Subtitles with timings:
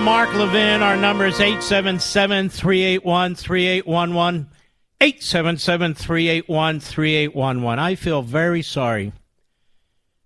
[0.00, 0.80] I'm Mark Levin.
[0.80, 4.48] Our number is 877 381 3811.
[4.98, 7.78] 877 381 3811.
[7.78, 9.12] I feel very sorry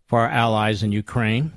[0.07, 1.51] for our allies in Ukraine.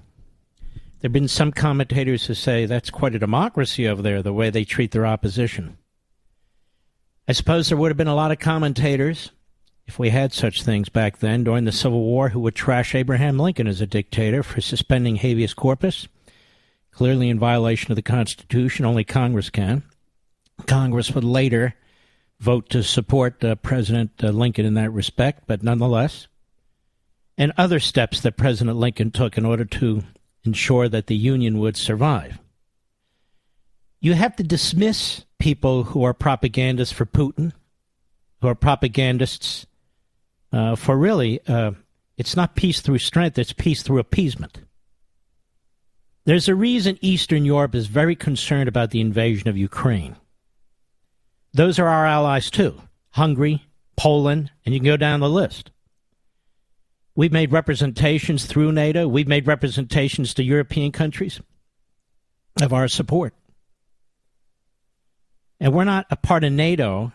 [0.65, 4.49] There have been some commentators who say that's quite a democracy over there, the way
[4.49, 5.77] they treat their opposition.
[7.27, 9.31] I suppose there would have been a lot of commentators,
[9.85, 13.37] if we had such things back then during the Civil War, who would trash Abraham
[13.37, 16.07] Lincoln as a dictator for suspending habeas corpus
[16.97, 18.83] clearly in violation of the Constitution.
[18.83, 19.83] Only Congress can.
[20.65, 21.75] Congress would later
[22.39, 26.27] vote to support uh, President uh, Lincoln in that respect, but nonetheless,
[27.37, 30.01] and other steps that President Lincoln took in order to
[30.43, 32.39] ensure that the Union would survive.
[33.99, 37.53] You have to dismiss people who are propagandists for Putin,
[38.41, 39.67] who are propagandists
[40.51, 41.73] uh, for really, uh,
[42.17, 44.61] it's not peace through strength, it's peace through appeasement.
[46.27, 50.17] There's a reason Eastern Europe is very concerned about the invasion of Ukraine.
[51.53, 53.65] Those are our allies too Hungary,
[53.95, 55.71] Poland, and you can go down the list.
[57.15, 61.39] We've made representations through NATO, we've made representations to European countries
[62.61, 63.33] of our support.
[65.61, 67.13] And we're not a part of NATO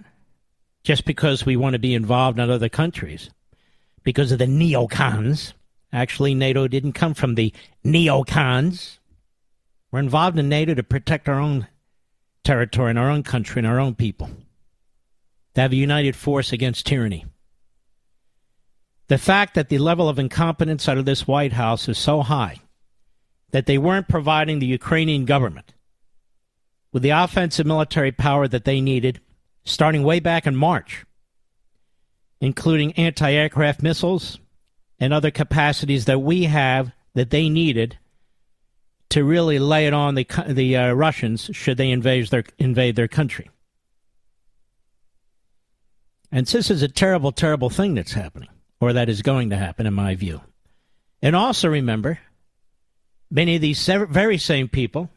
[0.85, 3.29] just because we want to be involved in other countries,
[4.05, 5.53] because of the neocons.
[5.93, 7.53] Actually, NATO didn't come from the
[7.85, 8.97] neocons.
[9.93, 11.69] We're involved in NATO to protect our own
[12.45, 14.31] territory and our own country and our own people,
[15.55, 17.27] to have a united force against tyranny.
[19.09, 22.57] The fact that the level of incompetence out of this White House is so high
[23.51, 25.75] that they weren't providing the Ukrainian government
[26.91, 29.21] with the offensive military power that they needed
[29.65, 31.05] starting way back in March,
[32.41, 34.39] including anti aircraft missiles
[34.99, 37.99] and other capacities that we have that they needed
[39.13, 43.09] to really lay it on the the uh, Russians should they invade their invade their
[43.09, 43.51] country.
[46.31, 48.49] And this is a terrible, terrible thing that's happening,
[48.81, 50.41] or that is going to happen, in my view.
[51.21, 52.21] And also remember,
[53.31, 55.11] many of these very same people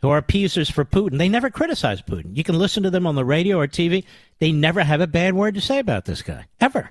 [0.00, 2.36] who are appeasers for Putin, they never criticize Putin.
[2.36, 4.04] You can listen to them on the radio or TV;
[4.40, 6.90] they never have a bad word to say about this guy, ever.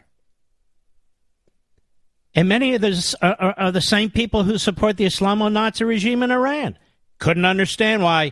[2.33, 5.83] And many of those are, are, are the same people who support the Islamo Nazi
[5.83, 6.77] regime in Iran.
[7.19, 8.31] Couldn't understand why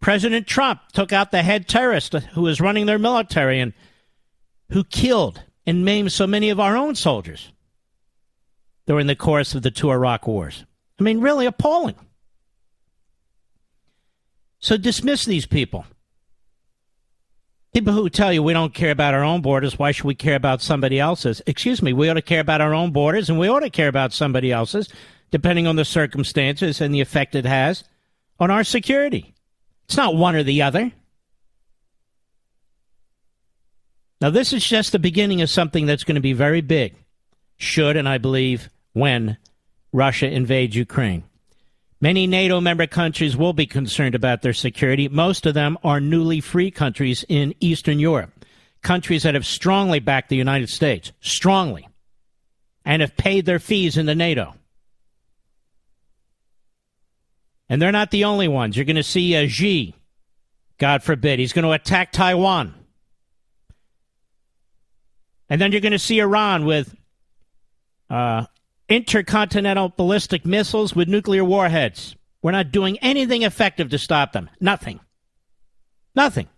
[0.00, 3.72] President Trump took out the head terrorist who was running their military and
[4.70, 7.52] who killed and maimed so many of our own soldiers
[8.86, 10.64] during the course of the two Iraq wars.
[10.98, 11.96] I mean, really appalling.
[14.58, 15.84] So dismiss these people.
[17.76, 20.36] People who tell you we don't care about our own borders, why should we care
[20.36, 21.42] about somebody else's?
[21.46, 23.88] Excuse me, we ought to care about our own borders and we ought to care
[23.88, 24.88] about somebody else's,
[25.30, 27.84] depending on the circumstances and the effect it has
[28.40, 29.34] on our security.
[29.84, 30.90] It's not one or the other.
[34.22, 36.94] Now, this is just the beginning of something that's going to be very big,
[37.58, 39.36] should, and I believe, when
[39.92, 41.24] Russia invades Ukraine.
[42.00, 45.08] Many NATO member countries will be concerned about their security.
[45.08, 48.44] Most of them are newly free countries in Eastern Europe,
[48.82, 51.88] countries that have strongly backed the United States, strongly,
[52.84, 54.54] and have paid their fees into NATO.
[57.68, 58.76] And they're not the only ones.
[58.76, 59.94] You're going to see a Xi,
[60.78, 62.74] God forbid, he's going to attack Taiwan.
[65.48, 66.94] And then you're going to see Iran with
[68.10, 68.44] uh,
[68.88, 72.16] intercontinental ballistic missiles with nuclear warheads.
[72.42, 74.50] We're not doing anything effective to stop them.
[74.60, 75.00] Nothing.
[76.14, 76.48] Nothing.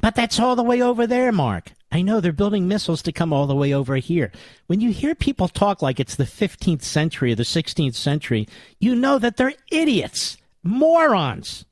[0.00, 1.72] But that's all the way over there, Mark.
[1.92, 4.32] I know they're building missiles to come all the way over here.
[4.66, 8.48] When you hear people talk like it's the 15th century or the 16th century,
[8.80, 11.64] you know that they're idiots, morons.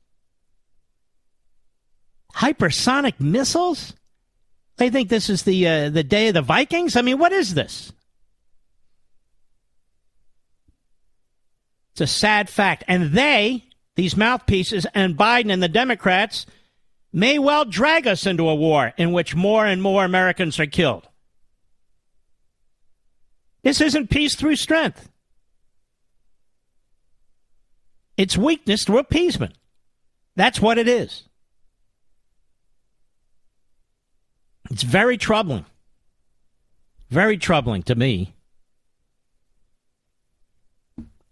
[2.35, 3.93] Hypersonic missiles?
[4.77, 6.95] They think this is the uh, the day of the Vikings.
[6.95, 7.91] I mean, what is this?
[11.93, 16.47] It's a sad fact, and they, these mouthpieces, and Biden and the Democrats
[17.11, 21.07] may well drag us into a war in which more and more Americans are killed.
[23.61, 25.07] This isn't peace through strength.
[28.17, 29.53] It's weakness through appeasement.
[30.35, 31.23] That's what it is.
[34.71, 35.65] It's very troubling.
[37.11, 38.33] Very troubling to me.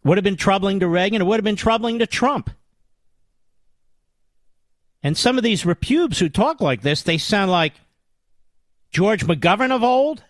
[0.04, 1.22] Would have been troubling to Reagan.
[1.22, 2.50] It would have been troubling to Trump.
[5.04, 7.74] And some of these repubes who talk like this, they sound like
[8.92, 10.24] George McGovern of old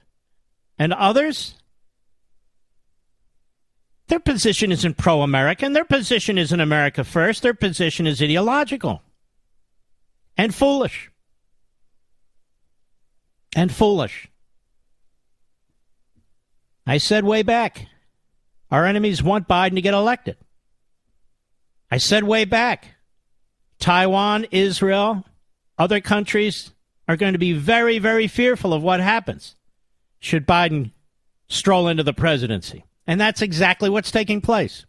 [0.77, 1.55] and others.
[4.07, 5.73] Their position isn't pro American.
[5.73, 7.41] Their position isn't America first.
[7.41, 9.01] Their position is ideological
[10.37, 11.09] and foolish
[13.55, 14.27] and foolish.
[16.85, 17.87] I said way back,
[18.71, 20.37] our enemies want Biden to get elected.
[21.91, 22.87] I said way back,
[23.79, 25.25] Taiwan, Israel,
[25.77, 26.71] other countries
[27.07, 29.55] are going to be very, very fearful of what happens
[30.19, 30.91] should Biden
[31.49, 32.85] stroll into the presidency.
[33.05, 34.85] And that's exactly what's taking place.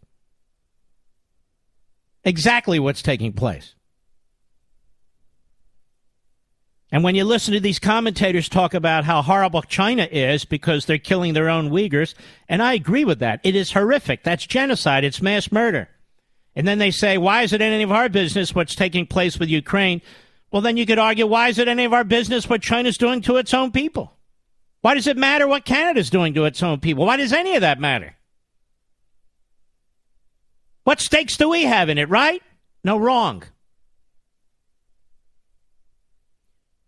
[2.23, 3.75] Exactly what's taking place.
[6.93, 10.99] And when you listen to these commentators talk about how horrible China is because they're
[10.99, 12.13] killing their own Uyghurs,
[12.47, 14.23] and I agree with that, it is horrific.
[14.23, 15.89] That's genocide, it's mass murder.
[16.55, 19.49] And then they say, why is it any of our business what's taking place with
[19.49, 20.03] Ukraine?
[20.51, 23.21] Well, then you could argue, why is it any of our business what China's doing
[23.23, 24.13] to its own people?
[24.81, 27.07] Why does it matter what Canada's doing to its own people?
[27.07, 28.15] Why does any of that matter?
[30.83, 32.43] What stakes do we have in it, right?
[32.83, 33.41] No, wrong.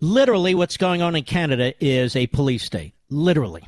[0.06, 2.94] Literally what's going on in Canada is a police state.
[3.10, 3.68] Literally.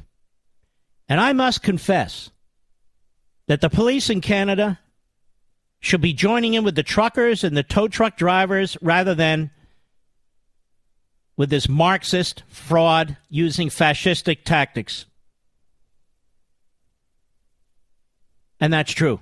[1.09, 2.29] And I must confess
[3.47, 4.79] that the police in Canada
[5.79, 9.51] should be joining in with the truckers and the tow truck drivers rather than
[11.37, 15.05] with this Marxist fraud using fascistic tactics.
[18.59, 19.19] And that's true.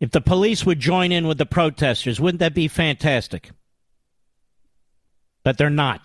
[0.00, 3.50] If the police would join in with the protesters, wouldn't that be fantastic?
[5.44, 6.04] But they're not.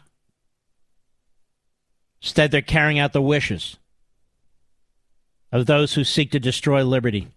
[2.22, 3.78] Instead, they're carrying out the wishes
[5.52, 7.30] of those who seek to destroy liberty.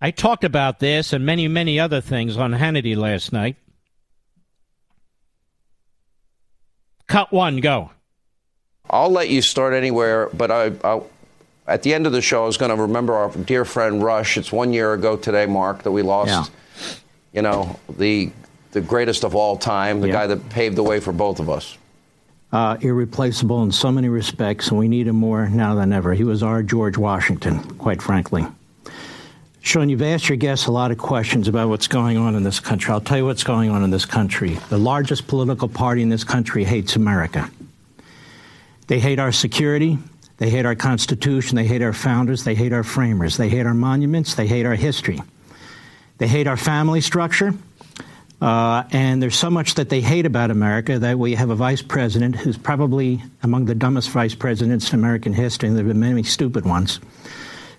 [0.00, 3.56] I talked about this and many, many other things on Hannity last night.
[7.08, 7.90] Cut one, go.
[8.88, 11.02] I'll let you start anywhere, but I, I
[11.66, 14.36] at the end of the show, I was going to remember our dear friend Rush.
[14.38, 16.30] It's one year ago today, Mark, that we lost.
[16.30, 16.44] Yeah.
[17.32, 18.30] You know the
[18.80, 21.76] the greatest of all time, the guy that paved the way for both of us.
[22.50, 26.14] Uh, irreplaceable in so many respects, and we need him more now than ever.
[26.14, 28.46] He was our George Washington, quite frankly.
[29.60, 32.58] Sean, you've asked your guests a lot of questions about what's going on in this
[32.60, 32.90] country.
[32.92, 34.54] I'll tell you what's going on in this country.
[34.70, 37.50] The largest political party in this country hates America.
[38.86, 39.98] They hate our security.
[40.38, 41.56] They hate our Constitution.
[41.56, 42.44] They hate our founders.
[42.44, 43.36] They hate our framers.
[43.36, 44.36] They hate our monuments.
[44.36, 45.20] They hate our history.
[46.16, 47.52] They hate our family structure.
[48.40, 51.82] Uh, and there's so much that they hate about America that we have a vice
[51.82, 56.00] president who's probably among the dumbest vice presidents in American history, and there have been
[56.00, 57.00] many stupid ones,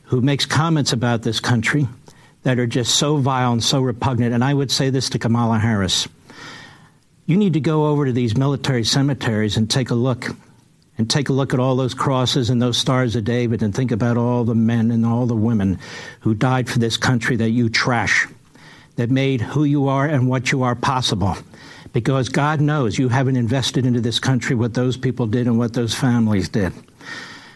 [0.03, 1.87] who makes comments about this country
[2.43, 4.33] that are just so vile and so repugnant.
[4.33, 6.07] And I would say this to Kamala Harris
[7.29, 10.35] you need to go over to these military cemeteries and take a look.
[10.97, 13.91] And take a look at all those crosses and those stars of David and think
[13.91, 15.79] about all the men and all the women
[16.19, 18.27] who died for this country that you trash
[18.99, 21.37] that made who you are and what you are possible.
[21.93, 25.71] Because God knows you haven't invested into this country what those people did and what
[25.71, 26.73] those families did.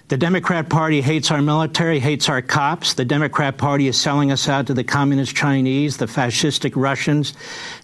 [0.07, 2.93] The Democrat Party hates our military, hates our cops.
[2.93, 7.33] The Democrat Party is selling us out to the communist Chinese, the fascistic Russians,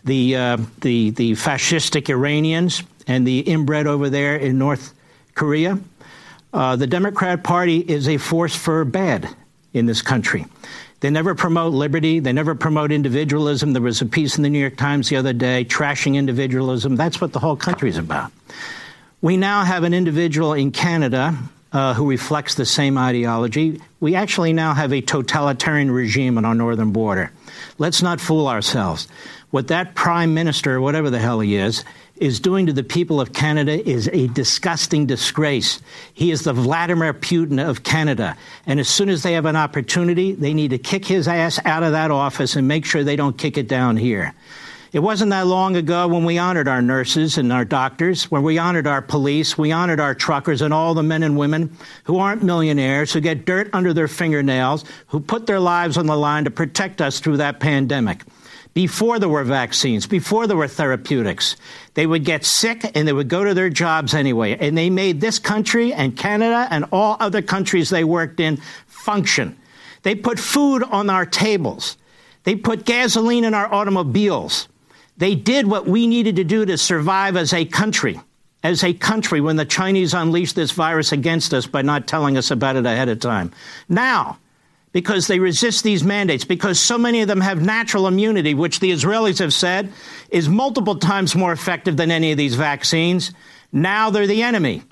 [0.05, 4.93] the, uh, the, the fascistic Iranians, and the inbred over there in North
[5.35, 5.77] Korea.
[6.53, 9.29] Uh, the Democrat Party is a force for bad
[9.73, 10.45] in this country.
[11.01, 12.19] They never promote liberty.
[12.19, 13.73] They never promote individualism.
[13.73, 16.95] There was a piece in the New York Times the other day trashing individualism.
[16.95, 18.31] That's what the whole country is about.
[19.21, 21.37] We now have an individual in Canada
[21.71, 23.81] uh, who reflects the same ideology.
[23.99, 27.31] We actually now have a totalitarian regime on our northern border.
[27.77, 29.07] Let's not fool ourselves.
[29.51, 31.83] What that prime minister, whatever the hell he is,
[32.19, 35.81] is doing to the people of Canada is a disgusting disgrace.
[36.13, 38.37] He is the Vladimir Putin of Canada.
[38.65, 41.83] And as soon as they have an opportunity, they need to kick his ass out
[41.83, 44.33] of that office and make sure they don't kick it down here.
[44.91, 48.57] It wasn't that long ago when we honored our nurses and our doctors, when we
[48.57, 52.41] honored our police, we honored our truckers and all the men and women who aren't
[52.41, 56.51] millionaires, who get dirt under their fingernails, who put their lives on the line to
[56.51, 58.23] protect us through that pandemic.
[58.73, 61.55] Before there were vaccines, before there were therapeutics,
[61.95, 64.55] they would get sick and they would go to their jobs anyway.
[64.57, 69.57] And they made this country and Canada and all other countries they worked in function.
[70.03, 71.97] They put food on our tables.
[72.43, 74.67] They put gasoline in our automobiles.
[75.17, 78.19] They did what we needed to do to survive as a country,
[78.63, 82.51] as a country when the Chinese unleashed this virus against us by not telling us
[82.51, 83.51] about it ahead of time.
[83.89, 84.37] Now,
[84.91, 88.91] because they resist these mandates, because so many of them have natural immunity, which the
[88.91, 89.91] Israelis have said
[90.29, 93.31] is multiple times more effective than any of these vaccines.
[93.71, 94.83] Now they're the enemy.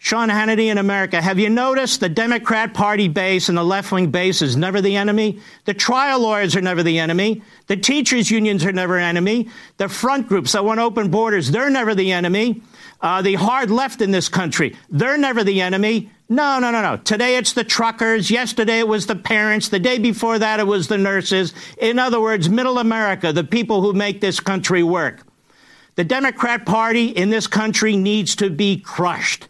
[0.00, 4.12] Sean Hannity in America, have you noticed the Democrat Party base and the left wing
[4.12, 5.40] base is never the enemy?
[5.64, 7.42] The trial lawyers are never the enemy.
[7.66, 9.48] The teachers' unions are never enemy.
[9.76, 12.62] The front groups that want open borders, they're never the enemy.
[13.00, 16.10] Uh, the hard left in this country, they're never the enemy.
[16.30, 16.98] No, no, no, no.
[16.98, 18.30] Today it's the truckers.
[18.30, 19.70] Yesterday it was the parents.
[19.70, 21.54] The day before that it was the nurses.
[21.78, 25.26] In other words, middle America, the people who make this country work.
[25.94, 29.48] The Democrat Party in this country needs to be crushed.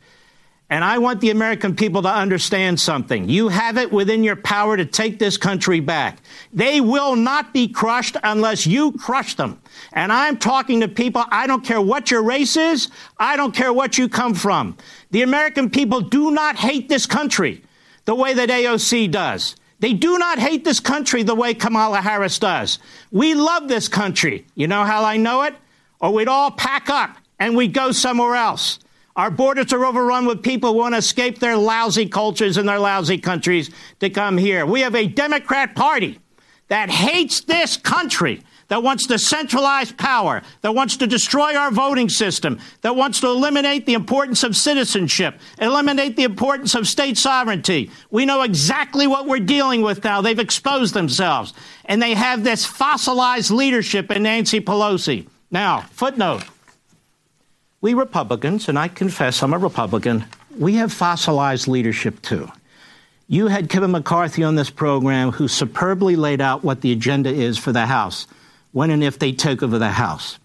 [0.71, 3.27] And I want the American people to understand something.
[3.29, 6.19] You have it within your power to take this country back.
[6.53, 9.63] They will not be crushed unless you crush them.
[9.95, 13.73] And I'm talking to people, I don't care what your race is, I don't care
[13.73, 14.77] what you come from.
[15.11, 17.63] The American people do not hate this country
[18.05, 19.57] the way that AOC does.
[19.81, 22.79] They do not hate this country the way Kamala Harris does.
[23.11, 24.45] We love this country.
[24.55, 25.55] You know how I know it?
[26.01, 28.81] Or we'd all pack up and we'd go somewhere else.
[29.19, 32.79] Our borders are overrun with people who want to escape their lousy cultures and their
[32.79, 34.65] lousy countries to come here.
[34.65, 36.21] We have a Democrat Party
[36.69, 42.09] that hates this country, that wants to centralize power, that wants to destroy our voting
[42.09, 47.91] system, that wants to eliminate the importance of citizenship, eliminate the importance of state sovereignty.
[48.13, 50.21] We know exactly what we're dealing with now.
[50.21, 51.55] They've exposed themselves.
[51.87, 55.27] And they have this fossilized leadership in Nancy Pelosi.
[55.51, 56.45] Now, footnote
[57.81, 60.25] we Republicans, and I confess I'm a Republican,
[60.59, 62.51] we have fossilized leadership too.
[63.29, 67.57] You had Kevin McCarthy on this program who superbly laid out what the agenda is
[67.59, 68.27] for the House
[68.73, 70.39] when and if they take over the House.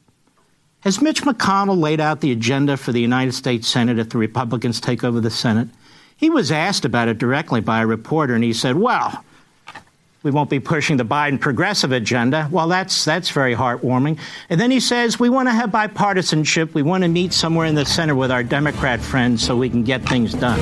[0.81, 4.81] Has Mitch McConnell laid out the agenda for the United States Senate if the Republicans
[4.81, 5.69] take over the Senate?
[6.15, 9.23] He was asked about it directly by a reporter, and he said, Well,
[10.23, 12.47] we won't be pushing the Biden progressive agenda.
[12.51, 14.19] Well, that's that's very heartwarming.
[14.49, 16.73] And then he says we want to have bipartisanship.
[16.73, 19.83] We want to meet somewhere in the center with our Democrat friends so we can
[19.83, 20.59] get things done.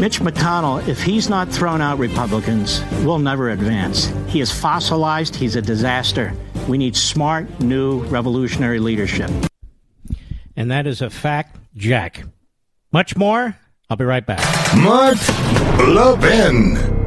[0.00, 4.12] Mitch McConnell, if he's not thrown out Republicans, will never advance.
[4.28, 5.34] He is fossilized.
[5.34, 6.32] He's a disaster.
[6.68, 9.30] We need smart, new, revolutionary leadership.
[10.54, 12.24] And that is a fact, Jack.
[12.92, 13.56] Much more.
[13.90, 14.40] I'll be right back.
[14.76, 15.16] Mark
[15.88, 16.97] Levin.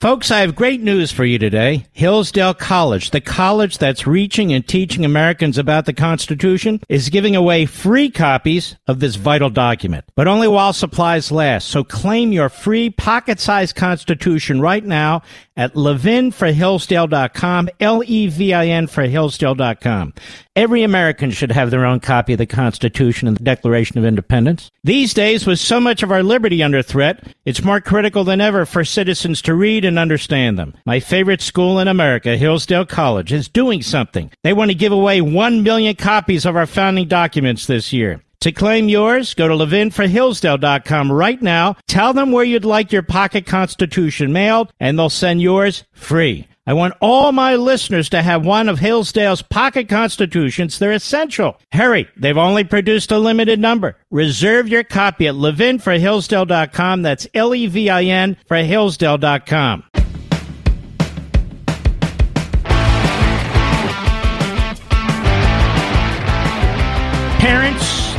[0.00, 1.84] Folks, I have great news for you today.
[1.90, 7.66] Hillsdale College, the college that's reaching and teaching Americans about the Constitution, is giving away
[7.66, 11.66] free copies of this vital document, but only while supplies last.
[11.66, 15.22] So claim your free pocket-sized Constitution right now
[15.58, 20.14] at levinforhillsdale.com, L-E-V-I-N for Hillsdale.com.
[20.56, 24.70] Every American should have their own copy of the Constitution and the Declaration of Independence.
[24.84, 28.64] These days, with so much of our liberty under threat, it's more critical than ever
[28.64, 30.74] for citizens to read and understand them.
[30.86, 34.30] My favorite school in America, Hillsdale College, is doing something.
[34.44, 38.22] They want to give away one million copies of our founding documents this year.
[38.42, 41.76] To claim yours, go to levinforhillsdale.com right now.
[41.88, 46.46] Tell them where you'd like your pocket constitution mailed, and they'll send yours free.
[46.64, 50.78] I want all my listeners to have one of Hillsdale's pocket constitutions.
[50.78, 51.58] They're essential.
[51.72, 53.96] Hurry, they've only produced a limited number.
[54.10, 57.02] Reserve your copy at levinforhillsdale.com.
[57.02, 59.84] That's L-E-V-I-N for hillsdale.com.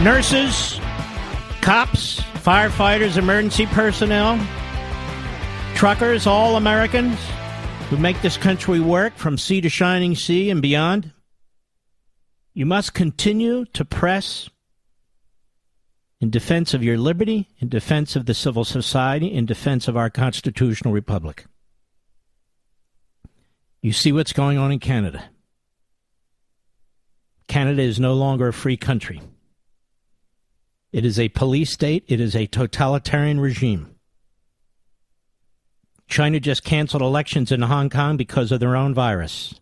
[0.01, 0.79] nurses,
[1.61, 4.39] cops, firefighters, emergency personnel,
[5.75, 7.19] truckers, all Americans
[7.89, 11.11] who make this country work from sea to shining sea and beyond.
[12.53, 14.49] You must continue to press
[16.21, 20.09] in defense of your liberty, in defense of the civil society, in defense of our
[20.09, 21.45] constitutional republic.
[23.81, 25.29] You see what's going on in Canada.
[27.47, 29.21] Canada is no longer a free country.
[30.91, 33.95] It is a police state, it is a totalitarian regime.
[36.07, 39.53] China just canceled elections in Hong Kong because of their own virus.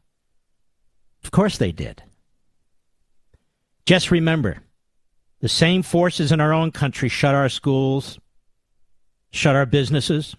[1.23, 2.03] Of course they did.
[3.85, 4.59] Just remember
[5.41, 8.17] the same forces in our own country shut our schools,
[9.31, 10.35] shut our businesses,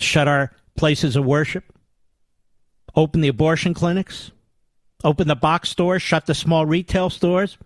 [0.00, 1.64] shut our places of worship,
[2.96, 4.32] open the abortion clinics,
[5.04, 7.56] open the box stores, shut the small retail stores,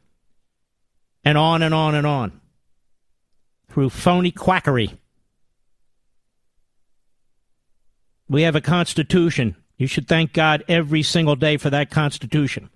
[1.25, 2.41] and on and on and on
[3.71, 4.93] through phony quackery.
[8.29, 9.57] We have a Constitution.
[9.77, 12.71] You should thank God every single day for that Constitution.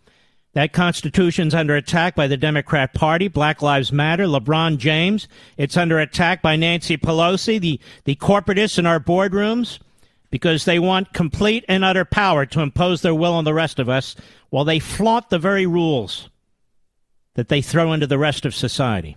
[0.54, 5.28] That Constitution's under attack by the Democrat Party, Black Lives Matter, LeBron James.
[5.56, 9.78] It's under attack by Nancy Pelosi, the, the corporatists in our boardrooms,
[10.30, 13.88] because they want complete and utter power to impose their will on the rest of
[13.88, 14.16] us
[14.50, 16.28] while they flaunt the very rules
[17.38, 19.16] that they throw into the rest of society.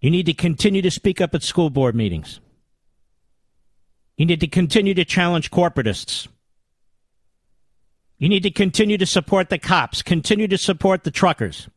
[0.00, 2.40] You need to continue to speak up at school board meetings.
[4.16, 6.26] You need to continue to challenge corporatists.
[8.18, 11.68] You need to continue to support the cops, continue to support the truckers.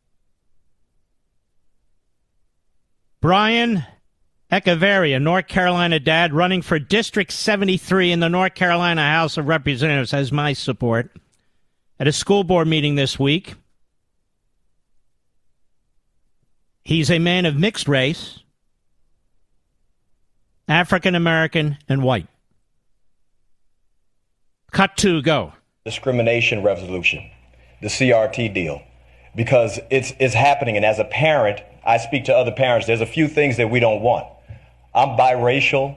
[3.20, 3.84] Brian
[4.50, 10.10] Echevarria, North Carolina dad, running for District 73 in the North Carolina House of Representatives,
[10.10, 11.16] has my support.
[11.98, 13.54] At a school board meeting this week,
[16.82, 18.40] he's a man of mixed race,
[20.66, 22.26] African American, and white.
[24.72, 25.52] Cut two go.
[25.84, 27.30] Discrimination resolution,
[27.80, 28.82] the CRT deal,
[29.36, 30.76] because it's, it's happening.
[30.76, 33.78] And as a parent, I speak to other parents, there's a few things that we
[33.78, 34.26] don't want.
[34.94, 35.96] I'm biracial.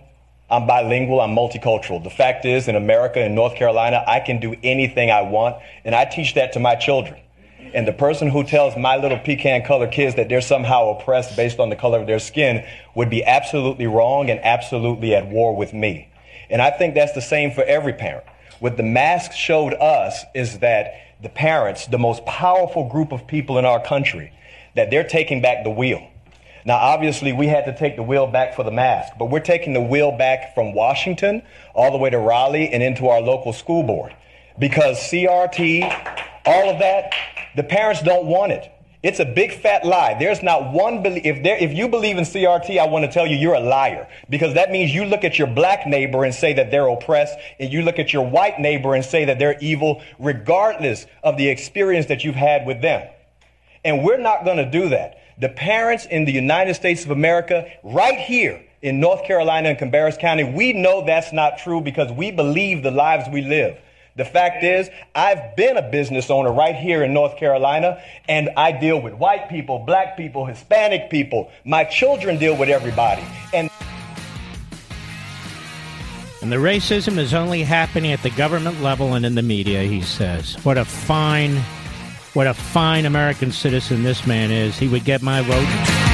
[0.50, 1.20] I'm bilingual.
[1.20, 2.02] I'm multicultural.
[2.02, 5.94] The fact is, in America, in North Carolina, I can do anything I want, and
[5.94, 7.20] I teach that to my children.
[7.74, 11.60] And the person who tells my little pecan colored kids that they're somehow oppressed based
[11.60, 15.74] on the color of their skin would be absolutely wrong and absolutely at war with
[15.74, 16.08] me.
[16.50, 18.24] And I think that's the same for every parent.
[18.60, 23.58] What the mask showed us is that the parents, the most powerful group of people
[23.58, 24.32] in our country,
[24.76, 26.08] that they're taking back the wheel.
[26.68, 29.72] Now, obviously, we had to take the wheel back for the mask, but we're taking
[29.72, 31.42] the wheel back from Washington
[31.74, 34.14] all the way to Raleigh and into our local school board.
[34.60, 35.84] Because CRT,
[36.46, 37.14] all of that,
[37.56, 38.70] the parents don't want it.
[39.02, 40.18] It's a big fat lie.
[40.20, 43.38] There's not one if there if you believe in CRT, I want to tell you
[43.38, 46.70] you're a liar because that means you look at your black neighbor and say that
[46.70, 51.06] they're oppressed and you look at your white neighbor and say that they're evil regardless
[51.24, 53.08] of the experience that you've had with them.
[53.86, 57.70] And we're not going to do that the parents in the United States of America,
[57.84, 62.32] right here in North Carolina and Cabarrus County, we know that's not true because we
[62.32, 63.78] believe the lives we live.
[64.16, 68.72] The fact is, I've been a business owner right here in North Carolina, and I
[68.72, 71.52] deal with white people, black people, Hispanic people.
[71.64, 73.24] My children deal with everybody.
[73.54, 73.70] And
[76.42, 80.02] and the racism is only happening at the government level and in the media, he
[80.02, 80.56] says.
[80.64, 81.62] What a fine
[82.38, 84.78] what a fine American citizen this man is.
[84.78, 86.07] He would get my vote.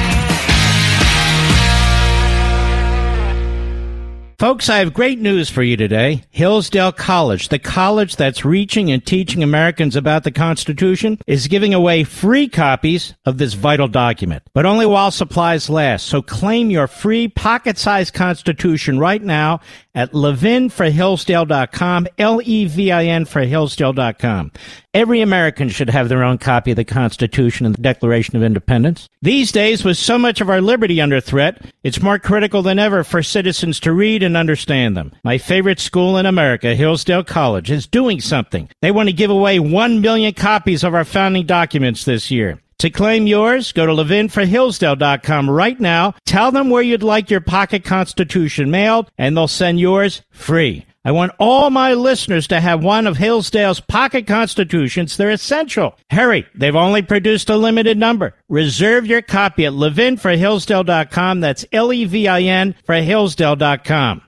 [4.44, 6.22] Folks, I have great news for you today.
[6.28, 12.04] Hillsdale College, the college that's reaching and teaching Americans about the Constitution, is giving away
[12.04, 16.04] free copies of this vital document, but only while supplies last.
[16.04, 19.60] So claim your free pocket-sized Constitution right now
[19.94, 24.52] at levinforhillsdale.com, L-E-V-I-N for Hillsdale.com.
[24.92, 29.08] Every American should have their own copy of the Constitution and the Declaration of Independence.
[29.22, 33.02] These days, with so much of our liberty under threat, it's more critical than ever
[33.04, 35.12] for citizens to read and and understand them.
[35.22, 38.68] My favorite school in America, Hillsdale College, is doing something.
[38.82, 42.60] They want to give away 1 million copies of our founding documents this year.
[42.78, 46.14] To claim yours, go to levinforhillsdale.com right now.
[46.26, 50.84] Tell them where you'd like your pocket constitution mailed, and they'll send yours free.
[51.06, 55.18] I want all my listeners to have one of Hillsdale's pocket constitutions.
[55.18, 55.98] They're essential.
[56.08, 58.34] Hurry, they've only produced a limited number.
[58.48, 61.40] Reserve your copy at levinforhillsdale.com.
[61.40, 64.22] That's L-E-V-I-N for hillsdale.com.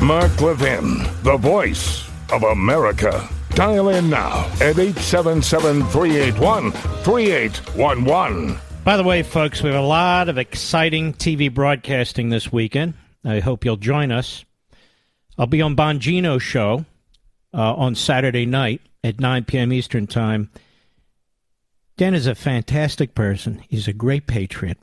[0.00, 3.28] Mark Levin, the voice of America.
[3.56, 8.60] Dial in now at 877 381 3811.
[8.86, 12.94] By the way, folks, we have a lot of exciting TV broadcasting this weekend.
[13.24, 14.44] I hope you'll join us.
[15.36, 16.84] I'll be on Bongino's show
[17.52, 19.72] uh, on Saturday night at 9 p.m.
[19.72, 20.52] Eastern Time.
[21.96, 23.60] Dan is a fantastic person.
[23.68, 24.78] He's a great patriot.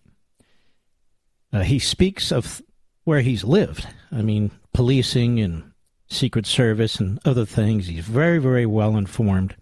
[1.54, 2.62] Uh, he speaks of
[3.06, 3.88] where he's lived.
[4.12, 5.72] I mean, policing and
[6.10, 7.88] Secret Service and other things.
[7.88, 9.56] He's very, very well informed.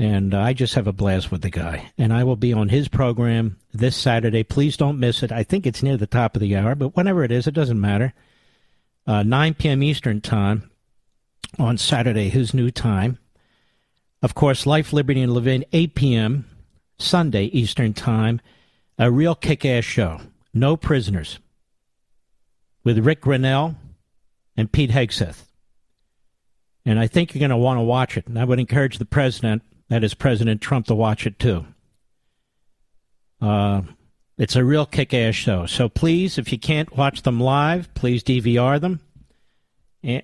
[0.00, 1.92] And uh, I just have a blast with the guy.
[1.98, 4.42] And I will be on his program this Saturday.
[4.42, 5.30] Please don't miss it.
[5.30, 7.78] I think it's near the top of the hour, but whenever it is, it doesn't
[7.78, 8.14] matter.
[9.06, 9.82] Uh, 9 p.m.
[9.82, 10.70] Eastern Time
[11.58, 13.18] on Saturday, his new time.
[14.22, 16.46] Of course, Life, Liberty, and Levin, 8 p.m.
[16.96, 18.40] Sunday Eastern Time.
[18.98, 20.22] A real kick ass show.
[20.54, 21.40] No prisoners.
[22.84, 23.74] With Rick Grenell
[24.56, 25.42] and Pete Hegseth.
[26.86, 28.26] And I think you're going to want to watch it.
[28.28, 29.60] And I would encourage the president
[29.90, 31.66] that is President Trump to watch it too.
[33.42, 33.82] Uh,
[34.38, 35.66] it's a real kick ass show.
[35.66, 39.00] So please, if you can't watch them live, please DVR them.
[40.02, 40.22] And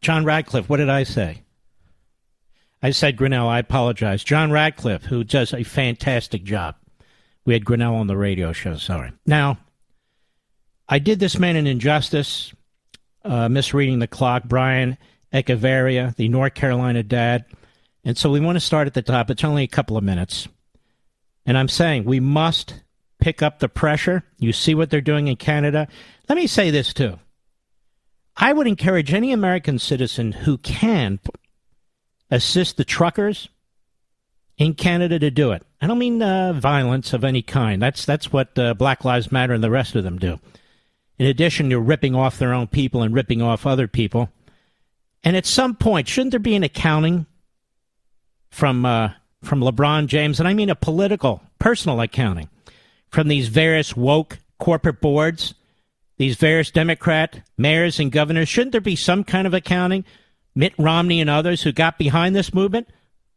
[0.00, 1.42] John Ratcliffe, what did I say?
[2.80, 4.22] I said Grenell, I apologize.
[4.22, 6.76] John Ratcliffe, who does a fantastic job.
[7.44, 9.12] We had Grenell on the radio show, sorry.
[9.26, 9.58] Now,
[10.88, 12.52] I did this man an injustice,
[13.24, 14.44] uh, misreading the clock.
[14.44, 14.96] Brian
[15.32, 17.44] Echevarria, the North Carolina dad,
[18.08, 19.28] and so we want to start at the top.
[19.28, 20.48] It's only a couple of minutes.
[21.44, 22.82] And I'm saying we must
[23.20, 24.24] pick up the pressure.
[24.38, 25.88] You see what they're doing in Canada.
[26.26, 27.18] Let me say this too.
[28.34, 31.20] I would encourage any American citizen who can
[32.30, 33.50] assist the truckers
[34.56, 35.62] in Canada to do it.
[35.82, 37.82] I don't mean uh, violence of any kind.
[37.82, 40.40] That's that's what uh, Black Lives Matter and the rest of them do.
[41.18, 44.30] In addition to ripping off their own people and ripping off other people.
[45.22, 47.26] And at some point, shouldn't there be an accounting
[48.50, 52.48] from uh, from LeBron James, and I mean a political, personal accounting
[53.10, 55.54] from these various woke corporate boards,
[56.16, 58.48] these various Democrat mayors and governors.
[58.48, 60.04] Shouldn't there be some kind of accounting?
[60.54, 62.88] Mitt Romney and others who got behind this movement,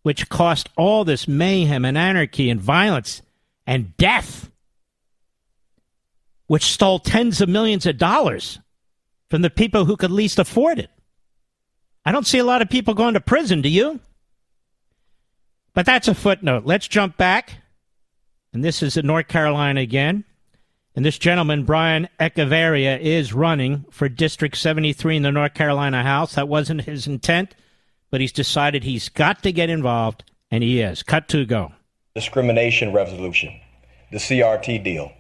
[0.02, 3.21] which caused all this mayhem and anarchy and violence
[3.67, 4.50] and death,
[6.47, 8.60] which stole tens of millions of dollars
[9.30, 10.89] from the people who could least afford it.
[12.04, 14.00] I don't see a lot of people going to prison, do you?
[15.74, 16.66] But that's a footnote.
[16.66, 17.58] Let's jump back.
[18.54, 20.26] And this is in North Carolina again.
[20.96, 26.36] And this gentleman, Brian Echevarria, is running for District 73 in the North Carolina House.
[26.36, 27.56] That wasn't his intent,
[28.10, 31.02] but he's decided he's got to get involved, and he is.
[31.02, 31.72] Cut two go.
[32.14, 33.58] Discrimination resolution,
[34.12, 35.14] the CRT deal,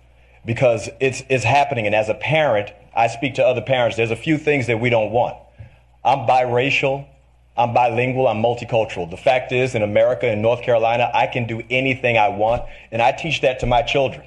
[0.45, 1.85] because it's, it's happening.
[1.85, 3.95] And as a parent, I speak to other parents.
[3.95, 5.37] There's a few things that we don't want.
[6.03, 7.07] I'm biracial.
[7.61, 9.07] I'm bilingual, I'm multicultural.
[9.07, 13.03] The fact is, in America, in North Carolina, I can do anything I want, and
[13.03, 14.25] I teach that to my children.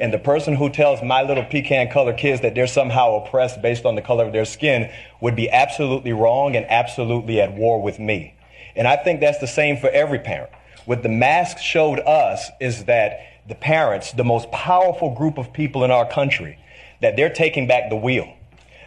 [0.00, 3.84] And the person who tells my little pecan colored kids that they're somehow oppressed based
[3.84, 4.90] on the color of their skin
[5.20, 8.32] would be absolutely wrong and absolutely at war with me.
[8.74, 10.50] And I think that's the same for every parent.
[10.86, 15.84] What the mask showed us is that the parents, the most powerful group of people
[15.84, 16.58] in our country,
[17.02, 18.34] that they're taking back the wheel.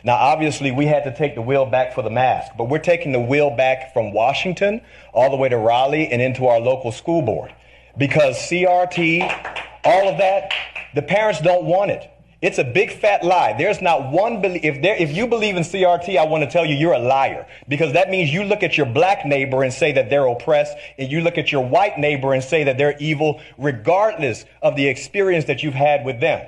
[0.06, 3.13] Now, obviously, we had to take the wheel back for the mask, but we're taking
[3.13, 4.82] the wheel back from Washington
[5.13, 7.54] all the way to Raleigh and into our local school board.
[7.98, 9.22] Because CRT,
[9.86, 10.52] all of that,
[10.94, 12.10] the parents don't want it.
[12.42, 13.56] It's a big fat lie.
[13.58, 14.66] There's not one belief.
[14.66, 17.94] If, if you believe in CRT, I want to tell you you're a liar because
[17.94, 21.22] that means you look at your black neighbor and say that they're oppressed, and you
[21.22, 25.63] look at your white neighbor and say that they're evil, regardless of the experience that
[25.63, 26.46] you've had with them.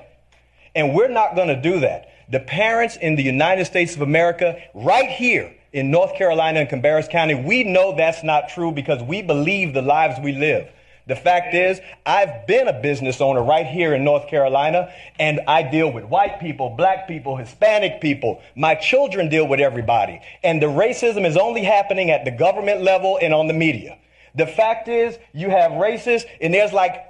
[0.75, 4.61] And we're not going to do that the parents in the United States of America,
[4.73, 9.21] right here in North Carolina and Cabarrus County, we know that's not true because we
[9.21, 10.69] believe the lives we live.
[11.07, 15.61] The fact is, I've been a business owner right here in North Carolina, and I
[15.61, 18.41] deal with white people, black people, Hispanic people.
[18.55, 20.19] My children deal with everybody.
[20.43, 23.99] And the racism is only happening at the government level and on the media.
[24.33, 27.03] The fact is, you have racists, and there's like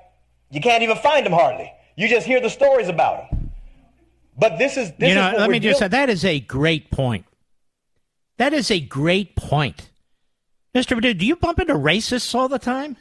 [0.51, 1.71] You can't even find them hardly.
[1.95, 3.45] You just hear the stories about them.
[4.38, 5.32] But this is this you know.
[5.32, 7.26] is let me just say that is a great point.
[8.38, 9.89] That is a great point,
[10.74, 11.13] Mister Perdue.
[11.13, 12.98] Do you bump into racists all the time?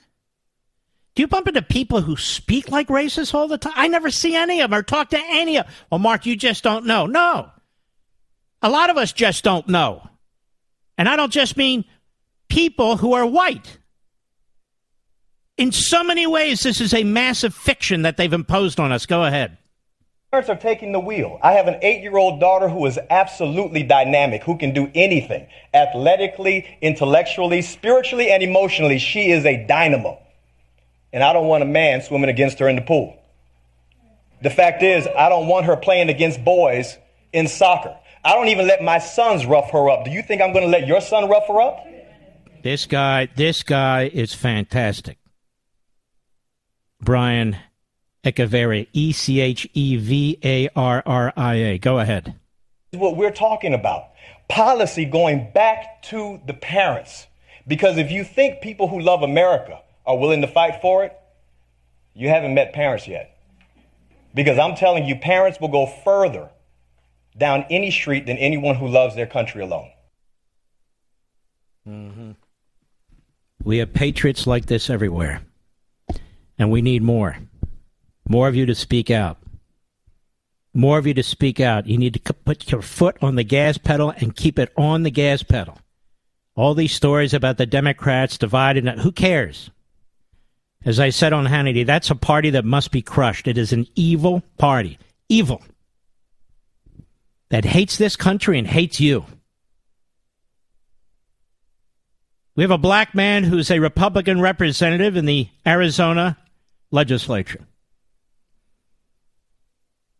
[1.17, 3.73] Do you bump into people who speak like racists all the time?
[3.77, 5.67] I never see any of them or talk to any of.
[5.91, 7.07] Well, Mark, you just don't know.
[7.07, 7.51] No,
[8.63, 10.09] a lot of us just don't know,
[10.97, 11.85] and I don't just mean
[12.49, 13.79] people who are white.
[15.57, 19.07] In so many ways, this is a massive fiction that they've imposed on us.
[19.07, 19.59] Go ahead.
[20.35, 21.39] Parents are taking the wheel.
[21.45, 25.47] I have an eight year old daughter who is absolutely dynamic, who can do anything
[25.73, 28.99] athletically, intellectually, spiritually, and emotionally.
[28.99, 30.21] She is a dynamo.
[31.13, 33.17] And I don't want a man swimming against her in the pool.
[34.43, 36.99] The fact is, I don't want her playing against boys
[37.33, 37.97] in soccer.
[38.25, 40.05] I don't even let my sons rough her up.
[40.05, 41.87] Do you think I'm going to let your son rough her up?
[42.65, 45.17] This guy, this guy is fantastic.
[47.01, 47.57] Brian
[48.25, 51.79] Echevarria, E C H E V A R R I A.
[51.79, 52.35] Go ahead.
[52.93, 54.11] what we're talking about.
[54.49, 57.27] Policy going back to the parents.
[57.67, 61.17] Because if you think people who love America are willing to fight for it,
[62.15, 63.37] you haven't met parents yet.
[64.35, 66.51] Because I'm telling you, parents will go further
[67.37, 69.91] down any street than anyone who loves their country alone.
[71.89, 72.33] Mm-hmm.
[73.63, 75.43] We have patriots like this everywhere,
[76.59, 77.37] and we need more.
[78.29, 79.39] More of you to speak out.
[80.73, 81.87] More of you to speak out.
[81.87, 85.11] You need to put your foot on the gas pedal and keep it on the
[85.11, 85.79] gas pedal.
[86.57, 89.71] All these stories about the Democrats divided, who cares?
[90.85, 93.49] As I said on Hannity, that's a party that must be crushed.
[93.49, 94.99] It is an evil party.
[95.29, 95.63] Evil.
[97.51, 99.25] That hates this country and hates you.
[102.57, 106.37] We have a black man who's a Republican representative in the Arizona
[106.91, 107.67] legislature.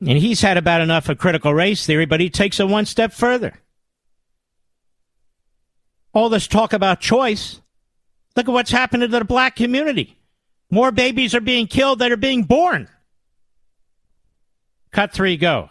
[0.01, 3.13] And he's had about enough of critical race theory, but he takes it one step
[3.13, 3.61] further.
[6.13, 7.61] All this talk about choice.
[8.37, 10.17] Look at what's happening to the black community.
[10.71, 12.89] More babies are being killed than are being born.
[14.91, 15.71] Cut three, go.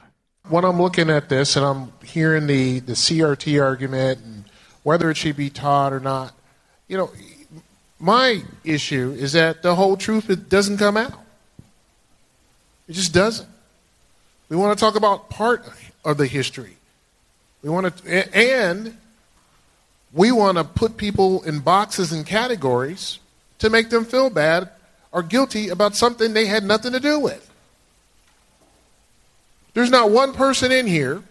[0.49, 4.43] when I'm looking at this and I'm hearing the, the CRT argument and
[4.83, 6.33] whether it should be taught or not,
[6.87, 7.11] you know,
[7.99, 11.13] my issue is that the whole truth doesn't come out.
[12.87, 13.47] It just doesn't.
[14.49, 15.65] We want to talk about part
[16.05, 16.77] of the history.
[17.61, 18.97] We want to, and
[20.13, 23.19] we want to put people in boxes and categories
[23.59, 24.69] to make them feel bad
[25.11, 27.49] or guilty about something they had nothing to do with.
[29.73, 31.23] There's not one person in here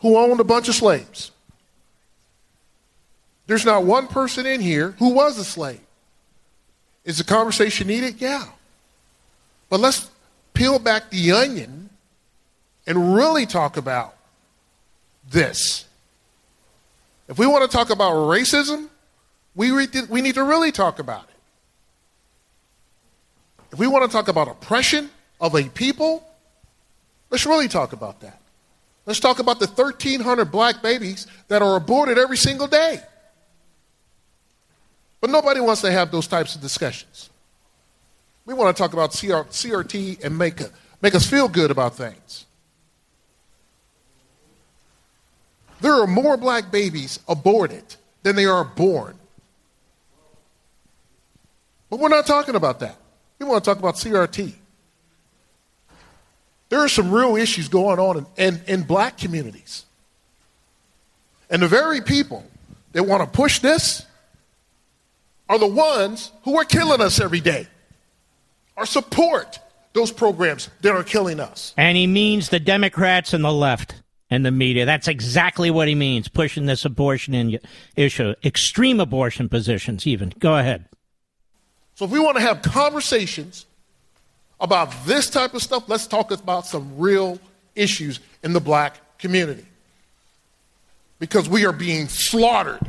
[0.00, 1.30] who owned a bunch of slaves.
[3.46, 5.80] There's not one person in here who was a slave.
[7.04, 8.20] Is the conversation needed?
[8.20, 8.46] Yeah.
[9.68, 10.10] But let's
[10.54, 11.89] peel back the onion
[12.90, 14.14] and really talk about
[15.30, 15.86] this.
[17.28, 18.88] If we want to talk about racism,
[19.54, 21.28] we, re- we need to really talk about it.
[23.72, 25.08] If we want to talk about oppression
[25.40, 26.26] of a people,
[27.30, 28.40] Let's really talk about that.
[29.06, 33.00] Let's talk about the 1,300 black babies that are aborted every single day.
[35.20, 37.30] But nobody wants to have those types of discussions.
[38.46, 40.60] We want to talk about CR, CRT and make,
[41.00, 42.46] make us feel good about things.
[45.80, 47.84] There are more black babies aborted
[48.22, 49.18] than they are born.
[51.88, 52.96] But we're not talking about that.
[53.38, 54.52] We want to talk about CRT.
[56.68, 59.84] There are some real issues going on in, in, in black communities.
[61.48, 62.44] And the very people
[62.92, 64.04] that want to push this
[65.48, 67.66] are the ones who are killing us every day
[68.76, 69.58] or support
[69.92, 71.74] those programs that are killing us.
[71.76, 73.96] And he means the Democrats and the left
[74.30, 74.86] and the media.
[74.86, 77.58] That's exactly what he means, pushing this abortion in
[77.96, 80.32] issue, extreme abortion positions, even.
[80.38, 80.86] Go ahead.
[81.96, 83.66] So if we want to have conversations
[84.60, 87.38] about this type of stuff, let's talk about some real
[87.74, 89.66] issues in the black community.
[91.18, 92.80] Because we are being slaughtered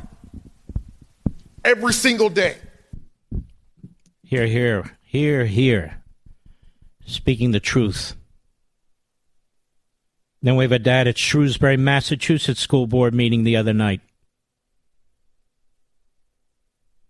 [1.66, 2.58] every single day.
[4.24, 5.98] Here, here, here, here.
[7.06, 8.16] Speaking the truth.
[10.42, 14.02] Then we have a dad at Shrewsbury, Massachusetts school board meeting the other night.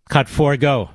[0.09, 0.89] Cut four, go.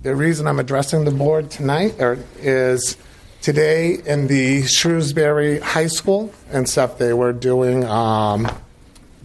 [0.00, 2.96] The reason I'm addressing the board tonight or, is
[3.42, 8.50] today in the Shrewsbury High School and stuff, they were doing um,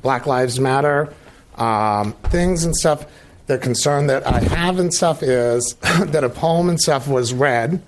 [0.01, 1.13] Black Lives Matter
[1.56, 3.06] um, things and stuff.
[3.47, 7.82] The concern that I have and stuff is that a poem and stuff was read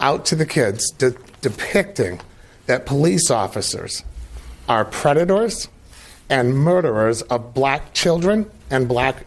[0.00, 2.20] out to the kids de- depicting
[2.66, 4.04] that police officers
[4.70, 5.68] are predators
[6.28, 9.26] and murderers of black children and black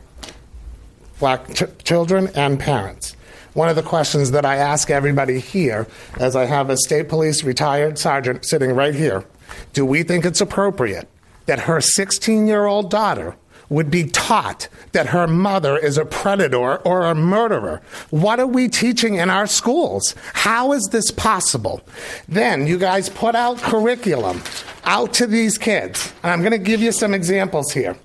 [1.20, 3.18] black ch- children and parents.
[3.54, 5.86] One of the questions that I ask everybody here,
[6.18, 9.26] as I have a state police retired sergeant sitting right here,
[9.74, 11.10] do we think it's appropriate
[11.46, 13.36] that her 16 year old daughter
[13.70, 17.82] would be taught that her mother is a predator or a murderer.
[18.10, 20.16] What are we teaching in our schools?
[20.34, 21.82] How is this possible?
[22.28, 24.42] Then you guys put out curriculum
[24.84, 26.14] out to these kids.
[26.24, 27.98] And I'm going to give you some examples here.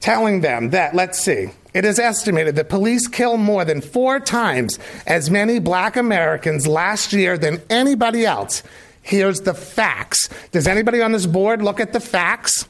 [0.00, 4.78] Telling them that, let's see, it is estimated that police kill more than four times
[5.06, 8.62] as many black Americans last year than anybody else.
[9.02, 10.28] Here's the facts.
[10.50, 12.68] Does anybody on this board look at the facts?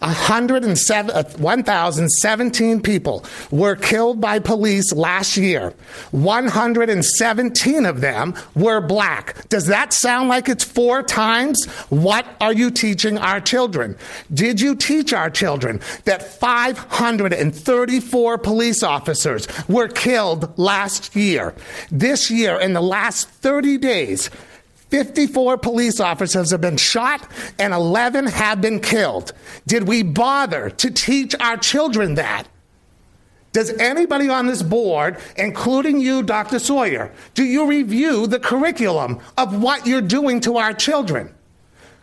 [0.00, 5.74] 1,017 uh, people were killed by police last year.
[6.10, 9.48] 117 of them were black.
[9.48, 11.66] Does that sound like it's four times?
[11.90, 13.96] What are you teaching our children?
[14.32, 21.54] Did you teach our children that 534 police officers were killed last year?
[21.90, 24.30] This year, in the last 30 days,
[24.92, 27.26] 54 police officers have been shot
[27.58, 29.32] and 11 have been killed.
[29.66, 32.46] Did we bother to teach our children that?
[33.52, 36.58] Does anybody on this board, including you, Dr.
[36.58, 41.34] Sawyer, do you review the curriculum of what you're doing to our children?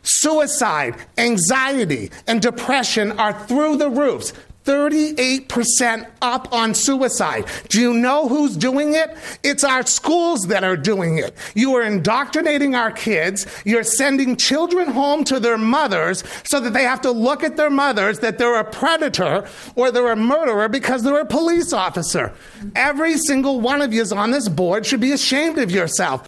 [0.02, 4.34] Suicide, anxiety, and depression are through the roofs.
[4.70, 7.46] 38% up on suicide.
[7.70, 9.18] Do you know who's doing it?
[9.44, 11.36] It's our schools that are doing it.
[11.56, 13.48] You are indoctrinating our kids.
[13.66, 17.72] You're sending children home to their mothers so that they have to look at their
[17.72, 22.32] mothers that they're a predator or they're a murderer because they're a police officer.
[22.76, 26.28] Every single one of you on this board should be ashamed of yourself.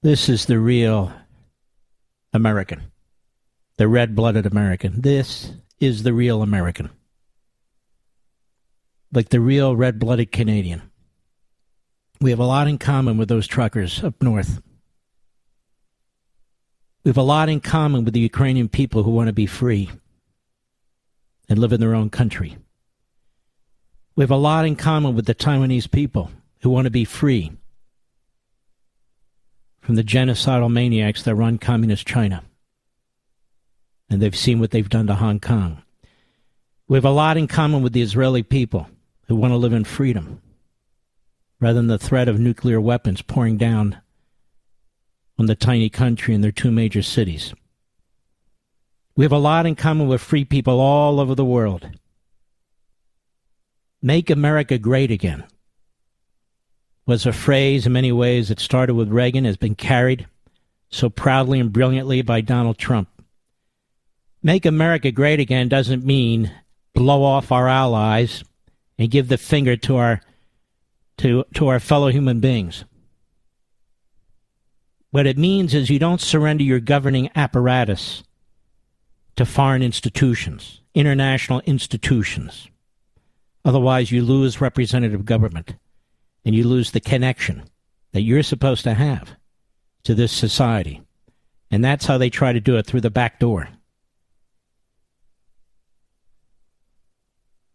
[0.00, 1.12] This is the real
[2.32, 2.91] American
[3.76, 5.00] the red blooded American.
[5.00, 6.90] This is the real American.
[9.12, 10.82] Like the real red blooded Canadian.
[12.20, 14.62] We have a lot in common with those truckers up north.
[17.04, 19.90] We have a lot in common with the Ukrainian people who want to be free
[21.48, 22.56] and live in their own country.
[24.14, 26.30] We have a lot in common with the Taiwanese people
[26.60, 27.52] who want to be free
[29.80, 32.44] from the genocidal maniacs that run communist China
[34.12, 35.82] and they've seen what they've done to Hong Kong.
[36.86, 38.86] We have a lot in common with the Israeli people
[39.26, 40.42] who want to live in freedom
[41.60, 43.96] rather than the threat of nuclear weapons pouring down
[45.38, 47.54] on the tiny country and their two major cities.
[49.16, 51.88] We have a lot in common with free people all over the world.
[54.02, 55.44] Make America great again
[57.06, 60.26] was a phrase in many ways that started with Reagan, has been carried
[60.90, 63.08] so proudly and brilliantly by Donald Trump
[64.42, 66.50] make America great again doesn't mean
[66.94, 68.44] blow off our allies
[68.98, 70.20] and give the finger to our
[71.18, 72.84] to to our fellow human beings.
[75.10, 78.22] What it means is you don't surrender your governing apparatus
[79.36, 82.68] to foreign institutions, international institutions.
[83.64, 85.76] Otherwise, you lose representative government
[86.44, 87.64] and you lose the connection
[88.12, 89.36] that you're supposed to have
[90.04, 91.02] to this society.
[91.70, 93.68] And that's how they try to do it through the back door.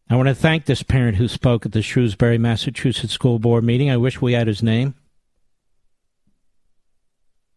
[0.10, 3.92] I want to thank this parent who spoke at the Shrewsbury, Massachusetts School Board meeting.
[3.92, 4.96] I wish we had his name.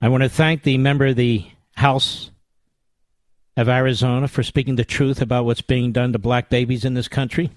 [0.03, 2.33] I want to thank the member of the House
[3.57, 7.09] of Arizona for speaking the truth about what's being done to black babies in this
[7.09, 7.51] country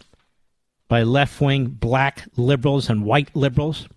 [0.88, 3.88] by left wing black liberals and white liberals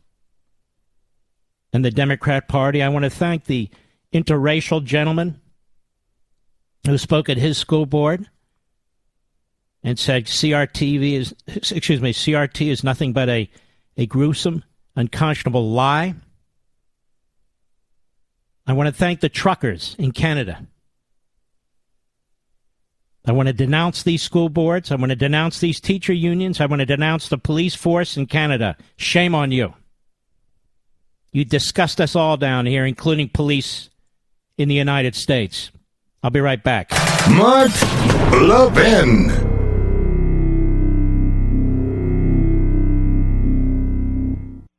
[1.74, 2.82] and the Democrat Party.
[2.82, 3.68] I want to thank the
[4.14, 5.40] interracial gentleman
[6.86, 8.30] who spoke at his school board
[9.82, 13.48] and said CRTV is excuse me CRT is nothing but a
[13.96, 14.62] a gruesome,
[14.94, 16.14] unconscionable lie.
[18.66, 20.66] I want to thank the truckers in Canada.
[23.24, 24.92] I want to denounce these school boards.
[24.92, 26.60] I want to denounce these teacher unions.
[26.60, 28.76] I want to denounce the police force in Canada.
[28.96, 29.74] Shame on you.
[31.32, 33.90] You disgust us all down here, including police
[34.58, 35.70] in the United States.
[36.22, 36.90] I'll be right back.
[37.30, 37.70] Mark
[38.32, 39.45] Levin.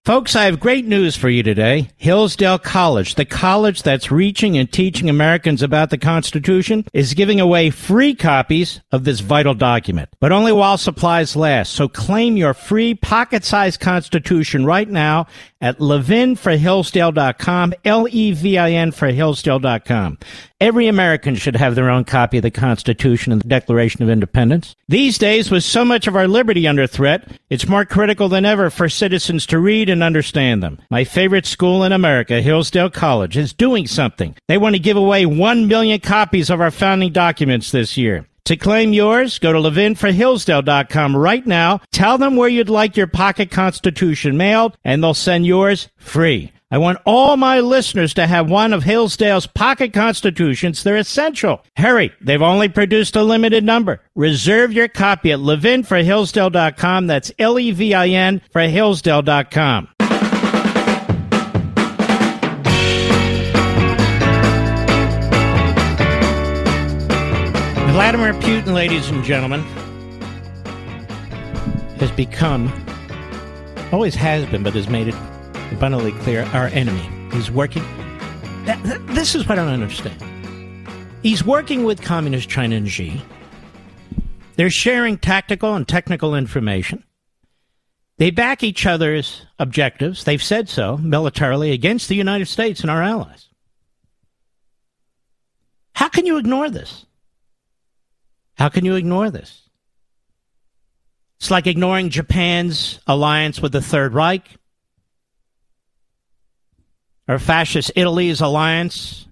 [0.08, 1.90] Folks, I have great news for you today.
[1.98, 7.72] Hillsdale College, the college that's reaching and teaching Americans about the Constitution, is giving away
[7.72, 11.74] free copies of this vital document, but only while supplies last.
[11.74, 15.28] So claim your free pocket-sized Constitution right now
[15.60, 20.20] at levinforhillsdale.com, L-E-V-I-N for Hillsdale.com.
[20.60, 24.76] Every American should have their own copy of the Constitution and the Declaration of Independence.
[24.88, 28.70] These days, with so much of our liberty under threat, it's more critical than ever
[28.70, 30.80] for citizens to read and understand them.
[30.90, 34.36] My favorite school in America, Hillsdale College, is doing something.
[34.48, 38.28] They want to give away one million copies of our founding documents this year.
[38.46, 41.82] To claim yours, go to levinforhillsdale.com right now.
[41.92, 46.54] Tell them where you'd like your pocket constitution mailed, and they'll send yours free.
[46.70, 50.84] I want all my listeners to have one of Hillsdale's pocket constitutions.
[50.84, 51.64] They're essential.
[51.78, 54.02] Hurry, they've only produced a limited number.
[54.16, 57.08] Reserve your copy at levinforhillsdale.com.
[57.08, 59.88] That's L-E-V-I-N for Hillsdale.com.
[67.94, 69.62] Vladimir Putin, ladies and gentlemen,
[72.02, 72.72] has become,
[73.94, 75.16] always has been, but has made it
[75.72, 77.10] abundantly clear, our enemy.
[77.32, 77.84] He's working.
[79.14, 80.22] This is what I don't understand.
[81.24, 83.22] He's working with Communist China and Xi.
[84.56, 87.04] They're sharing tactical and technical information.
[88.18, 90.24] They back each other's objectives.
[90.24, 93.50] They've said so militarily against the United States and our allies.
[95.94, 97.06] How can you ignore this?
[98.56, 99.70] How can you ignore this?
[101.40, 104.48] It's like ignoring Japan's alliance with the Third Reich
[107.28, 109.28] or fascist Italy's alliance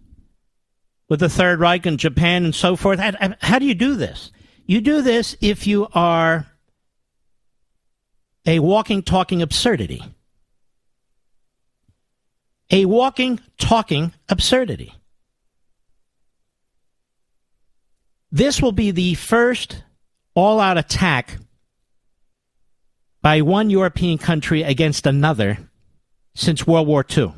[1.07, 2.99] with the Third Reich and Japan and so forth.
[2.99, 4.31] How, how, do you do this?
[4.65, 6.47] You do this if you are
[8.45, 10.03] a walking, talking absurdity.
[12.71, 14.93] A walking, talking absurdity.
[18.31, 19.83] This will be the first
[20.33, 21.37] all out attack
[23.21, 25.57] by one European country against another
[26.33, 27.33] since World War II.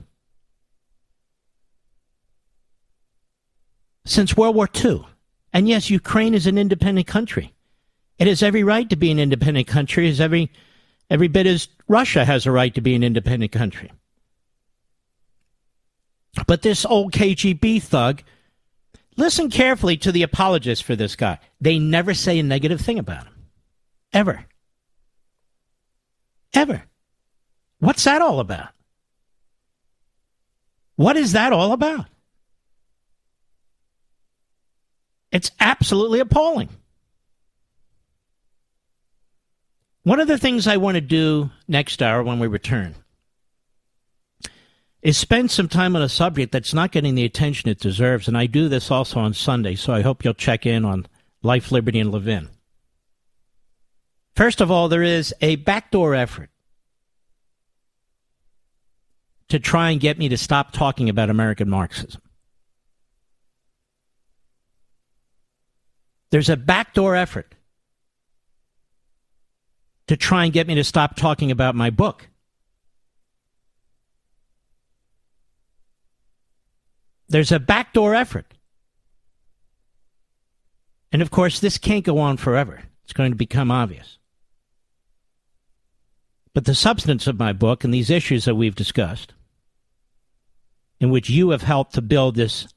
[4.08, 5.06] Since World War II.
[5.54, 7.54] And yes, Ukraine is an independent country.
[8.18, 10.52] It has every right to be an independent country, as every,
[11.10, 13.92] every bit as Russia has a right to be an independent country.
[16.48, 18.24] But this old KGB thug
[19.18, 21.40] Listen carefully to the apologists for this guy.
[21.60, 23.34] They never say a negative thing about him.
[24.14, 24.46] Ever.
[26.54, 26.84] Ever.
[27.80, 28.70] What's that all about?
[30.96, 32.06] What is that all about?
[35.32, 36.70] It's absolutely appalling.
[40.04, 42.96] One of the things I want to do next hour when we return
[45.02, 48.28] is spend some time on a subject that's not getting the attention it deserves.
[48.28, 51.08] And I do this also on Sunday, so I hope you'll check in on
[51.44, 52.50] Life, Liberty, and Levin.
[54.36, 56.50] First of all, there is a backdoor effort
[59.50, 62.22] to try and get me to stop talking about American Marxism.
[66.30, 67.56] There's a backdoor effort
[70.08, 72.30] to try and get me to stop talking about my book.
[77.30, 78.46] There's a backdoor effort.
[81.12, 82.82] And of course, this can't go on forever.
[83.04, 84.18] It's going to become obvious.
[86.54, 89.34] But the substance of my book and these issues that we've discussed,
[91.00, 92.68] in which you have helped to build this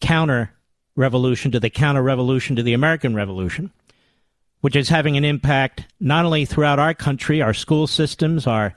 [0.00, 0.52] counter
[0.96, 3.72] revolution to the counter revolution to the American Revolution,
[4.60, 8.74] which is having an impact not only throughout our country, our school systems, our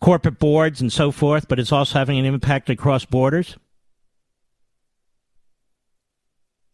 [0.00, 3.56] corporate boards, and so forth, but it's also having an impact across borders.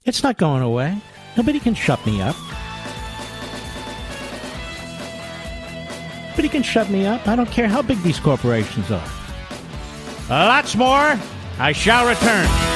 [0.04, 0.96] It's not going away.
[1.36, 2.36] Nobody can shut me up.
[6.30, 7.26] Nobody can shut me up.
[7.26, 9.08] I don't care how big these corporations are.
[10.28, 11.18] Lots more.
[11.58, 12.75] I shall return.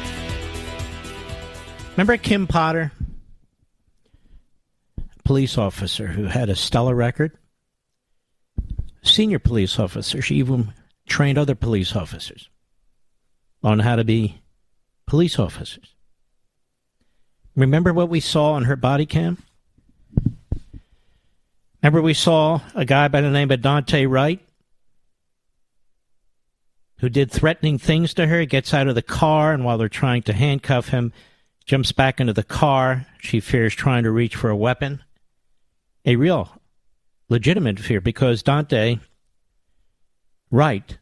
[1.91, 2.91] Remember Kim Potter?
[5.25, 7.37] Police officer who had a stellar record?
[9.03, 10.21] Senior police officer.
[10.21, 10.73] She even
[11.07, 12.49] trained other police officers
[13.63, 14.41] on how to be
[15.05, 15.93] police officers.
[17.55, 19.37] Remember what we saw on her body cam?
[21.83, 24.39] Remember we saw a guy by the name of Daunte Wright
[26.99, 28.45] who did threatening things to her.
[28.45, 31.11] Gets out of the car, and while they're trying to handcuff him,
[31.65, 33.05] jumps back into the car.
[33.19, 35.03] She fears trying to reach for a weapon.
[36.05, 36.49] A real,
[37.29, 38.99] legitimate fear because Daunte
[40.49, 40.97] Wright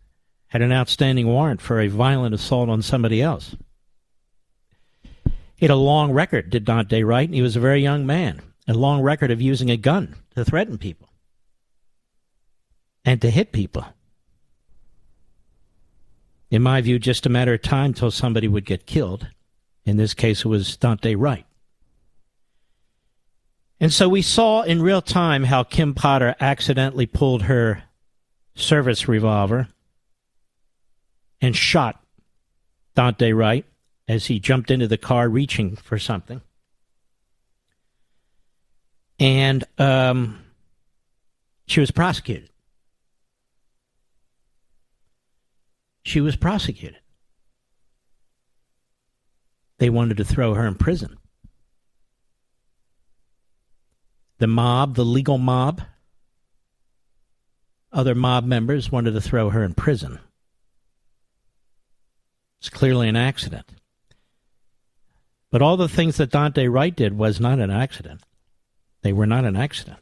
[0.48, 3.56] had an outstanding warrant for a violent assault on somebody else.
[5.56, 8.42] He had a long record, did Daunte Wright, he was a very young man.
[8.68, 11.10] A long record of using a gun to threaten people
[13.04, 13.86] and to hit people.
[16.52, 19.28] In my view, just a matter of time till somebody would get killed.
[19.86, 21.46] In this case, it was Daunte Wright.
[23.80, 27.84] And so we saw in real time how Kim Potter accidentally pulled her
[28.56, 29.70] service revolver
[31.42, 32.04] and shot
[32.96, 33.66] Daunte Wright
[34.08, 36.42] as he jumped into the car reaching for something.
[39.20, 40.40] And um,
[41.68, 42.50] she was prosecuted.
[46.04, 46.99] She was prosecuted.
[49.80, 51.18] They wanted to throw her in prison.
[54.38, 55.82] The mob, the legal mob,
[57.92, 60.20] other mob members wanted to throw her in prison.
[62.60, 63.66] It's clearly an accident.
[65.50, 68.22] But all the things that Daunte Wright did was not an accident.
[69.02, 70.00] They were not an accident.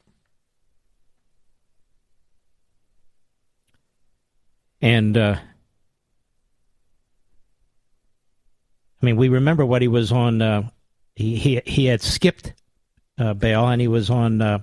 [4.82, 5.38] And, uh,
[9.02, 10.41] I mean, we remember what he was on.
[10.41, 10.70] Uh,
[11.16, 12.54] he, he, he had skipped
[13.18, 14.60] uh, bail and he was on uh,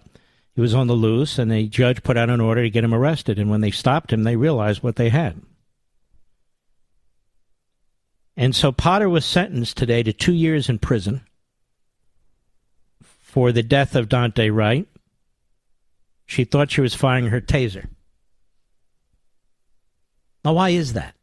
[0.54, 2.94] he was on the loose, and the judge put out an order to get him
[2.94, 3.40] arrested.
[3.40, 5.42] And when they stopped him, they realized what they had.
[8.36, 11.22] And so Potter was sentenced today to two years in prison
[13.02, 14.86] for the death of Daunte Wright.
[16.26, 17.88] She thought she was firing her taser.
[20.44, 21.14] Now, why is that?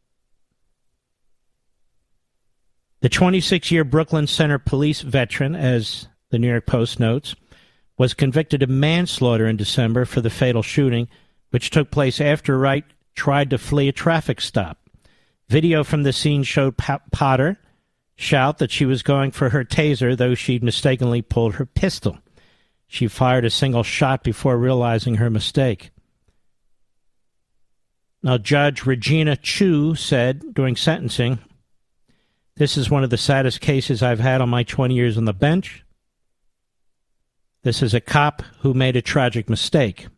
[3.02, 7.34] The 26 year Brooklyn Center police veteran, as the New York Post notes,
[7.98, 11.08] was convicted of manslaughter in December for the fatal shooting,
[11.50, 12.84] which took place after Wright
[13.16, 14.88] tried to flee a traffic stop.
[15.48, 17.58] Video from the scene showed Potter
[18.14, 22.18] shout that she was going for her taser, though she'd mistakenly pulled her pistol.
[22.86, 25.90] She fired a single shot before realizing her mistake.
[28.22, 31.40] Now, Judge Regina Chu said during sentencing,
[32.56, 35.32] This is one of the saddest cases I've had on my 20 years on the
[35.32, 35.84] bench.
[37.62, 40.08] This is a cop who made a tragic mistake.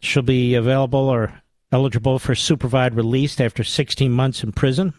[0.00, 4.94] She'll be available or eligible for supervised release after 16 months in prison.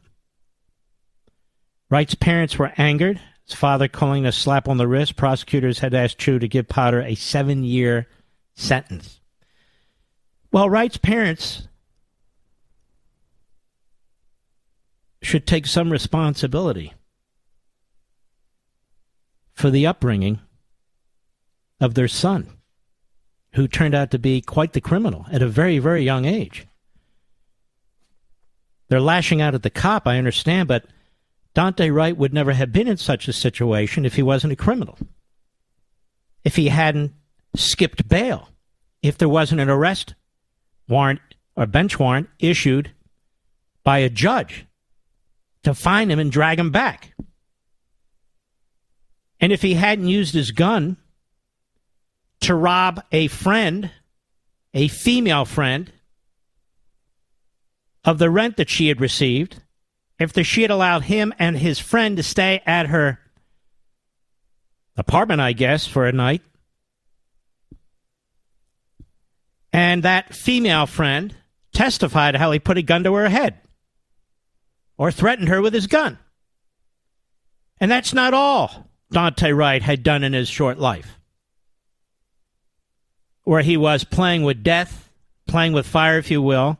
[1.89, 3.19] Wright's parents were angered.
[3.45, 5.15] His father calling a slap on the wrist.
[5.15, 8.07] Prosecutors had asked Chu to give Potter a seven year
[8.55, 9.19] sentence.
[10.51, 11.67] Well, Wright's parents
[15.25, 16.93] should take some responsibility
[19.53, 20.39] for the upbringing
[21.79, 22.49] of their son,
[23.53, 26.67] who turned out to be quite the criminal at a very, very young age.
[28.89, 30.85] They're lashing out at the cop, I understand, but
[31.55, 34.97] Daunte Wright would never have been in such a situation if he wasn't a criminal.
[36.43, 37.13] If he hadn't
[37.55, 38.49] skipped bail,
[39.01, 40.15] if there wasn't an arrest
[40.87, 41.21] warrant
[41.55, 42.91] or bench warrant issued
[43.83, 44.65] by a judge
[45.63, 47.13] to find him and drag him back.
[49.39, 50.97] And if he hadn't used his gun
[52.41, 53.91] to rob a friend,
[54.73, 55.91] a female friend,
[58.05, 59.61] of the rent that she had received,
[60.19, 63.19] if the, she had allowed him and his friend to stay at her
[64.97, 66.41] apartment, I guess, for a night,
[69.71, 71.35] and that female friend
[71.73, 73.57] testified how he put a gun to her head
[74.97, 76.17] or threatened her with his gun.
[77.79, 81.19] And that's not all Daunte Wright had done in his short life,
[83.43, 85.09] where he was playing with death,
[85.47, 86.77] playing with fire, if you will,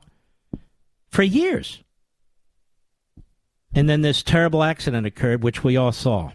[1.10, 1.80] for years.
[3.74, 6.32] And then this terrible accident occurred, which we all saw.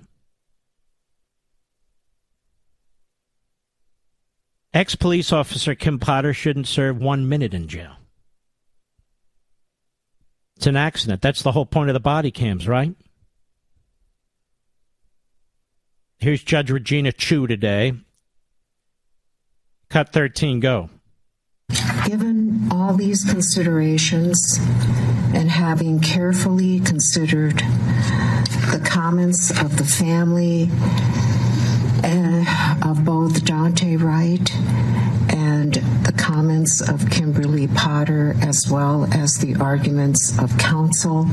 [4.75, 7.98] Ex police officer Kim Potter shouldn't serve one minute in jail.
[10.59, 11.23] It's an accident.
[11.23, 12.93] That's the whole point of the body cams, right?
[16.19, 17.93] Here's Judge Regina Chu today.
[19.89, 20.91] Cut 13, go.
[22.05, 24.59] Given all these considerations
[25.33, 30.71] and having carefully considered the comments of the family
[32.03, 34.51] uh, of both Daunte Wright
[36.19, 41.27] comments of Kimberly Potter, as well as the arguments of counsel,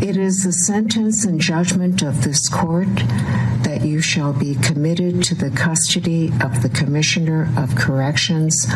[0.00, 2.94] it is the sentence and judgment of this court
[3.62, 8.66] that you shall be committed to the custody of the Commissioner of Corrections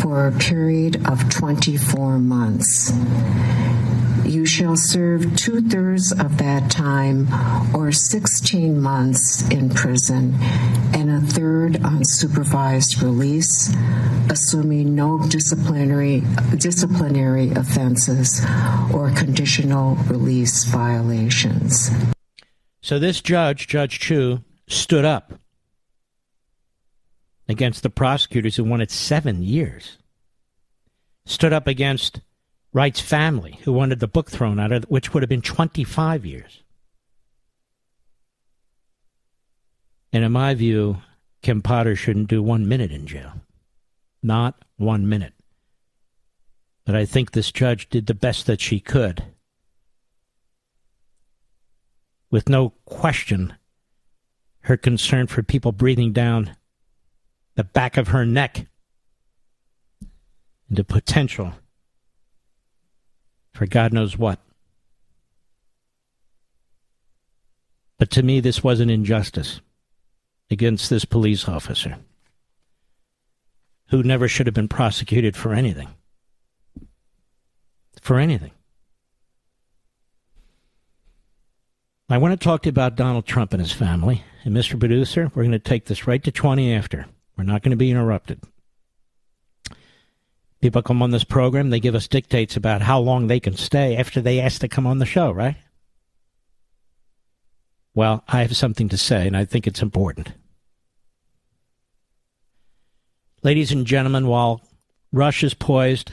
[0.00, 2.92] for a period of 24 months.
[4.26, 7.28] You shall serve two thirds of that time,
[7.72, 10.34] or 16 months in prison,
[10.92, 13.72] and a third on supervised release,
[14.28, 16.24] assuming no disciplinary
[16.58, 18.44] disciplinary offenses
[18.92, 21.90] or conditional release violations.
[22.82, 25.34] So this judge, Judge Chu, stood up
[27.48, 29.98] against the prosecutors who wanted seven years.
[31.24, 32.20] Stood up against
[32.76, 36.62] Wright's family, who wanted the book thrown out, of, which would have been 25 years.
[40.12, 40.98] And in my view,
[41.40, 43.32] Kim Potter shouldn't do one minute in jail.
[44.22, 45.32] Not one minute.
[46.84, 49.24] But I think this judge did the best that she could.
[52.30, 53.54] With no question,
[54.64, 56.54] her concern for people breathing down
[57.54, 58.66] the back of her neck,
[60.68, 61.54] and the potential
[63.56, 64.38] for God knows what.
[67.98, 69.60] But to me, this was an injustice
[70.50, 71.96] against this police officer
[73.88, 75.88] who never should have been prosecuted for anything.
[78.02, 78.50] For anything.
[82.08, 84.22] I want to talk to you about Donald Trump and his family.
[84.44, 84.78] And, Mr.
[84.78, 87.06] Producer, we're going to take this right to 20 after.
[87.36, 88.40] We're not going to be interrupted.
[90.66, 93.96] People come on this program, they give us dictates about how long they can stay
[93.96, 95.54] after they ask to come on the show, right?
[97.94, 100.32] Well, I have something to say, and I think it's important.
[103.44, 104.60] Ladies and gentlemen, while
[105.12, 106.10] Russia's poised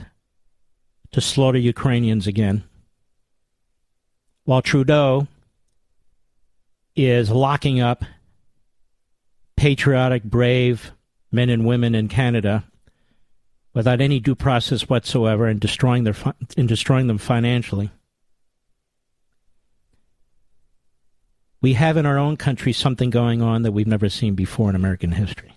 [1.13, 2.63] to slaughter Ukrainians again,
[4.43, 5.25] while Trudeau
[6.95, 8.05] is locking up
[9.57, 10.91] patriotic, brave
[11.31, 12.65] men and women in Canada
[13.73, 16.15] without any due process whatsoever and destroying their
[16.57, 17.91] and destroying them financially.
[21.61, 24.75] We have in our own country something going on that we've never seen before in
[24.75, 25.53] American history.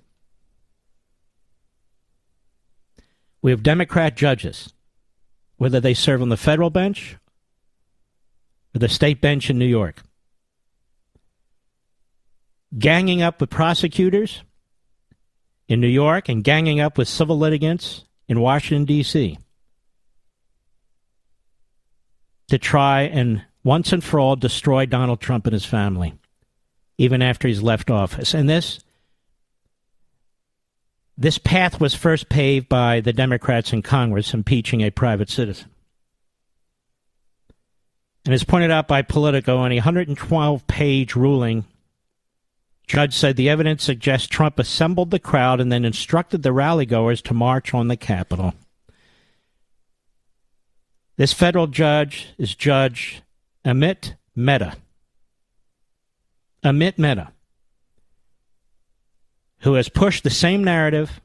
[3.42, 4.72] We have Democrat judges,
[5.56, 7.16] whether they serve on the federal bench
[8.74, 10.02] or the state bench in New York,
[12.78, 14.42] ganging up with prosecutors
[15.68, 19.38] in New York and ganging up with civil litigants in Washington, D.C.
[22.48, 26.14] to try and once and for all destroy Donald Trump and his family,
[26.98, 28.34] even after he's left office.
[28.34, 28.80] And this.
[31.18, 35.70] This path was first paved by the Democrats in Congress impeaching a private citizen.
[38.26, 41.64] And as pointed out by Politico in a 112 page ruling
[42.86, 47.34] Judge said the evidence suggests Trump assembled the crowd and then instructed the rallygoers to
[47.34, 48.54] march on the Capitol.
[51.16, 53.22] This federal judge is Judge
[53.64, 54.76] Amit Mehta.
[56.62, 57.32] Amit Mehta,
[59.60, 61.20] who has pushed the same narrative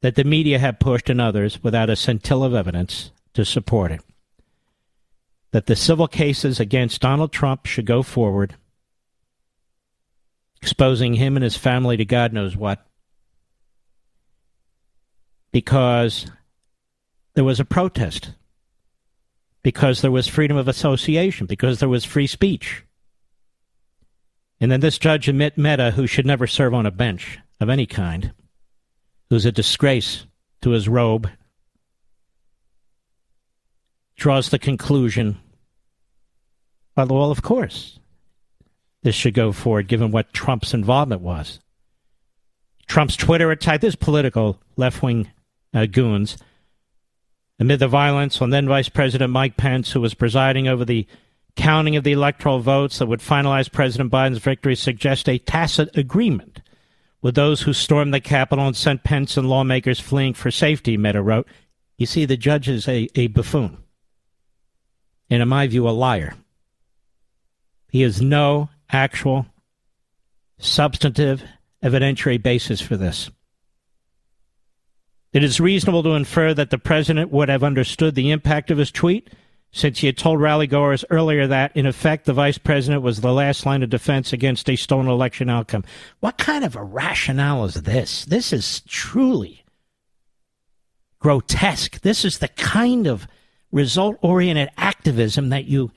[0.00, 4.00] that the media have pushed and others without a scintilla of evidence to support it.
[5.52, 8.54] That the civil cases against Donald Trump should go forward
[10.62, 12.86] exposing him and his family to God knows what.
[15.52, 16.26] Because
[17.34, 18.34] there was a protest,
[19.62, 22.84] because there was freedom of association, because there was free speech.
[24.60, 27.86] And then this judge, Amit Mehta, who should never serve on a bench of any
[27.86, 28.32] kind,
[29.30, 30.26] who's a disgrace
[30.62, 31.30] to his robe,
[34.16, 35.38] draws the conclusion
[36.96, 37.99] well, of course,
[39.02, 41.60] this should go forward, given what Trump's involvement was.
[42.86, 45.30] Trump's Twitter attack, this political left wing
[45.72, 46.36] uh, goons,
[47.58, 51.06] amid the violence on then Vice President Mike Pence, who was presiding over the
[51.56, 56.62] counting of the electoral votes that would finalize President Biden's victory, suggest a tacit agreement
[57.22, 61.22] with those who stormed the Capitol and sent Pence and lawmakers fleeing for safety, Mehta
[61.22, 61.46] wrote.
[61.98, 63.76] You see, the judge is a, a buffoon.
[65.28, 66.34] And in my view, a liar.
[67.90, 69.46] He has no actual
[70.58, 71.42] substantive
[71.82, 73.30] evidentiary basis for this.
[75.32, 78.90] It is reasonable to infer that the president would have understood the impact of his
[78.90, 79.30] tweet
[79.72, 83.64] since he had told rallygoers earlier that, in effect, the vice president was the last
[83.64, 85.84] line of defense against a stolen election outcome.
[86.18, 88.24] What kind of a rationale is this?
[88.24, 89.64] This is truly
[91.20, 92.00] grotesque.
[92.00, 93.28] This is the kind of
[93.70, 95.92] result oriented activism that you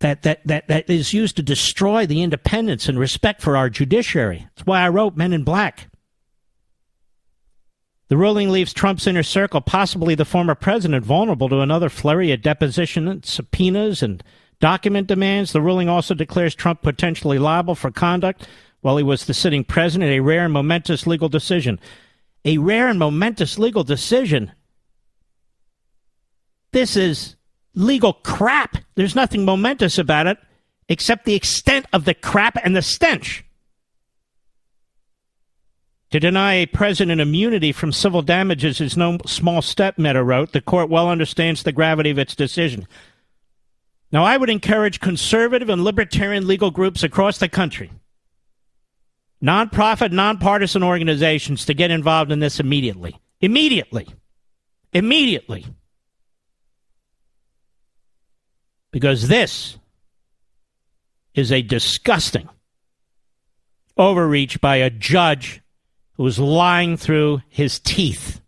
[0.00, 4.46] that, that, that, that is used to destroy the independence and respect for our judiciary.
[4.56, 5.88] That's why I wrote Men in Black.
[8.08, 12.42] The ruling leaves Trump's inner circle, possibly the former president, vulnerable to another flurry of
[12.42, 14.24] deposition subpoenas and
[14.58, 15.52] document demands.
[15.52, 18.48] The ruling also declares Trump potentially liable for conduct
[18.80, 21.78] while he was the sitting president, a rare and momentous legal decision.
[22.44, 24.50] A rare and momentous legal decision.
[26.72, 27.36] This is
[27.74, 28.76] legal crap.
[28.94, 30.38] There's nothing momentous about it
[30.88, 33.44] except the extent of the crap and the stench.
[36.10, 40.52] To deny a president immunity from civil damages is no small step, Mehta wrote.
[40.52, 42.88] The court well understands the gravity of its decision.
[44.10, 47.92] Now, I would encourage conservative and libertarian legal groups across the country,
[49.40, 53.16] nonprofit, nonpartisan organizations, to get involved in this immediately.
[53.40, 54.08] Immediately.
[54.92, 55.66] Immediately.
[58.92, 59.78] Because this
[61.34, 62.48] is a disgusting
[63.96, 65.60] overreach by a judge
[66.14, 68.40] who is lying through his teeth.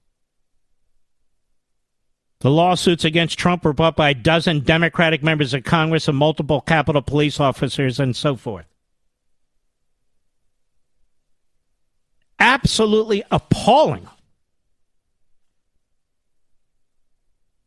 [2.41, 6.61] The lawsuits against Trump were brought by a dozen Democratic members of Congress and multiple
[6.61, 8.67] Capitol police officers and so forth.
[12.41, 14.09] Absolutely appalling.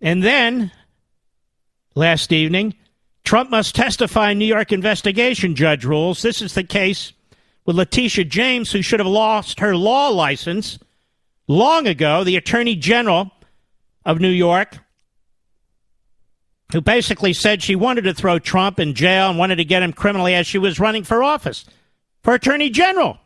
[0.01, 0.71] And then,
[1.95, 2.75] last evening,
[3.23, 6.21] Trump must testify in New York investigation, judge rules.
[6.21, 7.13] This is the case
[7.65, 10.77] with Letitia James, who should have lost her law license
[11.47, 13.31] long ago, the Attorney General
[14.05, 14.77] of New York,
[16.71, 19.93] who basically said she wanted to throw Trump in jail and wanted to get him
[19.93, 21.65] criminally as she was running for office
[22.21, 23.17] for Attorney General.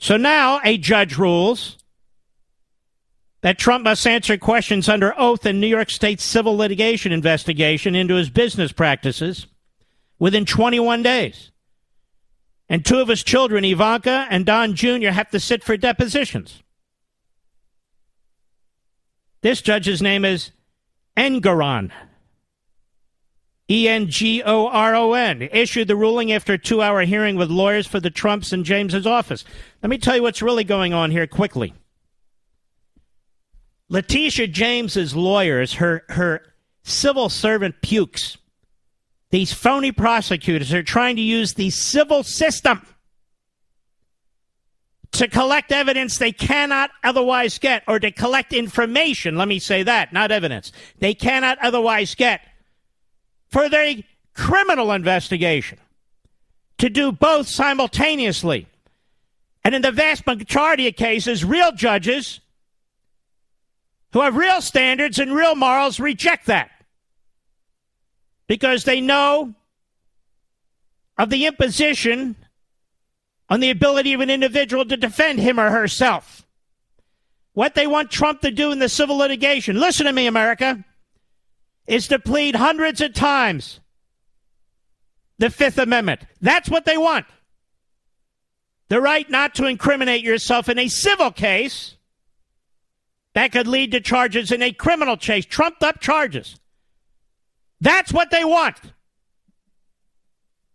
[0.00, 1.78] So now a judge rules
[3.42, 8.14] that Trump must answer questions under oath in New York State's civil litigation investigation into
[8.14, 9.46] his business practices
[10.18, 11.50] within 21 days.
[12.68, 16.62] And two of his children, Ivanka and Don Jr., have to sit for depositions.
[19.42, 20.52] This judge's name is
[21.16, 21.90] Engoron.
[23.68, 27.36] E N G O R O N, issued the ruling after a two hour hearing
[27.36, 29.44] with lawyers for the Trumps and James's office.
[29.82, 31.74] Let me tell you what's really going on here quickly.
[33.92, 36.40] Letitia James's lawyers, her, her
[36.82, 38.38] civil servant pukes,
[39.28, 42.86] these phony prosecutors are trying to use the civil system
[45.12, 50.10] to collect evidence they cannot otherwise get, or to collect information, let me say that,
[50.10, 52.40] not evidence, they cannot otherwise get
[53.50, 53.96] for their
[54.32, 55.78] criminal investigation.
[56.78, 58.66] To do both simultaneously.
[59.64, 62.40] And in the vast majority of cases, real judges
[64.12, 66.70] who have real standards and real morals reject that
[68.46, 69.54] because they know
[71.16, 72.36] of the imposition
[73.48, 76.46] on the ability of an individual to defend him or herself.
[77.54, 80.84] What they want Trump to do in the civil litigation, listen to me, America,
[81.86, 83.80] is to plead hundreds of times
[85.38, 86.20] the Fifth Amendment.
[86.40, 87.26] That's what they want.
[88.88, 91.96] The right not to incriminate yourself in a civil case
[93.34, 96.56] that could lead to charges in a criminal case, trumped up charges.
[97.80, 98.76] That's what they want.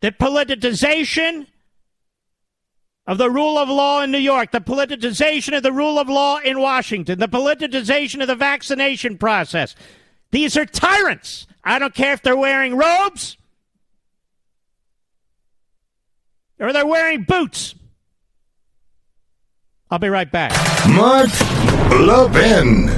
[0.02, 1.48] The politicization
[3.06, 6.40] of the rule of law in New York, the politicization of the rule of law
[6.40, 9.76] in Washington, the politicization of the vaccination process.
[10.32, 11.48] These are tyrants.
[11.64, 13.38] I don't care if they're wearing robes
[16.60, 17.76] or they're wearing boots.
[19.90, 20.52] I'll be right back.
[20.90, 21.30] Mark
[22.08, 22.97] Levin.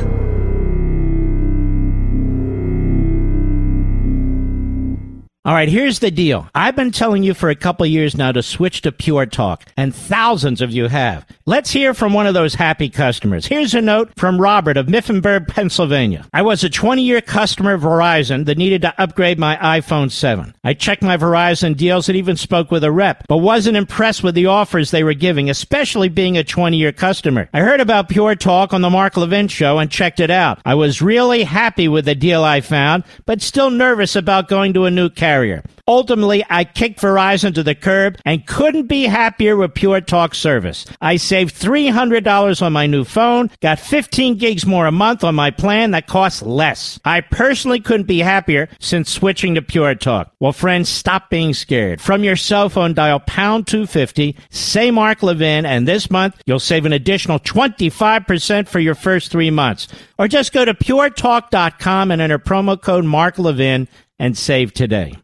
[5.46, 6.50] All right, here's the deal.
[6.54, 9.96] I've been telling you for a couple years now to switch to Pure Talk, and
[9.96, 11.26] thousands of you have.
[11.46, 13.46] Let's hear from one of those happy customers.
[13.46, 16.28] Here's a note from Robert of Mifflinburg, Pennsylvania.
[16.34, 20.54] I was a 20 year customer of Verizon that needed to upgrade my iPhone 7.
[20.66, 24.36] I checked my Verizon deals and even spoke with a rep, but wasn't impressed with
[24.36, 27.48] the offers they were giving, especially being a 20 year customer.
[27.54, 30.60] I heard about Pure Talk on the Mark Levin show and checked it out.
[30.66, 34.84] I was really happy with the deal I found, but still nervous about going to
[34.84, 35.64] a new carrier carrier.
[35.88, 40.86] Ultimately, I kicked Verizon to the curb and couldn't be happier with Pure Talk service.
[41.02, 45.52] I saved $300 on my new phone, got 15 gigs more a month on my
[45.52, 47.00] plan that costs less.
[47.06, 50.32] I personally couldn't be happier since switching to Pure Talk.
[50.40, 52.02] Well, friends, stop being scared.
[52.02, 56.86] From your cell phone, dial pound 250, say Mark Levin, and this month you'll save
[56.86, 59.88] an additional 25% for your first three months.
[60.18, 63.88] Or just go to puretalk.com and enter promo code Mark Levin
[64.20, 65.16] and save today.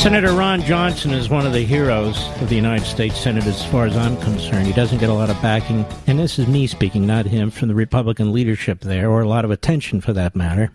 [0.00, 3.84] Senator Ron Johnson is one of the heroes of the United States Senate as far
[3.84, 4.66] as I'm concerned.
[4.66, 7.68] He doesn't get a lot of backing, and this is me speaking, not him, from
[7.68, 10.72] the Republican leadership there, or a lot of attention for that matter,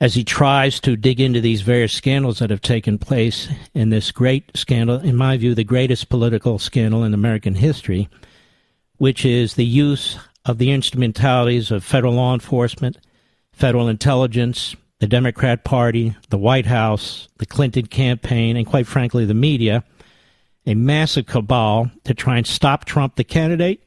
[0.00, 4.10] as he tries to dig into these various scandals that have taken place in this
[4.12, 8.08] great scandal, in my view, the greatest political scandal in American history,
[8.96, 12.98] which is the use of the instrumentalities of federal law enforcement,
[13.52, 19.34] federal intelligence, the Democrat Party, the White House, the Clinton campaign, and quite frankly, the
[19.34, 19.84] media,
[20.64, 23.82] a massive cabal to try and stop Trump, the candidate,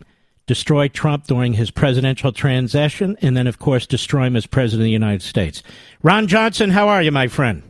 [0.46, 4.86] destroy Trump during his presidential transition, and then, of course, destroy him as president of
[4.86, 5.64] the United States.
[6.04, 7.64] Ron Johnson, how are you, my friend?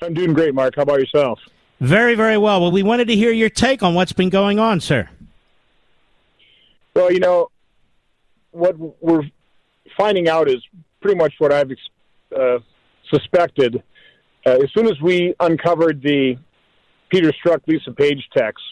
[0.00, 0.76] I'm doing great, Mark.
[0.76, 1.40] How about yourself?
[1.80, 2.60] Very, very well.
[2.60, 5.08] Well, we wanted to hear your take on what's been going on, sir.
[6.94, 7.48] Well, you know,
[8.54, 9.22] what we're
[9.96, 10.62] finding out is
[11.00, 11.70] pretty much what I've
[12.36, 12.58] uh,
[13.12, 13.82] suspected.
[14.46, 16.36] Uh, as soon as we uncovered the
[17.10, 18.66] Peter Strzok Lisa Page texts,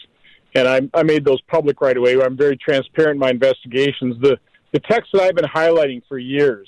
[0.55, 2.19] and I, I made those public right away.
[2.21, 4.15] I'm very transparent in my investigations.
[4.21, 4.37] The
[4.71, 6.67] the text that I've been highlighting for years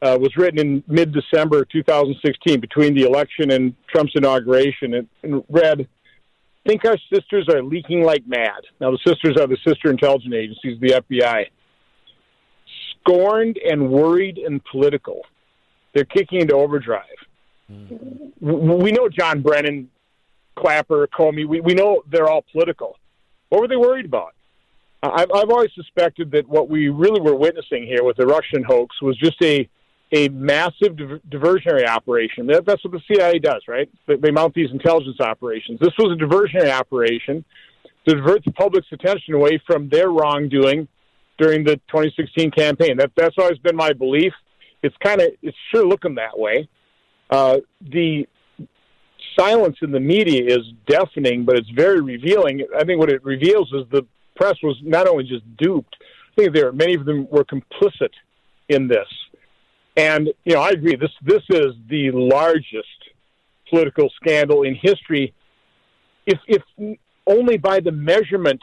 [0.00, 5.44] uh, was written in mid December 2016, between the election and Trump's inauguration, and, and
[5.48, 5.88] read.
[6.66, 8.60] Think our sisters are leaking like mad.
[8.80, 11.46] Now, the sisters are the sister intelligence agencies, the FBI.
[13.06, 15.22] Scorned and worried and political
[15.96, 17.04] they're kicking into overdrive.
[17.72, 18.32] Mm.
[18.38, 19.88] We know John Brennan,
[20.54, 21.46] Clapper, Comey.
[21.48, 22.98] We we know they're all political.
[23.48, 24.34] What were they worried about?
[25.02, 29.00] I've I've always suspected that what we really were witnessing here with the Russian hoax
[29.00, 29.66] was just a
[30.12, 30.96] a massive
[31.30, 32.46] diversionary operation.
[32.46, 33.90] That's what the CIA does, right?
[34.06, 35.80] They mount these intelligence operations.
[35.80, 37.42] This was a diversionary operation
[38.06, 40.88] to divert the public's attention away from their wrongdoing
[41.38, 42.96] during the 2016 campaign.
[42.96, 44.32] That, that's always been my belief
[44.86, 46.68] it's kind of it's sure looking that way.
[47.30, 48.26] Uh, the
[49.38, 52.64] silence in the media is deafening, but it's very revealing.
[52.78, 54.06] I think what it reveals is the
[54.36, 55.96] press was not only just duped.
[56.00, 58.12] I think there many of them were complicit
[58.68, 59.08] in this.
[59.96, 60.96] And you know, I agree.
[60.96, 62.86] This this is the largest
[63.68, 65.34] political scandal in history,
[66.26, 66.62] if if
[67.26, 68.62] only by the measurement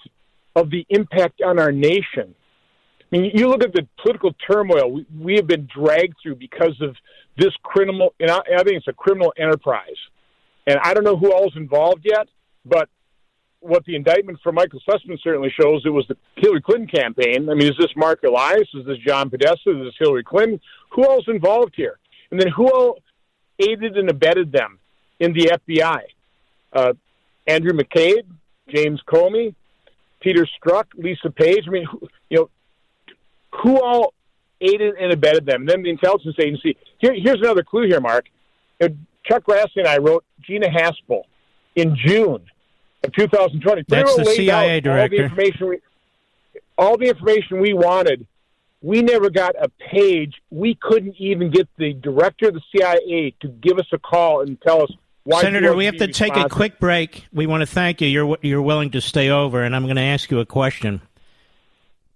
[0.55, 2.35] of the impact on our nation
[3.13, 6.95] mean, you look at the political turmoil we, we have been dragged through because of
[7.37, 9.97] this criminal, and I, I think it's a criminal enterprise.
[10.65, 12.27] And I don't know who all is involved yet,
[12.65, 12.89] but
[13.59, 17.49] what the indictment for Michael Sussmann certainly shows, it was the Hillary Clinton campaign.
[17.49, 18.67] I mean, is this Marc Elias?
[18.73, 19.71] Is this John Podesta?
[19.71, 20.59] Is this Hillary Clinton?
[20.91, 21.97] Who all's involved here?
[22.31, 22.99] And then who all
[23.59, 24.79] aided and abetted them
[25.19, 26.01] in the FBI?
[26.73, 26.93] Uh,
[27.47, 28.25] Andrew McCabe,
[28.67, 29.55] James Comey,
[30.19, 31.65] Peter Strzok, Lisa Page.
[31.67, 31.87] I mean,
[32.29, 32.49] you know,
[33.61, 34.13] who all
[34.61, 35.61] aided and abetted them.
[35.61, 36.77] And then the intelligence agency.
[36.99, 38.25] Here, here's another clue here, Mark.
[38.81, 38.89] Uh,
[39.25, 41.23] Chuck Grassley and I wrote Gina Haspel
[41.75, 42.43] in June
[43.03, 43.83] of 2020.
[43.87, 45.01] That's the CIA director.
[45.01, 45.79] All the, information we,
[46.77, 48.27] all the information we wanted.
[48.81, 50.41] We never got a page.
[50.49, 54.59] We couldn't even get the director of the CIA to give us a call and
[54.59, 54.91] tell us
[55.23, 55.41] why.
[55.41, 57.25] Senator, we have to take a quick break.
[57.31, 58.09] We want to thank you.
[58.09, 60.99] You're you're willing to stay over, and I'm going to ask you a question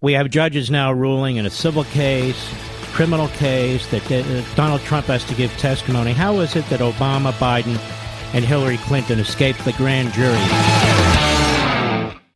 [0.02, 2.54] we have judges now ruling in a civil case,
[2.94, 6.14] criminal case, that uh, Donald Trump has to give testimony.
[6.14, 7.80] How is it that Obama, Biden,
[8.34, 11.37] and Hillary Clinton escaped the grand jury?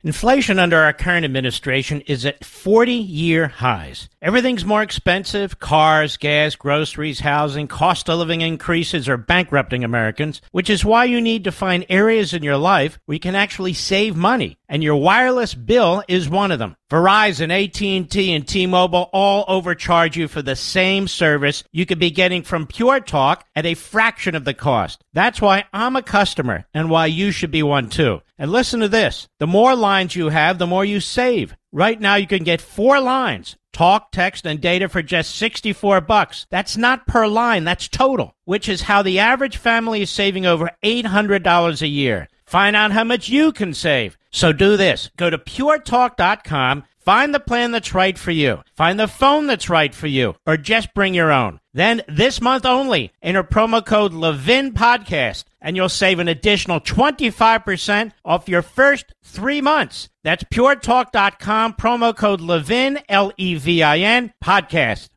[0.03, 4.09] Inflation under our current administration is at 40 year highs.
[4.19, 10.71] Everything's more expensive cars, gas, groceries, housing, cost of living increases are bankrupting Americans, which
[10.71, 14.15] is why you need to find areas in your life where you can actually save
[14.15, 14.57] money.
[14.67, 16.77] And your wireless bill is one of them.
[16.89, 22.41] Verizon, AT&T, and T-Mobile all overcharge you for the same service you could be getting
[22.41, 25.03] from Pure Talk at a fraction of the cost.
[25.13, 28.21] That's why I'm a customer and why you should be one too.
[28.41, 29.27] And listen to this.
[29.37, 31.55] The more lines you have, the more you save.
[31.71, 36.47] Right now you can get four lines, talk, text, and data for just 64 bucks.
[36.49, 40.71] That's not per line, that's total, which is how the average family is saving over
[40.83, 42.27] $800 a year.
[42.43, 44.17] Find out how much you can save.
[44.31, 45.11] So do this.
[45.17, 49.93] Go to puretalk.com, find the plan that's right for you, find the phone that's right
[49.93, 51.59] for you, or just bring your own.
[51.75, 58.11] Then this month only, enter promo code Levin Podcast, and you'll save an additional 25%
[58.25, 60.09] off your first three months.
[60.23, 65.09] That's puretalk.com, promo code Levin, L E V I N, podcast.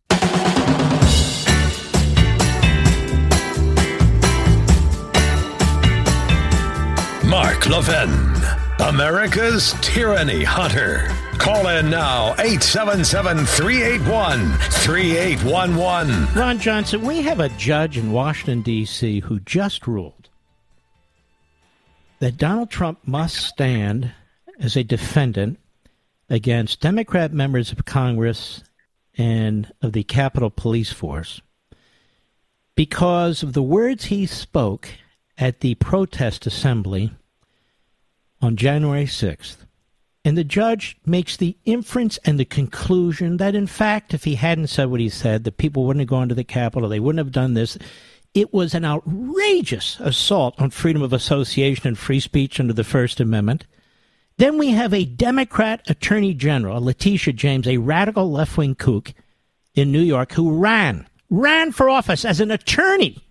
[7.26, 8.10] Mark Levin,
[8.78, 11.10] America's Tyranny Hunter.
[11.38, 16.34] Call in now 877 381 3811.
[16.34, 19.20] Ron Johnson, we have a judge in Washington, D.C.
[19.20, 20.23] who just ruled
[22.24, 24.10] that Donald Trump must stand
[24.58, 25.58] as a defendant
[26.30, 28.64] against Democrat members of Congress
[29.18, 31.42] and of the Capitol Police Force
[32.76, 34.88] because of the words he spoke
[35.36, 37.12] at the protest assembly
[38.40, 39.58] on January 6th.
[40.24, 44.68] And the judge makes the inference and the conclusion that, in fact, if he hadn't
[44.68, 47.32] said what he said, the people wouldn't have gone to the Capitol, they wouldn't have
[47.32, 47.76] done this.
[48.34, 53.20] It was an outrageous assault on freedom of association and free speech under the First
[53.20, 53.64] Amendment.
[54.38, 59.14] Then we have a Democrat Attorney General, Letitia James, a radical left wing kook
[59.76, 63.22] in New York, who ran, ran for office as an attorney,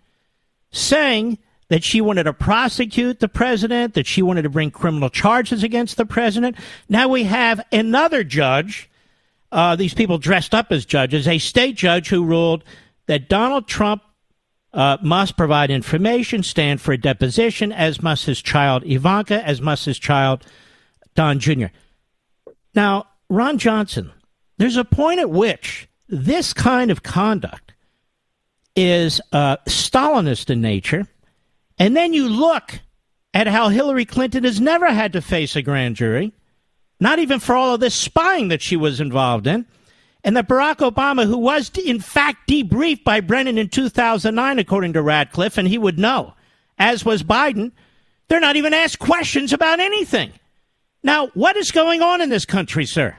[0.71, 1.37] saying
[1.67, 5.97] that she wanted to prosecute the president, that she wanted to bring criminal charges against
[5.97, 6.55] the president.
[6.87, 8.89] Now we have another judge,
[9.51, 12.63] uh, these people dressed up as judges, a state judge who ruled
[13.07, 14.01] that Donald Trump
[14.74, 19.86] uh, must provide information, stand for a deposition, as must his child Ivanka, as must
[19.86, 20.43] his child
[21.15, 21.67] Don Jr.
[22.74, 24.11] Now, Ron Johnson,
[24.57, 27.74] there's a point at which this kind of conduct
[28.76, 31.07] is uh, Stalinist in nature
[31.80, 32.80] and then you look
[33.34, 36.34] at how Hillary Clinton has never had to face a grand jury,
[36.99, 39.65] not even for all of this spying that she was involved in.
[40.24, 45.01] And that Barack Obama, who was in fact debriefed by Brennan in 2009, according to
[45.01, 46.34] Ratcliffe, and he would know,
[46.80, 47.71] as was Biden,
[48.30, 50.32] they're not even asked questions about anything.
[51.03, 53.17] Now, what is going on in this country, sir?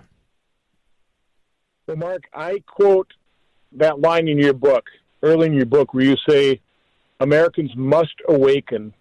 [1.87, 3.13] Well, Mark, I quote
[3.73, 4.87] that line in your book,
[5.23, 6.61] early in your book, where you say,
[7.21, 8.95] Americans must awaken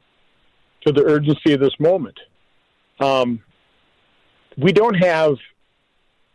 [0.85, 2.19] to the urgency of this moment.
[2.99, 3.41] Um,
[4.57, 5.35] we don't have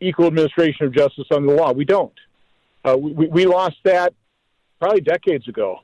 [0.01, 1.73] equal administration of justice under the law.
[1.73, 2.13] We don't.
[2.85, 4.15] Uh, we, we lost that
[4.81, 5.79] probably decades ago.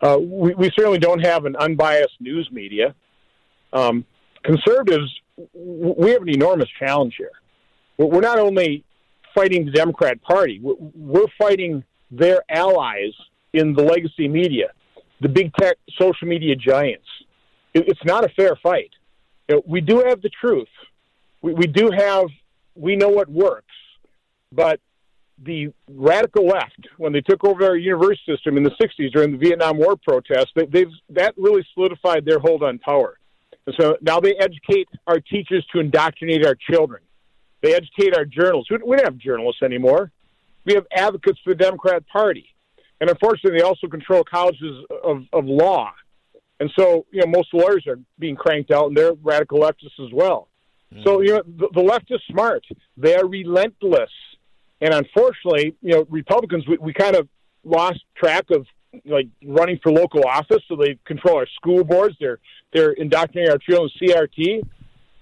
[0.00, 2.94] Uh, we, we, certainly don't have an unbiased news media.
[3.72, 4.04] Um,
[4.42, 5.10] conservatives,
[5.54, 7.30] we have an enormous challenge here.
[7.96, 8.84] We're not only
[9.34, 13.12] fighting the Democrat Party, we're fighting their allies
[13.54, 14.72] in the legacy media
[15.20, 17.06] the big tech social media giants.
[17.74, 18.90] It's not a fair fight.
[19.48, 20.68] You know, we do have the truth.
[21.42, 22.26] We, we do have,
[22.76, 23.74] we know what works.
[24.52, 24.80] But
[25.42, 29.38] the radical left, when they took over our university system in the 60s during the
[29.38, 33.18] Vietnam War protests, they, they've, that really solidified their hold on power.
[33.66, 37.02] And so now they educate our teachers to indoctrinate our children.
[37.62, 38.70] They educate our journalists.
[38.70, 40.12] We, we don't have journalists anymore.
[40.64, 42.54] We have advocates for the Democrat Party
[43.00, 45.92] and unfortunately, they also control colleges of, of law.
[46.60, 50.12] And so, you know, most lawyers are being cranked out, and they're radical leftists as
[50.12, 50.48] well.
[50.96, 51.08] Mm-hmm.
[51.08, 52.64] So, you know, the, the left is smart.
[52.96, 54.10] They are relentless.
[54.80, 57.28] And unfortunately, you know, Republicans, we, we kind of
[57.64, 58.66] lost track of
[59.04, 62.16] like running for local office, so they control our school boards.
[62.18, 62.38] They're
[62.72, 64.62] they're indoctrinating our children with CRT.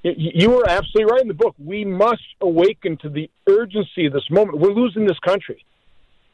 [0.03, 1.55] You were absolutely right in the book.
[1.59, 4.59] We must awaken to the urgency of this moment.
[4.59, 5.65] We're losing this country.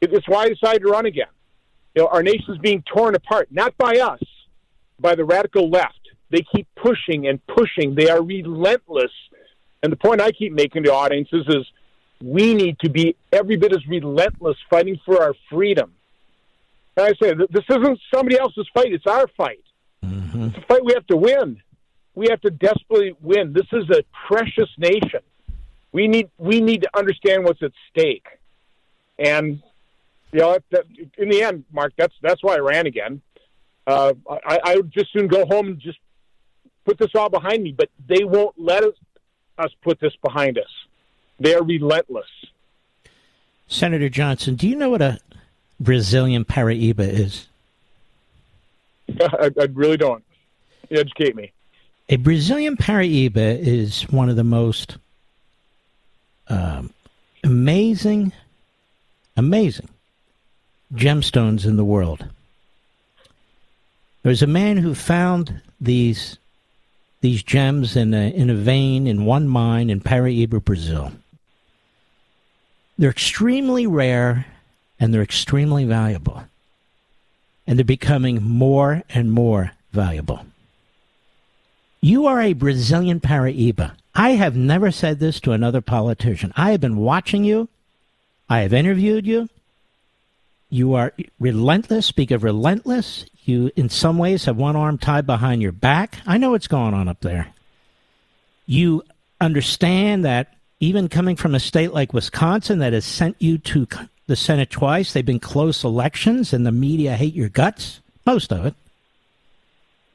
[0.01, 1.27] It's why I decided to run again.
[1.95, 4.21] You know, our nation is being torn apart, not by us,
[4.99, 5.99] by the radical left.
[6.31, 7.95] They keep pushing and pushing.
[7.95, 9.11] They are relentless.
[9.83, 11.65] And the point I keep making to audiences is
[12.21, 15.93] we need to be every bit as relentless fighting for our freedom.
[16.95, 19.63] And I say, this isn't somebody else's fight, it's our fight.
[20.03, 20.47] Mm-hmm.
[20.47, 21.61] It's a fight we have to win.
[22.15, 23.53] we have to desperately win.
[23.53, 25.21] This is a precious nation.
[25.91, 28.25] We need we need to understand what's at stake,
[29.19, 29.61] and
[30.31, 30.85] you know, that,
[31.17, 33.21] in the end, Mark, that's that's why I ran again.
[33.85, 35.97] Uh, I, I would just soon go home and just
[36.85, 38.93] put this all behind me, but they won't let us,
[39.57, 40.69] us put this behind us.
[41.39, 42.29] They're relentless.
[43.67, 45.19] Senator Johnson, do you know what a
[45.79, 47.47] Brazilian Paraíba is?
[49.19, 50.23] I, I really don't.
[50.89, 51.51] Educate me.
[52.09, 54.97] A Brazilian Paraíba is one of the most
[56.49, 56.93] um,
[57.43, 58.33] amazing,
[59.37, 59.87] amazing
[60.93, 62.25] gemstones in the world.
[64.23, 66.37] There's a man who found these
[67.21, 71.11] these gems in a, in a vein in one mine in Paraíba, Brazil.
[72.97, 74.45] They're extremely rare
[74.99, 76.43] and they're extremely valuable.
[77.65, 80.45] And they're becoming more and more valuable.
[82.01, 83.93] You are a Brazilian Paraíba.
[84.13, 86.51] I have never said this to another politician.
[86.55, 87.69] I have been watching you.
[88.49, 89.47] I have interviewed you.
[90.69, 92.07] You are relentless.
[92.07, 93.25] Speak of relentless.
[93.43, 96.19] You, in some ways, have one arm tied behind your back.
[96.25, 97.47] I know what's going on up there.
[98.67, 99.03] You
[99.39, 103.87] understand that even coming from a state like Wisconsin that has sent you to
[104.27, 108.65] the Senate twice, they've been close elections and the media hate your guts, most of
[108.65, 108.75] it.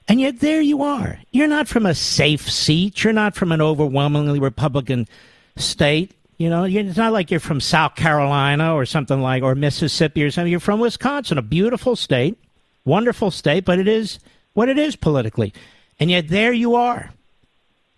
[0.08, 1.18] And yet there you are.
[1.32, 3.02] You're not from a safe seat.
[3.02, 5.08] You're not from an overwhelmingly Republican
[5.56, 6.12] state.
[6.38, 10.30] You know, it's not like you're from South Carolina or something like, or Mississippi or
[10.30, 10.50] something.
[10.50, 12.38] You're from Wisconsin, a beautiful state,
[12.86, 14.18] wonderful state, but it is
[14.54, 15.52] what it is politically.
[16.00, 17.10] And yet there you are.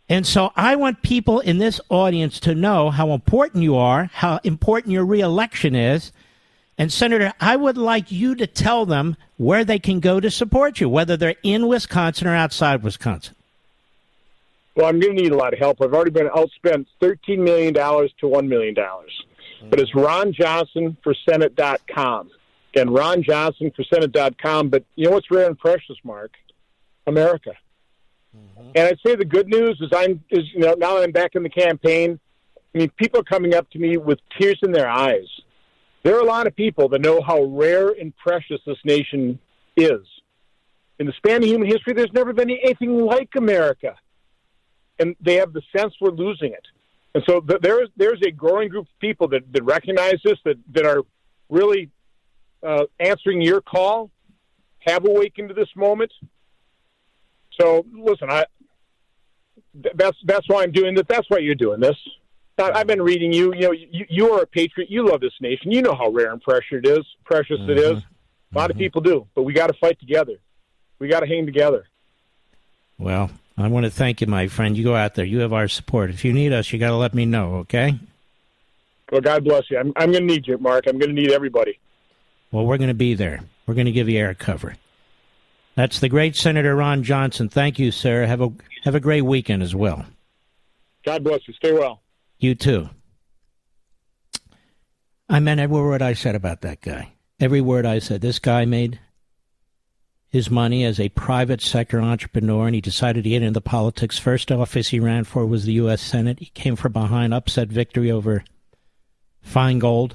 [0.09, 4.41] And so I want people in this audience to know how important you are, how
[4.43, 6.13] important your reelection is.
[6.79, 10.81] And Senator, I would like you to tell them where they can go to support
[10.81, 13.35] you, whether they're in Wisconsin or outside Wisconsin.
[14.75, 15.83] Well, I'm going to need a lot of help.
[15.83, 18.77] I've already been outspent $13 million to $1 million.
[19.69, 22.31] But it's Ron Johnson for Senate.com.
[22.73, 24.69] Again, Ron Johnson for Senate.com.
[24.69, 26.33] But you know what's rare and precious, Mark?
[27.07, 27.53] America.
[28.37, 28.71] Mm-hmm.
[28.75, 31.35] And I'd say the good news is I'm is you know now that I'm back
[31.35, 32.21] in the campaign.
[32.75, 35.27] I mean, people are coming up to me with tears in their eyes.
[36.05, 39.39] There are a lot of people that know how rare and precious this nation
[39.77, 40.01] is.
[40.99, 43.97] In the span of human history, there's never been anything like America
[44.99, 46.67] and they have the sense we're losing it.
[47.15, 50.85] And so there's there's a growing group of people that, that recognize this, that, that
[50.85, 51.03] are
[51.49, 51.91] really
[52.63, 54.11] uh, answering your call,
[54.81, 56.13] have awakened to this moment.
[57.61, 58.47] So listen, I
[59.95, 61.05] that's that's why I'm doing this.
[61.09, 61.97] That's why you're doing this.
[62.59, 63.55] I, I've been reading you.
[63.55, 64.91] You know, you, you are a patriot.
[64.91, 65.71] You love this nation.
[65.73, 67.05] You know how rare and precious it is.
[67.25, 67.71] Precious mm-hmm.
[67.71, 67.99] it is.
[68.53, 68.71] A lot mm-hmm.
[68.71, 70.35] of people do, but we got to fight together.
[70.99, 71.87] We got to hang together.
[72.99, 74.77] Well, I want to thank you, my friend.
[74.77, 75.25] You go out there.
[75.25, 76.11] You have our support.
[76.11, 77.99] If you need us, you got to let me know, okay?
[79.13, 79.79] Well, God bless you.
[79.79, 80.85] I'm, I'm going to need you, Mark.
[80.89, 81.79] I'm going to need everybody.
[82.51, 83.41] Well, we're going to be there.
[83.67, 84.77] We're going to give you air cover.
[85.75, 87.49] That's the great Senator Ron Johnson.
[87.49, 88.27] Thank you, sir.
[88.27, 88.51] Have a
[88.85, 90.07] have a great weekend as well.
[91.05, 91.55] God bless you.
[91.55, 92.03] Stay well.
[92.39, 92.91] You too.
[95.29, 97.13] I meant every word I said about that guy.
[97.39, 98.23] Every word I said.
[98.23, 98.99] This guy made
[100.29, 104.19] his money as a private sector entrepreneur and he decided to get into politics.
[104.19, 106.03] First office he ran for was the U.S.
[106.03, 106.39] Senate.
[106.39, 108.45] He came from behind, upset victory over
[109.47, 110.15] Feingold.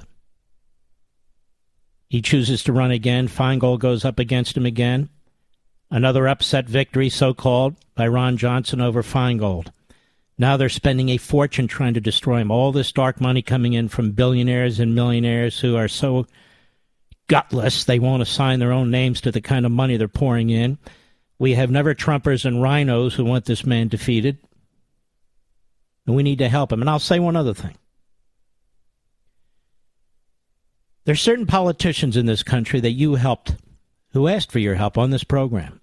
[2.08, 3.28] He chooses to run again.
[3.28, 5.08] Feingold goes up against him again.
[5.90, 9.68] Another upset victory, so called, by Ron Johnson over Feingold.
[10.36, 12.50] Now they're spending a fortune trying to destroy him.
[12.50, 16.26] All this dark money coming in from billionaires and millionaires who are so
[17.28, 17.84] gutless.
[17.84, 20.78] They won't assign their own names to the kind of money they're pouring in.
[21.38, 24.38] We have never Trumpers and RINOs who want this man defeated.
[26.06, 26.80] And we need to help him.
[26.80, 27.76] And I'll say one other thing.
[31.04, 33.56] There's certain politicians in this country that you helped,
[34.12, 35.80] who asked for your help on this program,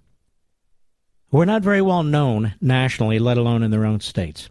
[1.29, 4.49] who are not very well known nationally, let alone in their own states.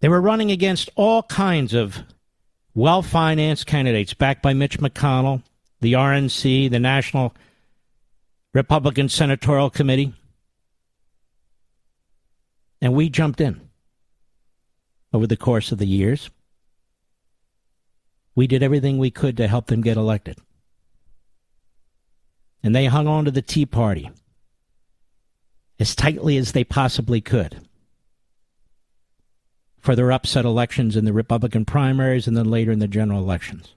[0.00, 1.98] They were running against all kinds of
[2.74, 5.42] well financed candidates backed by Mitch McConnell,
[5.80, 7.32] the RNC, the National
[8.52, 10.12] Republican Senatorial Committee.
[12.80, 13.60] And we jumped in
[15.12, 16.28] over the course of the years.
[18.36, 20.38] We did everything we could to help them get elected.
[22.62, 24.10] And they hung on to the Tea Party
[25.80, 27.66] as tightly as they possibly could
[29.78, 33.74] for their upset elections in the Republican primaries and then later in the general elections.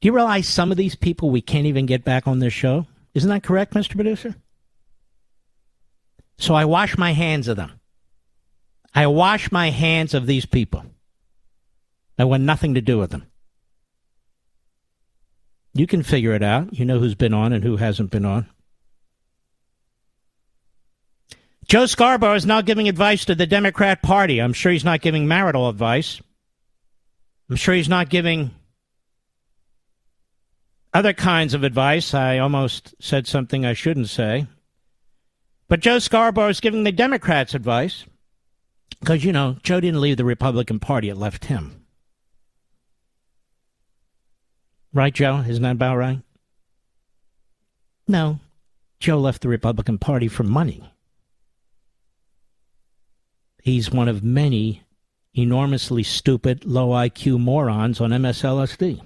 [0.00, 2.86] Do you realize some of these people we can't even get back on this show?
[3.12, 3.94] Isn't that correct, Mr.
[3.94, 4.34] Producer?
[6.38, 7.80] So I wash my hands of them.
[8.94, 10.84] I wash my hands of these people.
[12.18, 13.26] I want nothing to do with them.
[15.74, 16.72] You can figure it out.
[16.72, 18.46] You know who's been on and who hasn't been on.
[21.66, 24.40] Joe Scarborough is now giving advice to the Democrat Party.
[24.40, 26.20] I'm sure he's not giving marital advice.
[27.50, 28.50] I'm sure he's not giving
[30.92, 32.14] other kinds of advice.
[32.14, 34.46] I almost said something I shouldn't say.
[35.68, 38.04] But Joe Scarborough is giving the Democrats advice
[39.00, 41.83] because, you know, Joe didn't leave the Republican Party, it left him.
[44.94, 45.44] Right, Joe?
[45.46, 46.20] Isn't that about right?
[48.06, 48.38] No.
[49.00, 50.88] Joe left the Republican Party for money.
[53.60, 54.82] He's one of many
[55.34, 59.00] enormously stupid, low IQ morons on MSLSD.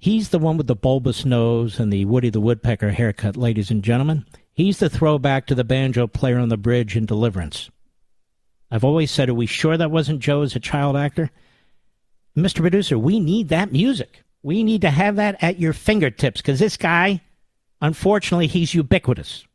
[0.00, 3.82] He's the one with the bulbous nose and the Woody the Woodpecker haircut, ladies and
[3.82, 4.24] gentlemen.
[4.54, 7.68] He's the throwback to the banjo player on the bridge in Deliverance.
[8.70, 11.30] I've always said, are we sure that wasn't Joe as a child actor?
[12.36, 12.60] Mr.
[12.60, 14.22] Producer, we need that music.
[14.42, 17.20] We need to have that at your fingertips because this guy,
[17.80, 19.46] unfortunately, he's ubiquitous.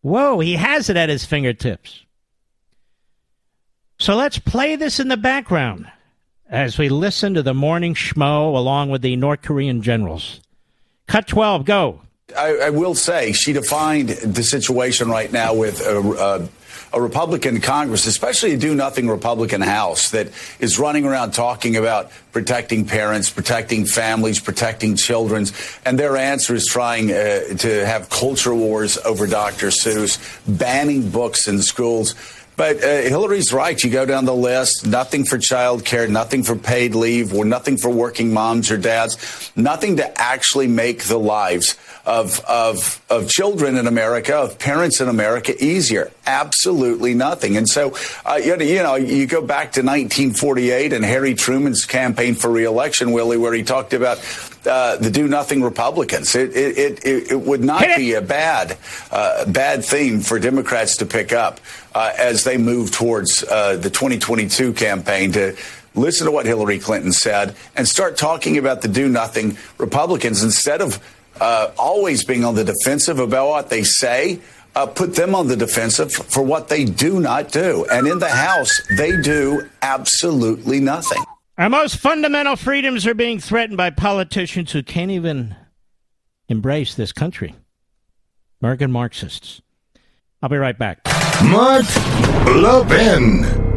[0.00, 2.04] Whoa, he has it at his fingertips.
[3.98, 5.90] So let's play this in the background
[6.48, 10.40] as we listen to the morning schmo along with the North Korean generals.
[11.06, 12.00] Cut 12, go.
[12.36, 16.48] I, I will say she defined the situation right now with a, a,
[16.92, 22.10] a Republican Congress, especially a do nothing Republican House that is running around talking about
[22.32, 25.46] protecting parents, protecting families, protecting children.
[25.84, 29.68] And their answer is trying uh, to have culture wars over Dr.
[29.68, 30.18] Seuss,
[30.58, 32.14] banning books in schools.
[32.56, 33.82] But uh, Hillary's right.
[33.82, 37.78] You go down the list nothing for child care, nothing for paid leave, or nothing
[37.78, 41.78] for working moms or dads, nothing to actually make the lives
[42.10, 46.10] of, of, of children in America, of parents in America easier.
[46.26, 47.56] Absolutely nothing.
[47.56, 47.94] And so,
[48.26, 52.50] uh, you, know, you know, you go back to 1948 and Harry Truman's campaign for
[52.50, 54.18] reelection, Willie, where he talked about
[54.66, 56.34] uh, the do nothing Republicans.
[56.34, 58.76] It, it, it, it would not be a bad,
[59.12, 61.60] uh, bad theme for Democrats to pick up
[61.94, 65.56] uh, as they move towards uh, the 2022 campaign to
[65.94, 70.80] listen to what Hillary Clinton said and start talking about the do nothing Republicans instead
[70.80, 71.00] of
[71.40, 74.40] uh, always being on the defensive about what they say.
[74.76, 77.84] Uh, put them on the defensive for what they do not do.
[77.90, 81.24] And in the House, they do absolutely nothing.
[81.58, 85.56] Our most fundamental freedoms are being threatened by politicians who can't even
[86.48, 87.54] embrace this country.
[88.62, 89.60] American Marxists.
[90.42, 91.00] I'll be right back.
[91.44, 91.84] Mark
[92.46, 93.69] Levin.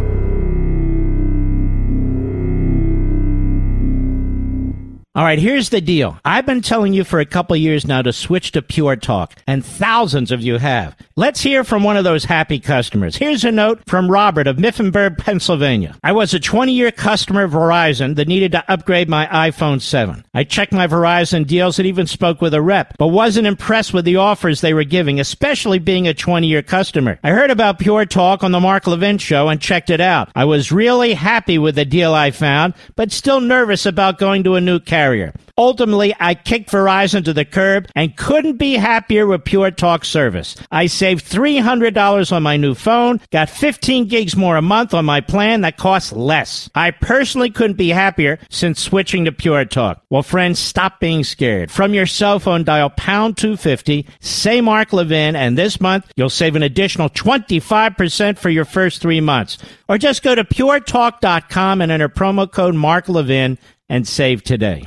[5.15, 6.17] All right, here's the deal.
[6.25, 9.63] I've been telling you for a couple years now to switch to Pure Talk, and
[9.63, 10.95] thousands of you have.
[11.15, 13.15] Let's hear from one of those happy customers.
[13.15, 15.95] Here's a note from Robert of Mifflinburg, Pennsylvania.
[16.03, 20.25] I was a 20 year customer of Verizon that needed to upgrade my iPhone 7.
[20.33, 24.05] I checked my Verizon deals and even spoke with a rep, but wasn't impressed with
[24.05, 27.19] the offers they were giving, especially being a 20 year customer.
[27.23, 30.31] I heard about Pure Talk on the Mark Levin show and checked it out.
[30.33, 34.55] I was really happy with the deal I found, but still nervous about going to
[34.55, 35.33] a new carrier carrier.
[35.55, 40.55] Ultimately, I kicked Verizon to the curb and couldn't be happier with Pure Talk service.
[40.71, 45.21] I saved $300 on my new phone, got 15 gigs more a month on my
[45.21, 46.69] plan that costs less.
[46.73, 50.01] I personally couldn't be happier since switching to Pure Talk.
[50.09, 51.69] Well, friends, stop being scared.
[51.69, 56.55] From your cell phone, dial pound 250, say Mark Levin, and this month you'll save
[56.55, 59.59] an additional 25% for your first three months.
[59.87, 63.59] Or just go to puretalk.com and enter promo code Mark Levin
[63.89, 64.83] and save today.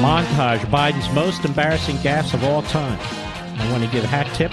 [0.00, 2.98] Montage Biden's most embarrassing gaffes of all time.
[3.58, 4.52] I want to give a hat tip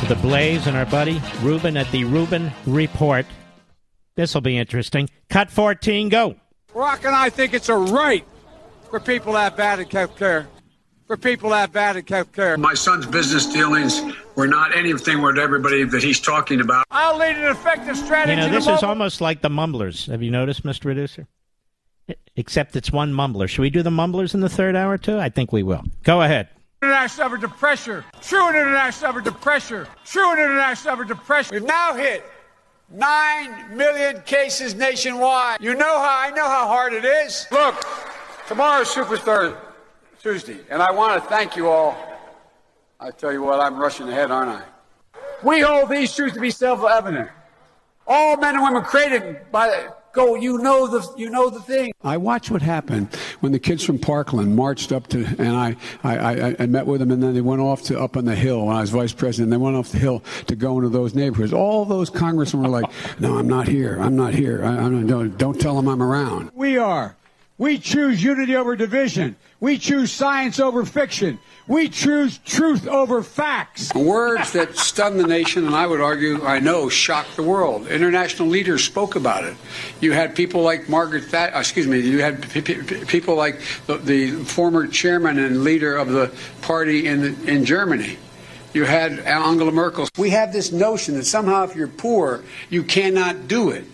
[0.00, 3.26] to the Blaze and our buddy Rubin at the Rubin Report.
[4.16, 5.08] This will be interesting.
[5.28, 6.36] Cut 14, go.
[6.74, 8.24] Rock and I think it's a right
[8.90, 10.46] for people to have bad health care.
[11.06, 12.56] For people to have bad health care.
[12.56, 14.00] My son's business dealings
[14.36, 16.86] were not anything with everybody that he's talking about.
[16.90, 18.40] I'll lead an effective strategy.
[18.40, 20.06] You know, this is almost like the mumblers.
[20.06, 20.86] Have you noticed, Mr.
[20.86, 21.26] Reducer?
[22.36, 23.48] Except it's one mumbler.
[23.48, 25.18] Should we do the mumblers in the third hour, too?
[25.18, 25.82] I think we will.
[26.04, 26.48] Go ahead.
[26.80, 28.04] International effort to pressure.
[28.22, 29.86] True international effort to pressure.
[30.06, 31.52] True international effort to pressure.
[31.52, 32.24] We've now hit
[32.90, 35.60] 9 million cases nationwide.
[35.60, 37.46] You know how, I know how hard it is.
[37.50, 37.74] Look,
[38.48, 39.56] tomorrow's Superstar
[40.24, 41.94] Tuesday, and I want to thank you all.
[42.98, 44.62] I tell you what, I'm rushing ahead, aren't I?
[45.42, 47.28] We hold these truths to be self evident.
[48.06, 51.92] All men and women created by Go, you know the you know the thing.
[52.02, 56.16] I watched what happened when the kids from Parkland marched up to, and I, I,
[56.16, 58.64] I, I met with them, and then they went off to up on the hill
[58.64, 59.50] when I was vice president.
[59.50, 61.52] They went off the hill to go into those neighborhoods.
[61.52, 62.90] All those congressmen were like,
[63.20, 63.98] "No, I'm not here.
[64.00, 64.64] I'm not here.
[64.64, 67.14] I, I'm, don't, don't tell them I'm around." We are.
[67.56, 69.36] We choose unity over division.
[69.60, 71.38] We choose science over fiction.
[71.68, 73.94] We choose truth over facts.
[73.94, 77.86] Words that stun the nation, and I would argue, I know, shocked the world.
[77.86, 79.56] International leaders spoke about it.
[80.00, 83.60] You had people like Margaret Thatcher, uh, excuse me, you had p- p- people like
[83.86, 88.18] the, the, former chairman and leader of the party in, in Germany.
[88.74, 90.08] You had Angela Merkel.
[90.18, 93.84] We have this notion that somehow if you're poor, you cannot do it.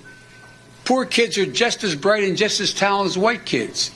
[0.91, 3.93] Poor kids are just as bright and just as talented as white kids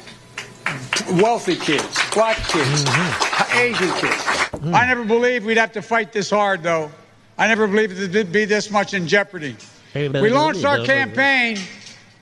[1.15, 3.59] wealthy kids, black kids, mm-hmm.
[3.59, 4.23] Asian kids.
[4.63, 4.75] Mm.
[4.75, 6.93] I never believed we'd have to fight this hard, though.
[7.37, 9.57] I never believed it'd be this much in jeopardy.
[9.93, 11.59] We launched our campaign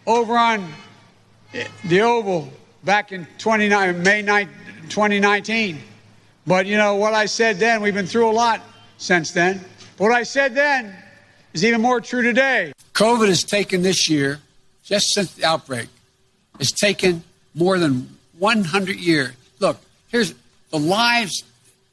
[0.07, 0.73] over on
[1.85, 2.51] the Oval
[2.82, 4.49] back in 29, May 9,
[4.89, 5.81] 2019.
[6.47, 8.62] But you know what I said then, we've been through a lot
[8.97, 9.61] since then.
[9.99, 10.97] But What I said then
[11.53, 12.73] is even more true today.
[12.94, 14.40] COVID has taken this year,
[14.85, 15.89] just since the outbreak,
[16.59, 17.23] has taken
[17.55, 19.33] more than 100 years.
[19.59, 19.79] Look,
[20.09, 20.35] here's
[20.71, 21.45] the lives.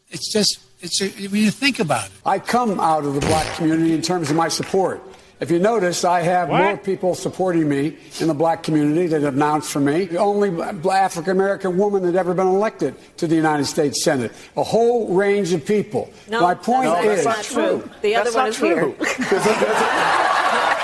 [0.09, 2.11] It's just, it's a, when you think about it.
[2.25, 5.01] I come out of the black community in terms of my support.
[5.39, 6.61] If you notice, I have what?
[6.61, 10.03] more people supporting me in the black community that have announced for me.
[10.05, 14.33] The only African American woman that ever been elected to the United States Senate.
[14.57, 16.11] A whole range of people.
[16.27, 17.89] No, My point no, is, that's not true.
[18.01, 18.67] The other that's one is true.
[18.75, 18.95] here.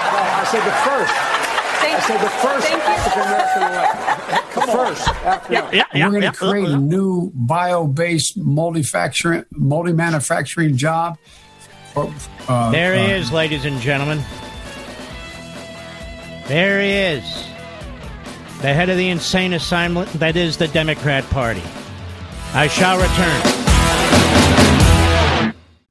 [0.07, 1.44] I said the first.
[2.06, 4.45] I said the first African American elected.
[4.72, 5.53] First African.
[5.53, 6.52] Yeah, yeah, yeah, We're going to yeah.
[6.52, 11.18] create a new bio-based multi-manufacturing, multi-manufacturing job.
[11.95, 14.23] Uh, There he uh, is, ladies and gentlemen.
[16.48, 17.23] There he is.
[18.61, 21.64] The head of the insane asylum that is the Democrat Party.
[22.53, 23.64] I shall return.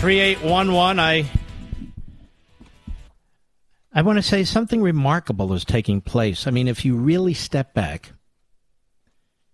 [0.00, 0.98] 3811.
[0.98, 1.26] I.
[3.92, 6.46] I want to say something remarkable is taking place.
[6.46, 8.12] I mean, if you really step back,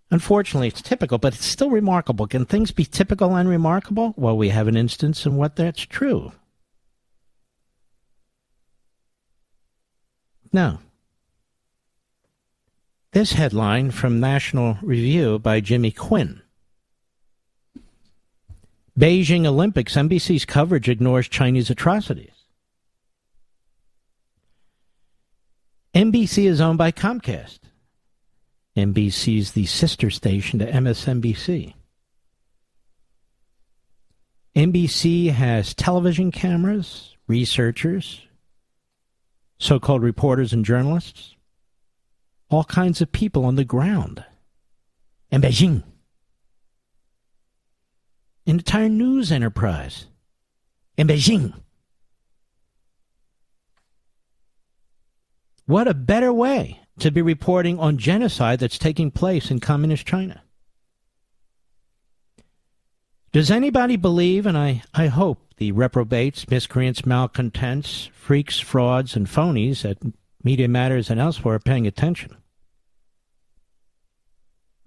[0.09, 2.27] unfortunately, it's typical, but it's still remarkable.
[2.27, 4.13] Can things be typical and remarkable?
[4.15, 6.31] Well, we have an instance in what that's true.
[10.53, 10.79] No.
[13.11, 16.41] This headline from National Review by Jimmy Quinn.
[18.97, 22.31] Beijing Olympics, NBC's coverage ignores Chinese atrocities.
[25.93, 27.59] NBC is owned by Comcast.
[28.75, 31.73] NBC is the sister station to MSNBC.
[34.55, 38.21] NBC has television cameras, researchers,
[39.59, 41.35] so called reporters and journalists,
[42.49, 44.23] all kinds of people on the ground
[45.29, 45.83] in Beijing.
[48.47, 50.07] An entire news enterprise
[50.95, 51.53] in Beijing.
[55.65, 60.41] What a better way to be reporting on genocide that's taking place in communist China.
[63.33, 69.83] Does anybody believe, and I, I hope the reprobates, miscreants, malcontents, freaks, frauds, and phonies
[69.83, 69.97] at
[70.41, 72.37] Media Matters and elsewhere are paying attention?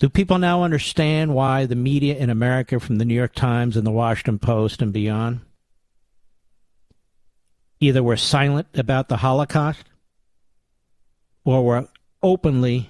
[0.01, 3.87] Do people now understand why the media in America, from the New York Times and
[3.87, 5.41] the Washington Post and beyond,
[7.81, 9.85] either were silent about the Holocaust
[11.45, 11.89] or were
[12.23, 12.89] openly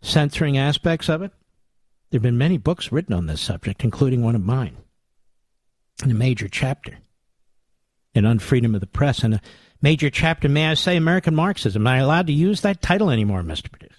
[0.00, 1.32] censoring aspects of it?
[2.08, 4.78] There have been many books written on this subject, including one of mine,
[6.02, 6.96] in a major chapter
[8.14, 9.40] in Unfreedom of the Press, and a
[9.82, 11.82] major chapter, may I say, American Marxism.
[11.82, 13.70] Am I allowed to use that title anymore, Mr.
[13.70, 13.89] Producer?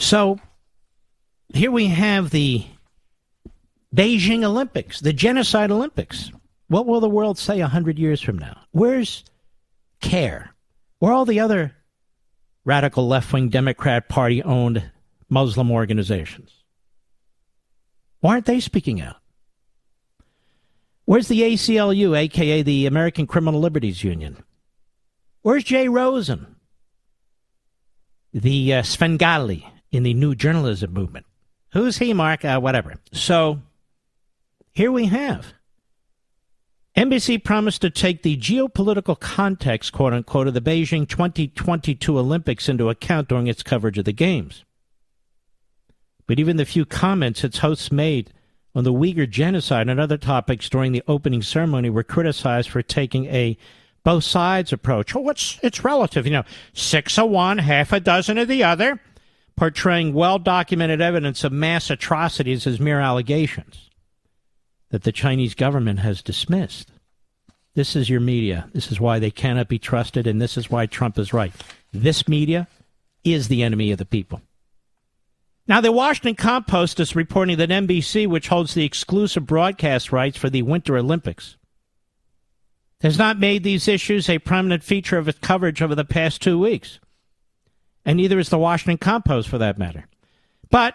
[0.00, 0.40] So
[1.52, 2.64] here we have the
[3.94, 6.32] Beijing Olympics, the Genocide Olympics.
[6.68, 8.62] What will the world say a hundred years from now?
[8.72, 9.24] Where's
[10.00, 10.54] CAIR?
[10.98, 11.76] Where are all the other
[12.64, 14.90] radical left wing Democrat Party owned
[15.28, 16.50] Muslim organizations?
[18.20, 19.16] Why aren't they speaking out?
[21.04, 24.42] Where's the ACLU, aka the American Criminal Liberties Union?
[25.42, 26.56] Where's Jay Rosen?
[28.32, 31.26] The uh, Svengali, in the new journalism movement.
[31.72, 32.44] Who's he, Mark?
[32.44, 32.96] Uh, whatever.
[33.12, 33.60] So
[34.72, 35.54] here we have
[36.96, 42.88] NBC promised to take the geopolitical context, quote unquote, of the Beijing 2022 Olympics into
[42.88, 44.64] account during its coverage of the Games.
[46.26, 48.32] But even the few comments its hosts made
[48.74, 53.26] on the Uyghur genocide and other topics during the opening ceremony were criticized for taking
[53.26, 53.56] a
[54.02, 55.14] both sides approach.
[55.14, 59.00] Oh, it's, it's relative, you know, six of one, half a dozen of the other
[59.60, 63.90] portraying well documented evidence of mass atrocities as mere allegations
[64.88, 66.90] that the Chinese government has dismissed.
[67.74, 68.70] This is your media.
[68.72, 71.52] This is why they cannot be trusted, and this is why Trump is right.
[71.92, 72.68] This media
[73.22, 74.40] is the enemy of the people.
[75.68, 80.48] Now, the Washington Compost is reporting that NBC, which holds the exclusive broadcast rights for
[80.48, 81.58] the Winter Olympics,
[83.02, 86.58] has not made these issues a prominent feature of its coverage over the past two
[86.58, 86.98] weeks
[88.04, 90.06] and neither is the Washington Compost for that matter.
[90.70, 90.94] But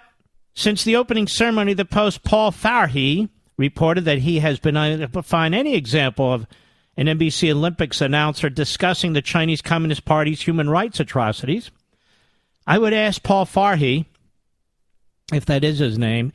[0.53, 5.27] since the opening ceremony, the Post Paul Farhi reported that he has been unable to
[5.27, 6.47] find any example of
[6.97, 11.71] an NBC Olympics announcer discussing the Chinese Communist Party's human rights atrocities.
[12.65, 14.05] I would ask Paul Farhi,
[15.33, 16.31] if that is his name,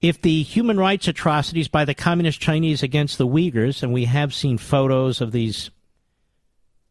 [0.00, 4.32] if the human rights atrocities by the Communist Chinese against the Uyghurs, and we have
[4.32, 5.70] seen photos of these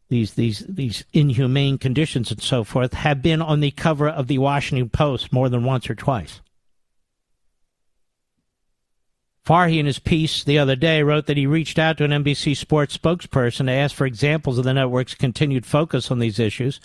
[0.08, 4.38] these these these inhumane conditions and so forth have been on the cover of the
[4.38, 6.40] Washington Post more than once or twice.
[9.46, 12.54] Farhi, in his piece the other day, wrote that he reached out to an NBC
[12.54, 16.80] Sports spokesperson to ask for examples of the network's continued focus on these issues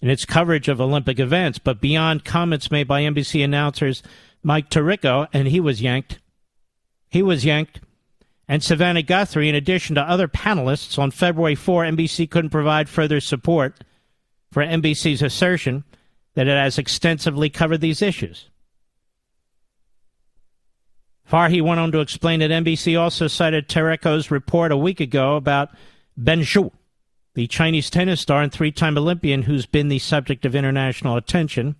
[0.00, 4.02] in its coverage of Olympic events, but beyond comments made by NBC announcers
[4.44, 6.20] Mike Tirico, and he was yanked.
[7.08, 7.80] He was yanked
[8.48, 13.20] and Savannah Guthrie, in addition to other panelists, on February 4, NBC couldn't provide further
[13.20, 13.84] support
[14.50, 15.84] for NBC's assertion
[16.34, 18.48] that it has extensively covered these issues.
[21.30, 25.68] Farhi went on to explain that NBC also cited Tirico's report a week ago about
[26.16, 26.72] Peng Shuai,
[27.34, 31.76] the Chinese tennis star and three time Olympian who's been the subject of international attention.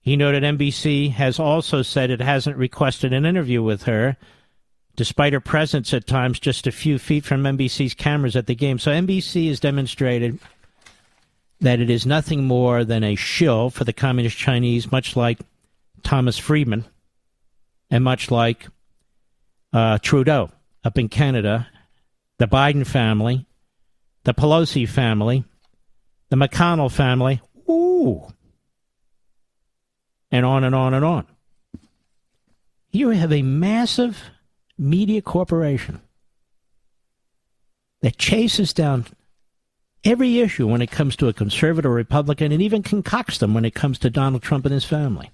[0.00, 4.16] He noted NBC has also said it hasn't requested an interview with her
[4.96, 8.78] despite her presence at times just a few feet from NBC's cameras at the game.
[8.78, 10.38] So NBC has demonstrated
[11.60, 15.38] that it is nothing more than a shill for the Communist Chinese, much like
[16.02, 16.84] Thomas Friedman
[17.90, 18.66] and much like
[19.72, 20.50] uh, Trudeau
[20.84, 21.68] up in Canada,
[22.38, 23.46] the Biden family,
[24.24, 25.44] the Pelosi family,
[26.30, 28.26] the McConnell family, ooh,
[30.30, 31.26] and on and on and on.
[32.92, 34.22] You have a massive
[34.80, 36.00] media corporation
[38.00, 39.06] that chases down
[40.04, 43.66] every issue when it comes to a conservative or Republican and even concocts them when
[43.66, 45.30] it comes to Donald Trump and his family.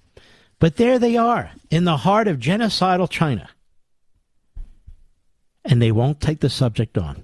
[0.59, 3.49] But there they are in the heart of genocidal China.
[5.63, 7.23] And they won't take the subject on.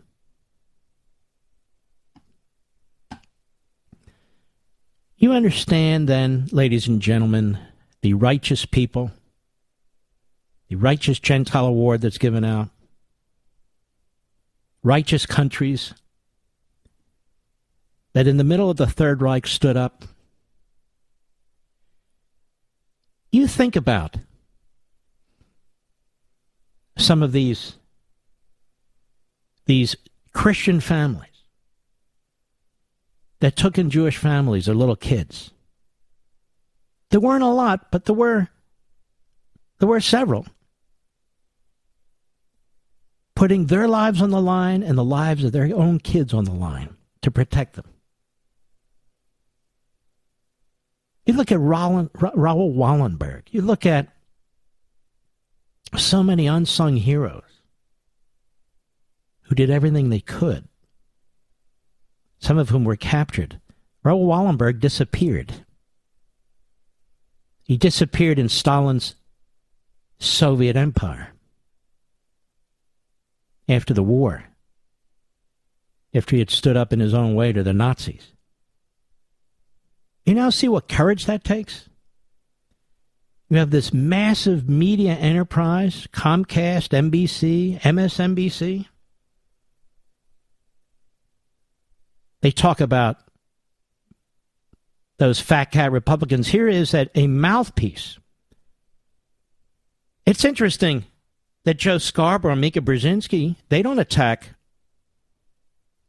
[5.18, 7.58] You understand then, ladies and gentlemen,
[8.02, 9.12] the righteous people
[10.74, 12.70] the righteous Gentile award that's given out,
[14.82, 15.94] righteous countries
[18.14, 20.06] that in the middle of the Third Reich stood up.
[23.32, 24.18] You think about
[26.98, 27.74] some of these
[29.66, 29.96] these
[30.34, 31.30] Christian families
[33.42, 35.52] that took in Jewish families or little kids.
[37.12, 38.50] There weren't a lot, but there were
[39.78, 40.48] There were several.
[43.36, 46.54] Putting their lives on the line and the lives of their own kids on the
[46.54, 47.86] line to protect them.
[51.26, 53.44] You look at Raoul Wallenberg.
[53.50, 54.10] You look at
[55.98, 57.62] so many unsung heroes
[59.44, 60.68] who did everything they could,
[62.40, 63.60] some of whom were captured.
[64.04, 65.66] Raoul Wallenberg disappeared.
[67.64, 69.16] He disappeared in Stalin's
[70.20, 71.33] Soviet Empire
[73.68, 74.46] after the war,
[76.14, 78.34] after he had stood up in his own way to the Nazis.
[80.26, 81.90] You now see what courage that takes?
[83.50, 88.88] You have this massive media enterprise Comcast, NBC, MSNBC.
[92.42, 93.18] They talk about
[95.18, 96.48] those fat cat Republicans.
[96.48, 98.18] Here is that a mouthpiece.
[100.26, 101.06] It's interesting
[101.66, 104.50] that Joe Scarborough and Mika Brzezinski, they don't attack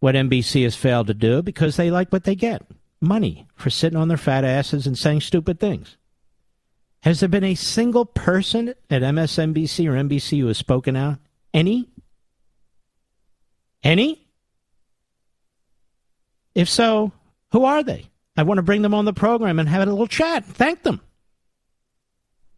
[0.00, 2.62] what NBC has failed to do because they like what they get
[3.00, 5.96] money for sitting on their fat asses and saying stupid things.
[7.02, 11.18] Has there been a single person at MSNBC or NBC who has spoken out?
[11.52, 11.88] Any?
[13.82, 14.26] Any?
[16.54, 17.12] If so,
[17.52, 18.08] who are they?
[18.36, 20.44] I want to bring them on the program and have a little chat.
[20.44, 21.00] Thank them.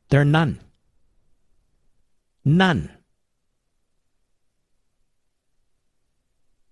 [0.09, 0.61] There are none.
[2.47, 2.91] None.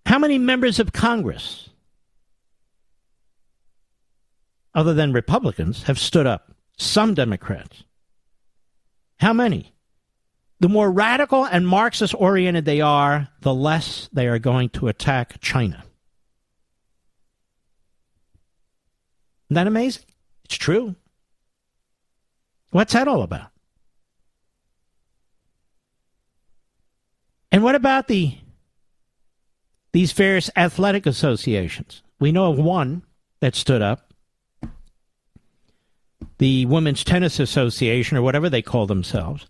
[0.06, 1.68] How many members of Congress
[4.74, 6.52] other than Republicans, have stood up.
[6.76, 7.84] Some Democrats.
[9.20, 9.72] How many?
[10.60, 15.40] The more radical and Marxist oriented they are, the less they are going to attack
[15.40, 15.84] China.
[19.46, 20.04] Isn't that amazing?
[20.44, 20.96] It's true.
[22.70, 23.50] What's that all about?
[27.54, 28.36] And what about the
[29.92, 32.02] these various athletic associations?
[32.18, 33.04] We know of one
[33.38, 34.12] that stood up
[36.38, 39.46] the Women's Tennis Association or whatever they call themselves.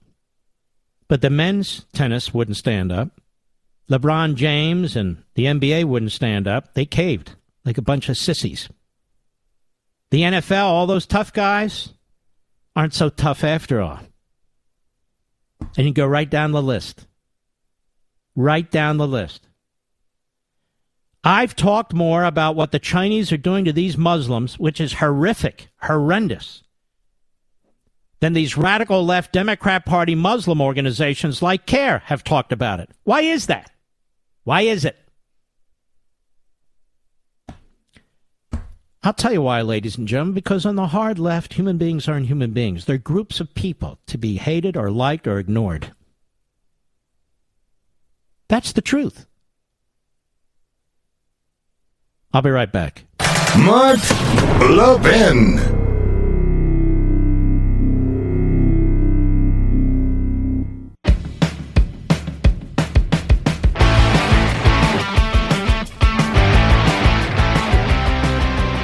[1.09, 3.23] But the men's tennis wouldn't stand up.
[3.91, 6.75] LeBron James and the NBA wouldn't stand up.
[6.75, 8.69] They caved like a bunch of sissies.
[10.11, 11.95] The NFL, all those tough guys,
[12.77, 14.01] aren't so tough after all.
[15.79, 17.07] And you go right down the list.
[18.37, 19.49] Right down the list.
[21.23, 25.69] I've talked more about what the Chinese are doing to these Muslims, which is horrific,
[25.83, 26.63] horrendous,
[28.21, 32.91] than these radical left Democrat Party Muslim organizations like CAIR have talked about it.
[33.05, 33.71] Why is that?
[34.45, 34.99] Why is it?
[39.03, 42.27] I'll tell you why, ladies and gentlemen, because on the hard left, human beings aren't
[42.27, 42.87] human beings.
[42.87, 45.93] They're groups of people to be hated or liked or ignored.
[48.49, 49.27] That's the truth.
[52.33, 53.05] I'll be right back.
[53.59, 54.01] Mark
[54.61, 55.85] Levin.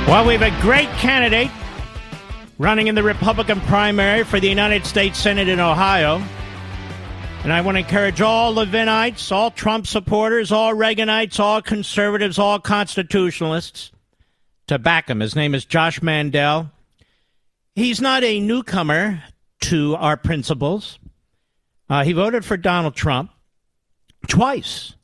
[0.07, 1.51] Well, we have a great candidate
[2.59, 6.21] running in the Republican primary for the United States Senate in Ohio.
[7.43, 12.61] And I want to encourage all Levinites, all Trump supporters, all Reaganites, all conservatives, all
[12.61, 13.93] constitutionalists
[14.67, 15.21] to back him.
[15.21, 16.71] His name is Josh Mandel.
[17.75, 19.25] He's not a newcomer
[19.63, 20.99] to our principles.
[21.89, 23.31] Uh, he voted for Donald Trump
[24.29, 24.95] twice.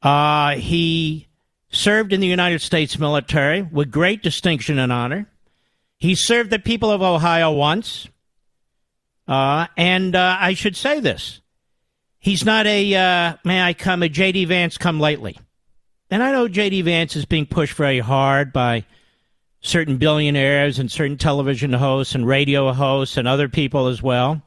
[0.00, 1.28] Uh, he
[1.68, 5.26] served in the United States military with great distinction and honor.
[5.98, 8.08] He served the people of Ohio once.
[9.28, 11.41] Uh, and uh, I should say this
[12.22, 14.46] he's not a, uh, may I come, a J.D.
[14.46, 15.38] Vance come lately.
[16.10, 16.82] And I know J.D.
[16.82, 18.86] Vance is being pushed very hard by
[19.60, 24.40] certain billionaires and certain television hosts and radio hosts and other people as well.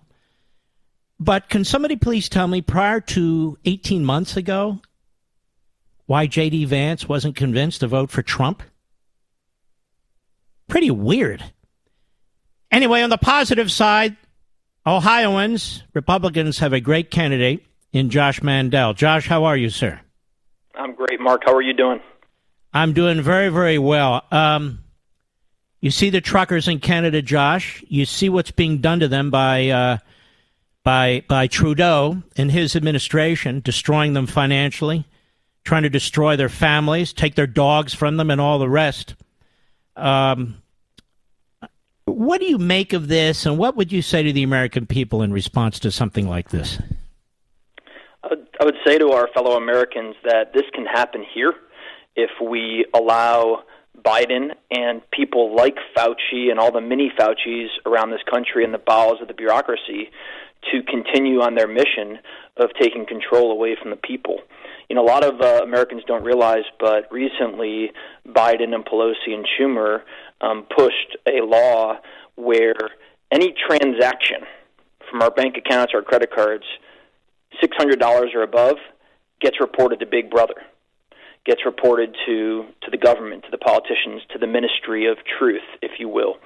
[1.20, 4.80] But can somebody please tell me prior to 18 months ago,
[6.08, 6.66] why J.D.
[6.66, 8.64] Vance wasn't convinced to vote for Trump?
[10.68, 11.44] Pretty weird.
[12.72, 14.18] Anyway, on the positive side,
[14.88, 18.94] Ohioans, Republicans have a great candidate in Josh Mandel.
[18.94, 20.00] Josh, how are you, sir?
[20.76, 21.44] I'm great, Mark.
[21.46, 22.02] How are you doing?
[22.74, 24.24] I'm doing very, very well.
[24.32, 24.80] Um,
[25.82, 27.84] you see the truckers in Canada, Josh.
[27.88, 29.98] You see what's being done to them by uh,
[30.84, 35.06] by by Trudeau and his administration, destroying them financially
[35.66, 39.16] trying to destroy their families, take their dogs from them, and all the rest.
[39.98, 40.62] Um,
[42.06, 45.24] What do you make of this, and what would you say to the American people
[45.24, 46.80] in response to something like this?
[48.24, 51.54] I would say to our fellow Americans that this can happen here
[52.16, 53.64] if we allow
[54.04, 58.78] Biden and people like Fauci and all the mini Faucis around this country in the
[58.78, 60.10] bowels of the bureaucracy
[60.72, 62.20] to continue on their mission
[62.58, 64.40] of taking control away from the people.
[64.90, 67.92] You know, a lot of uh, Americans don't realize, but recently
[68.28, 70.02] Biden and Pelosi and Schumer
[70.42, 71.98] um, pushed a law
[72.36, 72.76] where
[73.32, 74.42] any transaction
[75.10, 76.66] from our bank accounts, our credit cards,
[77.64, 78.78] $600 or above,
[79.42, 80.56] gets reported to Big Brother
[81.46, 86.00] gets reported to to the government, to the politicians, to the Ministry of Truth, if
[86.00, 86.38] you will.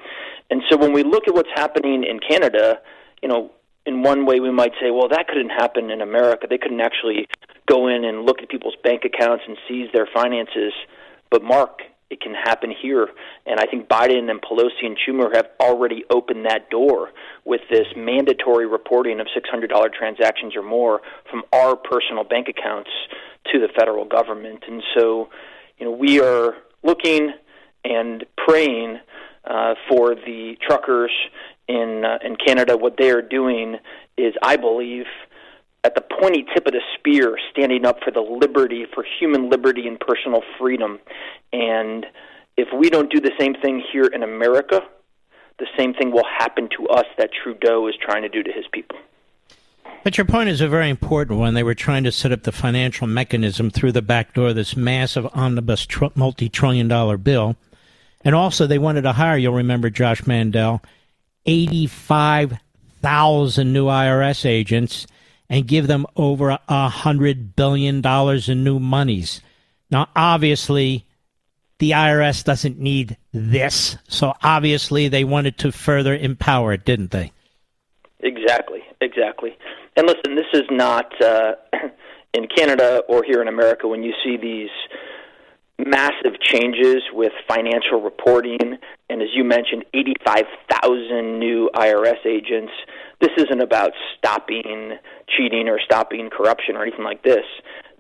[0.52, 2.80] And so when we look at what's happening in Canada,
[3.22, 3.52] you know,
[3.86, 6.48] in one way we might say, well, that couldn't happen in America.
[6.50, 7.28] They couldn't actually
[7.68, 10.74] go in and look at people's bank accounts and seize their finances.
[11.32, 11.80] But Mark,
[12.10, 13.08] it can happen here.
[13.46, 17.10] And I think Biden and Pelosi and Schumer have already opened that door
[17.46, 22.90] with this mandatory reporting of $600 transactions or more from our personal bank accounts
[23.52, 24.64] to the federal government.
[24.68, 25.30] And so,
[25.78, 27.34] you know, we are looking
[27.84, 29.00] and praying
[29.46, 31.12] uh, for the truckers
[31.68, 32.76] in uh, in Canada.
[32.76, 33.78] What they are doing
[34.18, 35.06] is, I believe,
[35.84, 39.88] at the pointy tip of the spear, standing up for the liberty, for human liberty
[39.88, 41.00] and personal freedom.
[41.54, 42.06] And
[42.58, 44.82] if we don't do the same thing here in America,
[45.58, 48.66] the same thing will happen to us that Trudeau is trying to do to his
[48.72, 48.98] people.
[50.04, 51.54] But your point is a very important one.
[51.54, 55.28] They were trying to set up the financial mechanism through the back door, this massive
[55.34, 57.56] omnibus tr- multi trillion dollar bill.
[58.24, 60.82] And also, they wanted to hire, you'll remember Josh Mandel,
[61.46, 65.08] 85,000 new IRS agents
[65.50, 69.42] and give them over a $100 billion in new monies.
[69.90, 71.06] Now, obviously,
[71.80, 73.98] the IRS doesn't need this.
[74.08, 77.32] So obviously, they wanted to further empower it, didn't they?
[78.20, 79.58] Exactly, exactly.
[79.96, 81.54] And listen, this is not uh,
[82.34, 84.70] in Canada or here in America when you see these
[85.80, 88.78] massive changes with financial reporting,
[89.10, 92.74] and as you mentioned, 85,000 new IRS agents.
[93.22, 94.94] This isn't about stopping
[95.28, 97.46] cheating or stopping corruption or anything like this.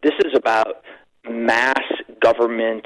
[0.01, 0.83] This is about
[1.29, 1.83] mass
[2.21, 2.85] government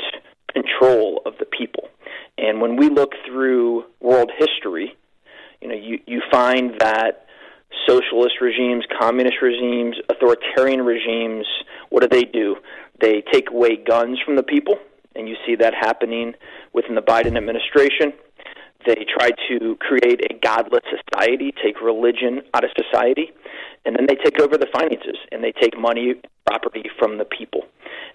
[0.52, 1.90] control of the people.
[2.38, 4.96] And when we look through world history,
[5.62, 7.28] you know, you, you find that
[7.88, 11.46] socialist regimes, communist regimes, authoritarian regimes,
[11.90, 12.56] what do they do?
[13.00, 14.76] They take away guns from the people,
[15.16, 16.34] and you see that happening
[16.74, 18.14] within the Biden administration.
[18.86, 23.32] They try to create a godless society, take religion out of society,
[23.86, 26.16] and then they take over the finances and they take money,
[26.46, 27.62] property from the people.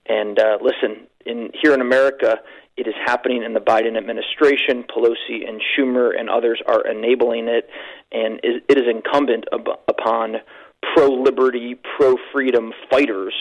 [0.07, 2.39] And uh, listen, in here in America,
[2.77, 4.85] it is happening in the Biden administration.
[4.85, 7.69] Pelosi and Schumer and others are enabling it,
[8.13, 10.37] and it is incumbent upon
[10.83, 13.35] pro liberty, pro freedom fighters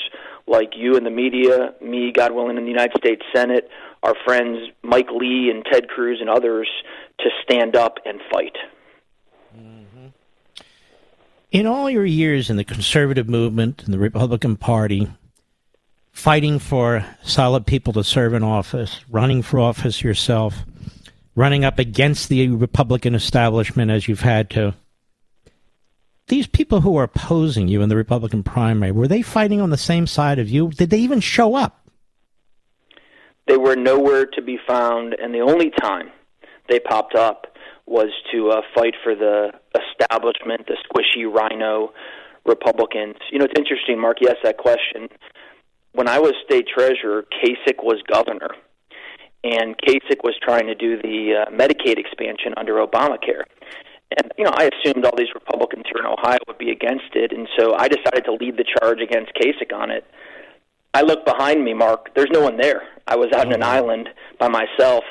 [0.48, 3.70] like you in the media, me, God willing, in the United States Senate,
[4.04, 6.70] our friends Mike Lee and Ted Cruz and others
[7.20, 8.56] to stand up and fight.
[9.58, 10.08] Mm-hmm.
[11.52, 15.08] In all your years in the conservative movement and the Republican Party,
[16.12, 20.66] fighting for solid people to serve in office, running for office yourself,
[21.36, 24.74] running up against the Republican establishment as you've had to,
[26.28, 29.78] these people who are opposing you in the Republican primary, were they fighting on the
[29.78, 30.70] same side of you?
[30.70, 31.88] Did they even show up?
[33.48, 36.12] They were nowhere to be found, and the only time
[36.68, 37.48] they popped up
[37.86, 41.94] was to uh, fight for the establishment, the squishy RINO
[42.46, 43.16] Republicans.
[43.32, 44.18] You know, it's interesting, Mark.
[44.20, 45.08] You asked that question.
[45.94, 48.50] When I was state treasurer, Kasich was governor,
[49.46, 53.44] and Kasich was trying to do the uh, Medicaid expansion under Obamacare.
[54.18, 57.32] And you know, I assumed all these Republicans here in Ohio would be against it,
[57.32, 60.06] and so I decided to lead the charge against Kasich on it.
[60.94, 62.16] I look behind me, Mark.
[62.16, 62.82] There's no one there.
[63.06, 63.70] I was out on an mm-hmm.
[63.70, 65.04] island by myself,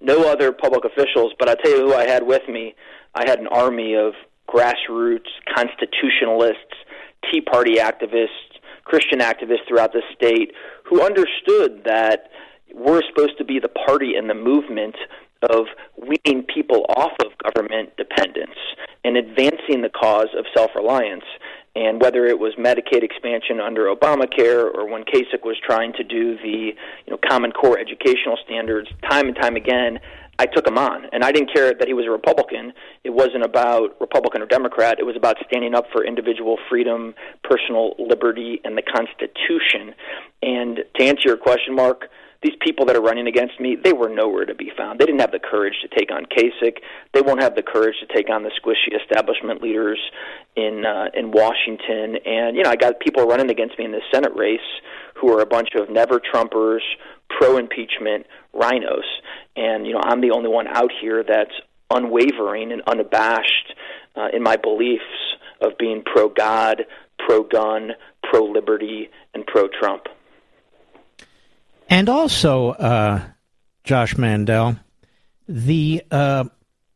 [0.00, 1.32] no other public officials.
[1.38, 2.74] But I tell you who I had with me.
[3.14, 4.14] I had an army of
[4.48, 6.74] grassroots constitutionalists,
[7.30, 8.28] Tea Party activists,
[8.84, 10.52] Christian activists throughout the state
[10.84, 12.30] who understood that
[12.74, 14.96] we're supposed to be the party and the movement
[15.50, 15.66] of
[15.96, 18.58] weaning people off of government dependence
[19.04, 21.24] and advancing the cause of self reliance.
[21.76, 26.36] And whether it was Medicaid expansion under Obamacare or when Kasich was trying to do
[26.36, 26.72] the
[27.06, 29.98] you know Common Core educational standards, time and time again,
[30.38, 31.06] I took him on.
[31.12, 32.72] And I didn't care that he was a Republican.
[33.04, 34.98] It wasn't about Republican or Democrat.
[34.98, 39.94] It was about standing up for individual freedom, personal liberty, and the Constitution.
[40.42, 42.08] And to answer your question, Mark,
[42.44, 45.00] these people that are running against me, they were nowhere to be found.
[45.00, 46.76] They didn't have the courage to take on Kasich.
[47.14, 49.98] They won't have the courage to take on the squishy establishment leaders
[50.54, 52.16] in uh, in Washington.
[52.26, 54.60] And you know, I got people running against me in the Senate race
[55.14, 56.82] who are a bunch of never Trumpers,
[57.30, 59.08] pro impeachment RINOs.
[59.56, 61.54] And you know, I'm the only one out here that's
[61.90, 63.72] unwavering and unabashed
[64.16, 65.02] uh, in my beliefs
[65.62, 66.84] of being pro God,
[67.18, 67.92] pro gun,
[68.22, 70.08] pro liberty, and pro Trump.
[71.88, 73.22] And also, uh,
[73.84, 74.76] Josh Mandel,
[75.46, 76.44] the uh,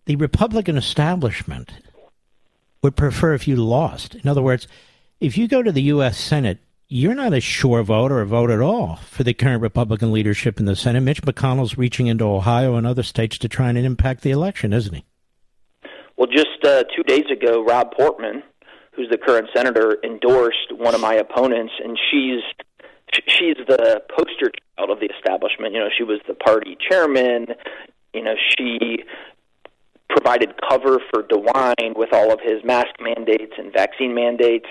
[0.06, 1.72] the Republican establishment
[2.82, 4.14] would prefer if you lost.
[4.14, 4.66] In other words,
[5.20, 6.18] if you go to the U.S.
[6.18, 6.58] Senate,
[6.88, 10.58] you're not a sure vote or a vote at all for the current Republican leadership
[10.58, 11.02] in the Senate.
[11.02, 14.94] Mitch McConnell's reaching into Ohio and other states to try and impact the election, isn't
[14.94, 15.04] he?
[16.16, 18.42] Well, just uh, two days ago, Rob Portman,
[18.92, 22.42] who's the current senator, endorsed one of my opponents, and she's
[23.26, 25.74] she's the poster child of the establishment.
[25.74, 27.48] You know, she was the party chairman.
[28.14, 29.04] You know, she
[30.08, 34.66] provided cover for DeWine with all of his mask mandates and vaccine mandates.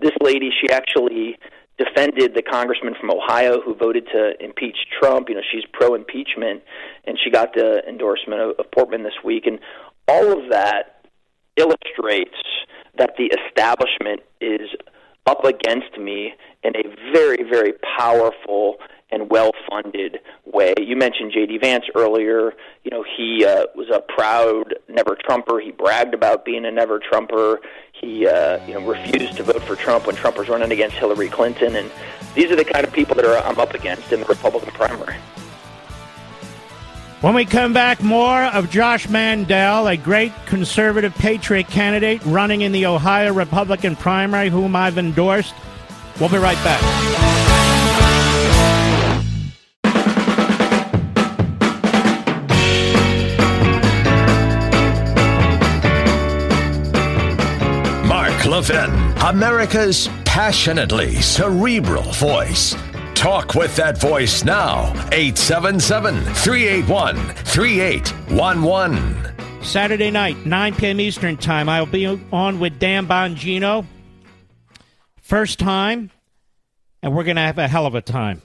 [0.00, 1.38] This lady, she actually
[1.78, 5.28] defended the congressman from Ohio who voted to impeach Trump.
[5.28, 6.62] You know, she's pro impeachment,
[7.04, 9.46] and she got the endorsement of, of Portman this week.
[9.46, 9.58] And
[10.08, 11.06] all of that
[11.56, 12.36] illustrates
[12.98, 14.68] that the establishment is
[15.26, 16.82] up against me in a
[17.12, 18.76] very, very powerful
[19.10, 20.72] and well-funded way.
[20.80, 21.58] You mentioned J.D.
[21.58, 22.54] Vance earlier.
[22.82, 25.60] You know, he uh, was a proud never Trumper.
[25.60, 27.60] He bragged about being a never Trumper.
[27.92, 31.28] He, uh, you know, refused to vote for Trump when Trump was running against Hillary
[31.28, 31.76] Clinton.
[31.76, 31.90] And
[32.34, 35.16] these are the kind of people that are I'm up against in the Republican primary.
[37.22, 42.72] When we come back, more of Josh Mandel, a great conservative patriot candidate running in
[42.72, 45.54] the Ohio Republican primary, whom I've endorsed.
[46.18, 46.82] We'll be right back.
[58.04, 58.90] Mark Levin,
[59.22, 62.74] America's passionately cerebral voice.
[63.22, 64.86] Talk with that voice now.
[65.12, 69.62] 877 381 3811.
[69.62, 70.98] Saturday night, 9 p.m.
[70.98, 71.68] Eastern Time.
[71.68, 73.86] I'll be on with Dan Bongino.
[75.20, 76.10] First time,
[77.00, 78.42] and we're going to have a hell of a time.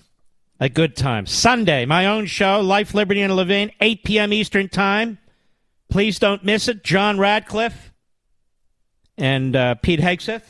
[0.60, 1.26] A good time.
[1.26, 4.32] Sunday, my own show, Life, Liberty, and Levin, 8 p.m.
[4.32, 5.18] Eastern Time.
[5.90, 6.84] Please don't miss it.
[6.84, 7.92] John Ratcliffe
[9.18, 10.44] and uh, Pete Hegseth.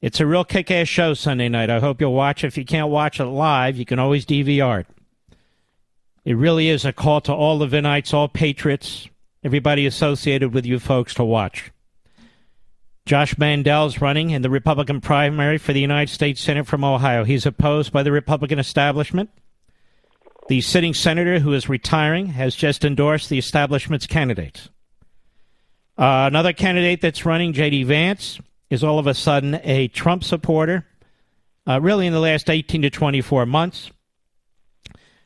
[0.00, 1.70] It's a real kick ass show Sunday night.
[1.70, 2.44] I hope you'll watch.
[2.44, 4.86] If you can't watch it live, you can always DVR it.
[6.24, 9.08] It really is a call to all the Levinites, all patriots,
[9.42, 11.72] everybody associated with you folks to watch.
[13.06, 17.24] Josh Mandel's running in the Republican primary for the United States Senate from Ohio.
[17.24, 19.30] He's opposed by the Republican establishment.
[20.48, 24.68] The sitting senator who is retiring has just endorsed the establishment's candidates.
[25.96, 27.84] Uh, another candidate that's running, J.D.
[27.84, 28.38] Vance,
[28.70, 30.86] is all of a sudden a Trump supporter,
[31.66, 33.90] uh, really in the last 18 to 24 months.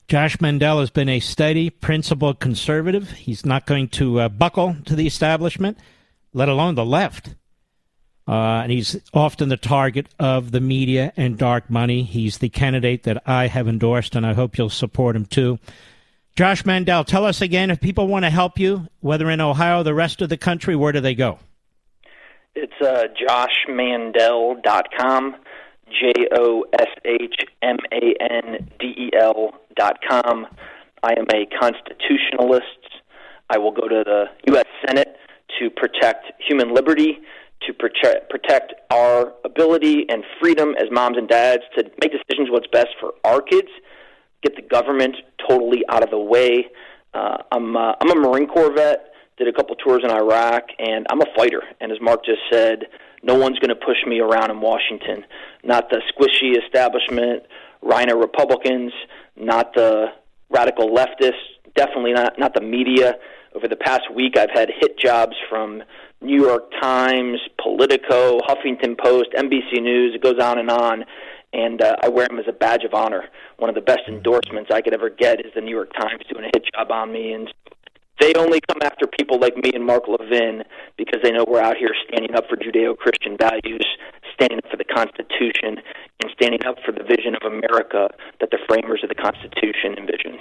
[0.09, 3.11] Josh Mandel has been a steady, principled conservative.
[3.13, 5.79] He's not going to uh, buckle to the establishment,
[6.33, 7.35] let alone the left.
[8.29, 12.03] Uh, and he's often the target of the media and dark money.
[12.03, 15.59] He's the candidate that I have endorsed, and I hope you'll support him too.
[16.37, 19.85] Josh Mandel, tell us again if people want to help you, whether in Ohio or
[19.85, 21.39] the rest of the country, where do they go?
[22.55, 25.37] It's uh, joshmandel.com,
[25.89, 30.47] J O S H M A N D E L dot com.
[31.03, 33.01] I am a constitutionalist.
[33.49, 34.67] I will go to the U.S.
[34.87, 35.17] Senate
[35.59, 37.21] to protect human liberty,
[37.67, 42.67] to protect, protect our ability and freedom as moms and dads to make decisions what's
[42.67, 43.69] best for our kids,
[44.43, 45.17] get the government
[45.49, 46.67] totally out of the way.
[47.15, 51.07] Uh, I'm, uh, I'm a Marine Corps vet did a couple tours in Iraq, and
[51.11, 51.63] I'm a fighter.
[51.81, 52.87] And as Mark just said,
[53.23, 55.25] no one's going to push me around in Washington.
[55.65, 57.45] Not the squishy establishment,
[57.83, 58.93] RINO Republicans,
[59.37, 60.07] not the
[60.51, 61.33] radical leftists,
[61.75, 63.15] definitely not not the media.
[63.55, 65.83] Over the past week, I've had hit jobs from
[66.23, 70.15] New York Times, Politico, Huffington Post, NBC News.
[70.15, 71.05] It goes on and on.
[71.53, 73.25] And uh, I wear them as a badge of honor.
[73.59, 76.45] One of the best endorsements I could ever get is the New York Times doing
[76.47, 77.35] a hit job on me.
[77.35, 77.53] And
[78.21, 80.65] they only come after people like me and Mark Levin
[80.97, 83.87] because they know we're out here standing up for Judeo Christian values,
[84.35, 85.83] standing up for the Constitution,
[86.23, 88.11] and standing up for the vision of America
[88.41, 90.41] that the framers of the Constitution envisioned.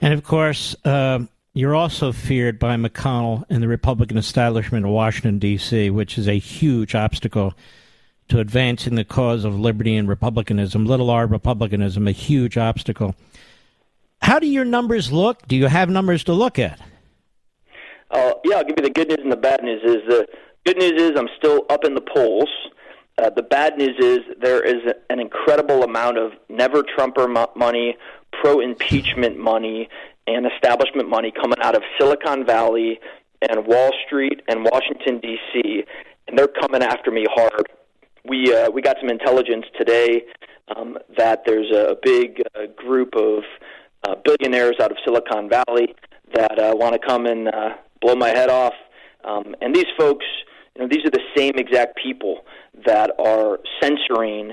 [0.00, 1.20] And of course, uh,
[1.54, 6.38] you're also feared by McConnell and the Republican establishment in Washington, D.C., which is a
[6.38, 7.54] huge obstacle
[8.28, 13.14] to advancing the cause of liberty and republicanism, little r republicanism, a huge obstacle.
[14.24, 15.46] How do your numbers look?
[15.46, 16.80] Do you have numbers to look at?
[18.10, 19.82] Uh, yeah, I'll give you the good news and the bad news.
[19.84, 20.26] Is the
[20.64, 22.48] good news is I'm still up in the polls.
[23.18, 27.98] Uh, the bad news is there is an incredible amount of never Trumper mo- money,
[28.32, 29.90] pro impeachment money,
[30.26, 32.98] and establishment money coming out of Silicon Valley
[33.42, 35.84] and Wall Street and Washington D.C.
[36.28, 37.68] and they're coming after me hard.
[38.24, 40.24] We uh, we got some intelligence today
[40.74, 43.42] um, that there's a big uh, group of
[44.06, 45.94] uh, billionaires out of Silicon Valley
[46.34, 47.70] that uh, want to come and uh,
[48.00, 48.74] blow my head off.
[49.24, 50.24] Um, and these folks,
[50.76, 52.44] you know, these are the same exact people
[52.86, 54.52] that are censoring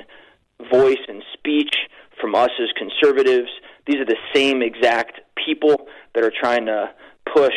[0.71, 1.75] voice and speech
[2.19, 3.49] from us as conservatives.
[3.87, 6.91] These are the same exact people that are trying to
[7.33, 7.53] push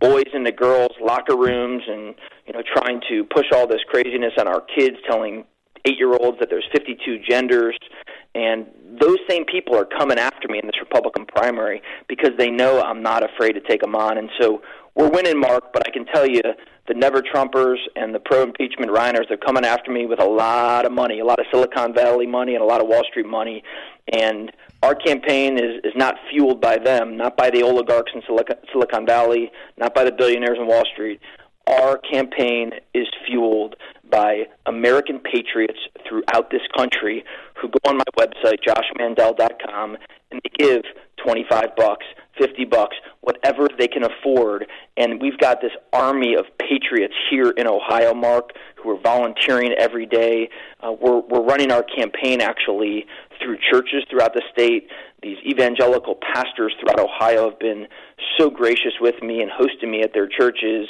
[0.00, 2.14] boys into girls' locker rooms and
[2.46, 5.44] you know trying to push all this craziness on our kids, telling
[5.84, 7.76] eight-year-olds that there's 52 genders,
[8.34, 8.66] and
[9.00, 13.02] those same people are coming after me in this Republican primary because they know I'm
[13.02, 14.62] not afraid to take them on, and so
[14.94, 15.72] we're winning, Mark.
[15.72, 16.42] But I can tell you,
[16.88, 20.92] the Never Trumpers and the pro-impeachment Rhiners, they're coming after me with a lot of
[20.92, 23.62] money, a lot of Silicon Valley money, and a lot of Wall Street money,
[24.12, 24.52] and
[24.82, 29.06] our campaign is, is not fueled by them, not by the oligarchs in Silicon, Silicon
[29.06, 31.20] Valley, not by the billionaires in Wall Street.
[31.68, 33.76] Our campaign is fueled
[34.12, 37.24] by American patriots throughout this country
[37.60, 39.96] who go on my website, joshmandel.com,
[40.30, 40.82] and they give
[41.24, 42.04] 25 bucks,
[42.38, 44.66] 50 bucks, whatever they can afford.
[44.96, 50.06] And we've got this army of patriots here in Ohio, Mark, who are volunteering every
[50.06, 50.48] day.
[50.80, 53.06] Uh, we're, we're running our campaign actually
[53.42, 54.88] through churches throughout the state.
[55.22, 57.86] These evangelical pastors throughout Ohio have been
[58.38, 60.88] so gracious with me and hosting me at their churches.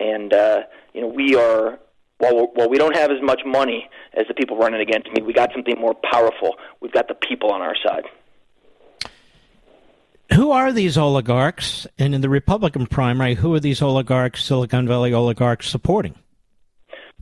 [0.00, 0.62] And, uh,
[0.94, 1.78] you know, we are
[2.24, 5.32] while, while we don't have as much money as the people running against me, we
[5.32, 6.56] got something more powerful.
[6.80, 8.04] We've got the people on our side.
[10.32, 11.86] Who are these oligarchs?
[11.98, 16.14] And in the Republican primary, who are these oligarchs, Silicon Valley oligarchs, supporting?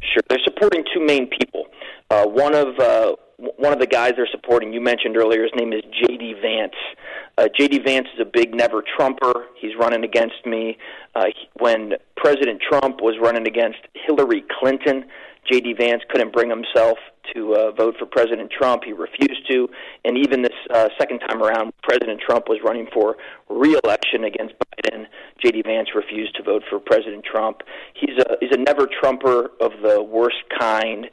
[0.01, 1.67] Sure, they're supporting two main people.
[2.11, 3.17] Uh, one of uh,
[3.57, 6.35] one of the guys they're supporting, you mentioned earlier, his name is J.D.
[6.41, 6.75] Vance.
[7.37, 7.81] Uh, J.D.
[7.81, 9.47] Vance is a big never Trumper.
[9.57, 10.79] He's running against me.
[11.15, 11.27] Uh,
[11.59, 15.05] when President Trump was running against Hillary Clinton,
[15.51, 15.75] J.D.
[15.75, 16.99] Vance couldn't bring himself
[17.35, 18.85] to uh, vote for President Trump.
[18.85, 19.69] He refused to.
[20.05, 23.17] And even this uh, second time around, President Trump was running for
[23.49, 25.07] re-election against Biden.
[25.43, 25.63] J.D.
[25.63, 27.63] Vance refused to vote for President Trump.
[27.95, 31.09] He's a he's a never Trumper of the worst kind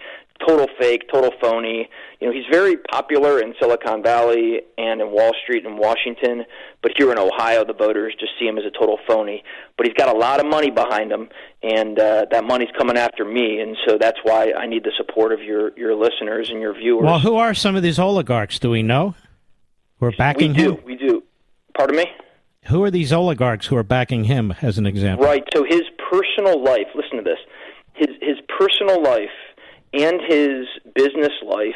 [0.46, 1.90] total fake, total phony.
[2.20, 6.46] You know, he's very popular in Silicon Valley and in Wall Street and Washington,
[6.82, 9.44] but here in Ohio, the voters just see him as a total phony.
[9.78, 11.30] But he's got a lot of money behind him,
[11.64, 15.32] and uh, that money's coming after me, and so that's why I need the support
[15.32, 17.04] of your your listeners and your viewers.
[17.04, 18.60] Well, who are some of these oligarchs?
[18.60, 19.16] Do we know?
[20.00, 20.84] Who are backing we do, him?
[20.86, 21.24] We do.
[21.78, 22.06] Pardon me.
[22.66, 25.26] Who are these oligarchs who are backing him, as an example?
[25.26, 25.44] Right.
[25.54, 26.88] So his personal life.
[26.96, 27.40] Listen to this.
[27.96, 29.30] His his personal life
[29.94, 31.74] and his business life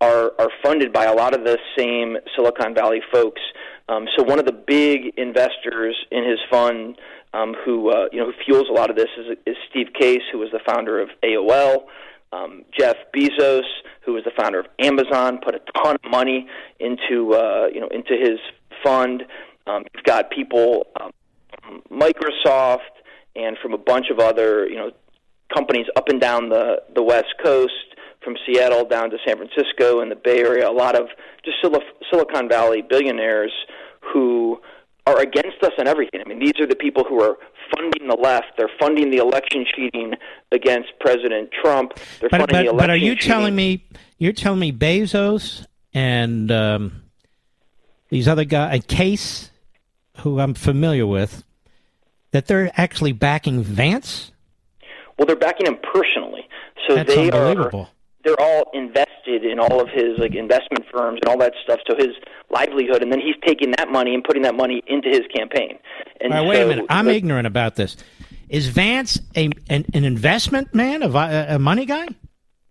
[0.00, 3.40] are are funded by a lot of the same Silicon Valley folks.
[3.88, 6.98] Um, so one of the big investors in his fund,
[7.34, 10.22] um, who uh, you know who fuels a lot of this, is, is Steve Case,
[10.32, 11.84] who was the founder of AOL.
[12.32, 13.68] Um, Jeff Bezos,
[14.04, 16.48] who was the founder of Amazon, put a ton of money
[16.80, 18.38] into uh, you know into his
[18.82, 19.24] fund.
[19.66, 21.12] Um, you've got people, um,
[21.90, 22.78] Microsoft,
[23.36, 24.90] and from a bunch of other you know
[25.52, 27.92] companies up and down the the West Coast,
[28.22, 30.68] from Seattle down to San Francisco and the Bay Area.
[30.68, 31.08] A lot of
[31.44, 31.56] just
[32.10, 33.52] Silicon Valley billionaires
[34.00, 34.60] who
[35.06, 36.20] are against us on everything.
[36.24, 37.36] I mean, these are the people who are
[37.74, 38.46] funding the left.
[38.56, 40.14] They're funding the election cheating
[40.52, 41.94] against President Trump.
[42.20, 43.28] They're but, funding but, the election but are you cheating.
[43.28, 43.84] telling me
[44.18, 47.02] you're telling me Bezos and um,
[48.10, 49.50] these other guys, Case,
[50.18, 51.42] who I'm familiar with,
[52.30, 54.31] that they're actually backing Vance?
[55.18, 56.48] Well, they're backing him personally.
[56.88, 57.70] So That's they are.
[58.24, 61.80] They're all invested in all of his like investment firms and all that stuff.
[61.88, 62.14] So his
[62.50, 65.78] livelihood, and then he's taking that money and putting that money into his campaign.
[66.20, 66.86] And right, wait a minute.
[66.88, 67.96] I'm ignorant about this.
[68.48, 72.06] Is Vance a an, an investment man, a, a money guy?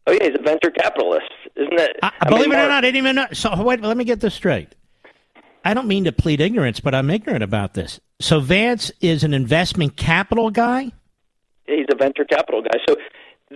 [0.08, 1.98] Oh yeah, he's a venture capitalist, isn't that?
[2.02, 3.28] I, Believe mean, it or Mark- not, I didn't even know.
[3.34, 4.74] So wait, let me get this straight.
[5.64, 8.00] I don't mean to plead ignorance, but I'm ignorant about this.
[8.20, 10.92] So Vance is an investment capital guy.
[11.72, 12.78] He's a venture capital guy.
[12.88, 12.96] So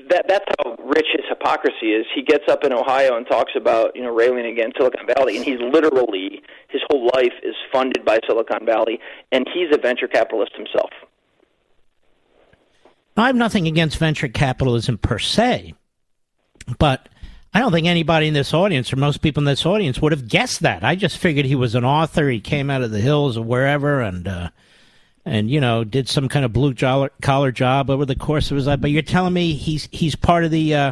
[0.09, 2.05] that that's how rich his hypocrisy is.
[2.13, 5.45] He gets up in Ohio and talks about you know railing against Silicon Valley, and
[5.45, 8.99] he's literally his whole life is funded by Silicon Valley,
[9.31, 10.89] and he's a venture capitalist himself.
[13.17, 15.73] I have nothing against venture capitalism per se,
[16.77, 17.07] but
[17.53, 20.27] I don't think anybody in this audience or most people in this audience would have
[20.27, 20.83] guessed that.
[20.83, 22.27] I just figured he was an author.
[22.27, 24.49] He came out of the hills or wherever, and uh,
[25.25, 28.67] and you know did some kind of blue collar job over the course of his
[28.67, 28.79] life.
[28.79, 30.91] But you're telling me he's he's part of the uh,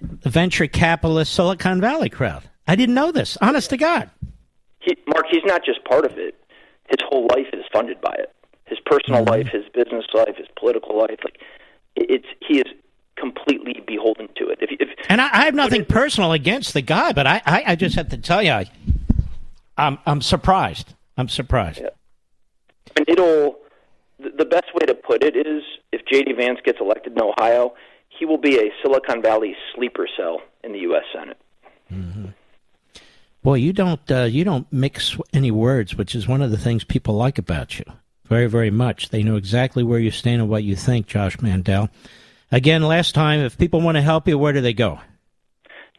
[0.00, 2.44] venture capitalist Silicon Valley crowd.
[2.66, 3.36] I didn't know this.
[3.40, 4.10] Honest to God,
[4.80, 6.34] he, Mark, he's not just part of it.
[6.88, 8.34] His whole life is funded by it.
[8.66, 9.30] His personal mm-hmm.
[9.30, 11.18] life, his business life, his political life.
[11.24, 11.40] Like
[11.96, 12.66] it's he is
[13.16, 14.58] completely beholden to it.
[14.60, 17.74] If, if and I, I have nothing personal against the guy, but I, I, I
[17.74, 18.70] just have to tell you, I,
[19.76, 20.94] I'm I'm surprised.
[21.16, 21.80] I'm surprised.
[21.80, 21.88] Yeah
[22.98, 23.56] and it'll.
[24.18, 25.62] The best way to put it is,
[25.92, 26.32] if J.D.
[26.32, 27.74] Vance gets elected in Ohio,
[28.08, 31.04] he will be a Silicon Valley sleeper cell in the U.S.
[31.14, 31.38] Senate.
[31.92, 32.26] Mm-hmm.
[33.44, 36.82] Boy, you don't uh, you don't mix any words, which is one of the things
[36.82, 37.84] people like about you
[38.24, 39.10] very very much.
[39.10, 41.88] They know exactly where you stand and what you think, Josh Mandel.
[42.50, 45.00] Again, last time, if people want to help you, where do they go?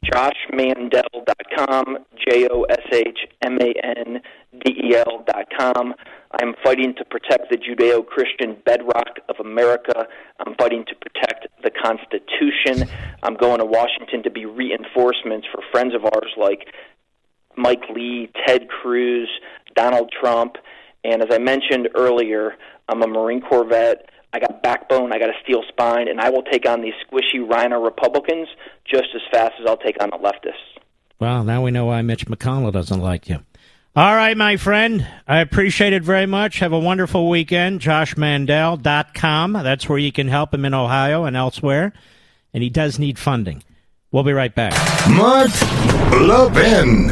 [0.05, 1.97] JoshMandel.com,
[2.27, 4.21] J O S H M A N
[4.63, 5.93] D E L.com.
[6.31, 10.07] I'm fighting to protect the Judeo Christian bedrock of America.
[10.39, 12.87] I'm fighting to protect the Constitution.
[13.23, 16.67] I'm going to Washington to be reinforcements for friends of ours like
[17.57, 19.27] Mike Lee, Ted Cruz,
[19.75, 20.57] Donald Trump.
[21.03, 22.55] And as I mentioned earlier,
[22.87, 24.09] I'm a Marine Corps vet.
[24.31, 27.39] I got backbone, I got a steel spine, and I will take on these squishy
[27.39, 28.47] RINO Republicans
[28.85, 30.79] just as fast as I'll take on the leftists.
[31.19, 33.39] Well, now we know why Mitch McConnell doesn't like you.
[33.95, 35.05] All right, my friend.
[35.27, 36.59] I appreciate it very much.
[36.59, 37.81] Have a wonderful weekend.
[37.81, 39.53] JoshMandel.com.
[39.53, 41.91] That's where you can help him in Ohio and elsewhere.
[42.53, 43.63] And he does need funding.
[44.11, 44.73] We'll be right back.
[45.09, 45.49] Mark
[46.21, 47.07] Levin.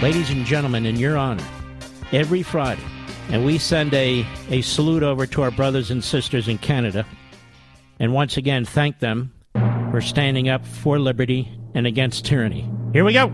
[0.00, 1.44] Ladies and gentlemen, in your honor,
[2.12, 2.80] every Friday,
[3.30, 7.06] and we send a, a salute over to our brothers and sisters in Canada.
[8.00, 9.32] And once again, thank them
[9.90, 12.70] for standing up for liberty and against tyranny.
[12.92, 13.32] Here we go.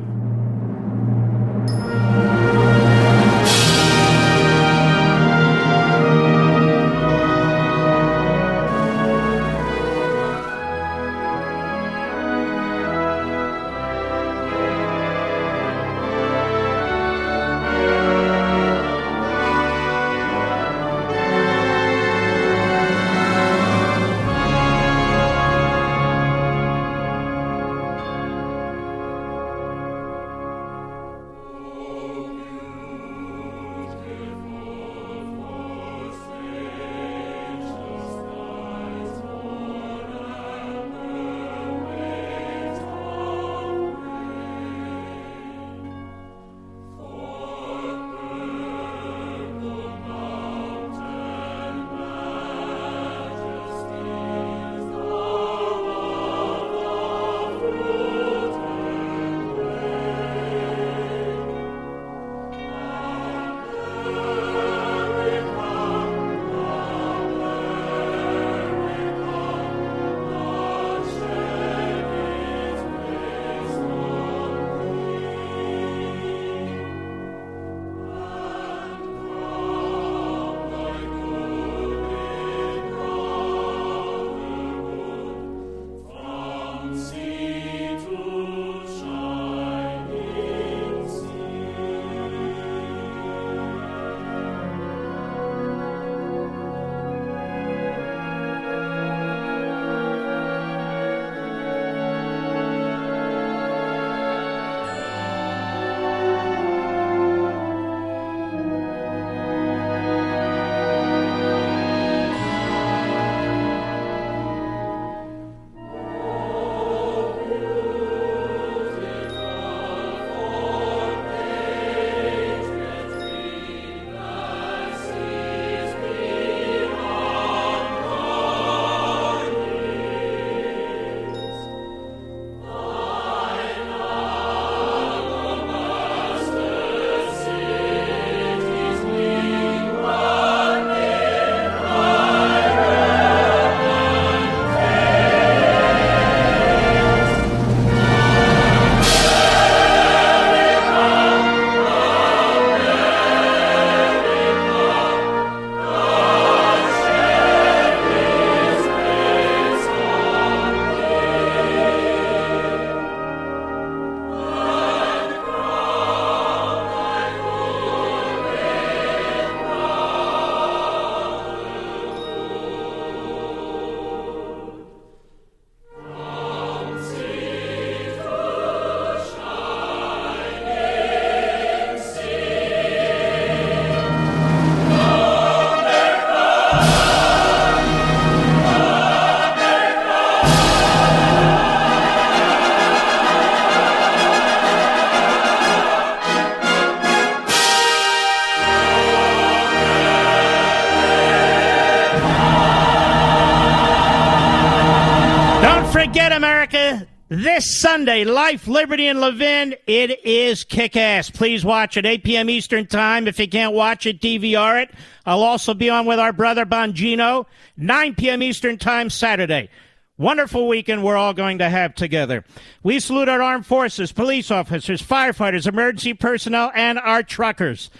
[207.45, 211.29] This Sunday, Life, Liberty, and Levin, it is kick ass.
[211.29, 212.49] Please watch it 8 p.m.
[212.49, 213.29] Eastern Time.
[213.29, 214.91] If you can't watch it, DVR it.
[215.27, 217.45] I'll also be on with our brother Bongino,
[217.77, 218.43] 9 p.m.
[218.43, 219.69] Eastern Time Saturday.
[220.17, 222.45] Wonderful weekend we're all going to have together.
[222.83, 227.91] We salute our armed forces, police officers, firefighters, emergency personnel, and our truckers.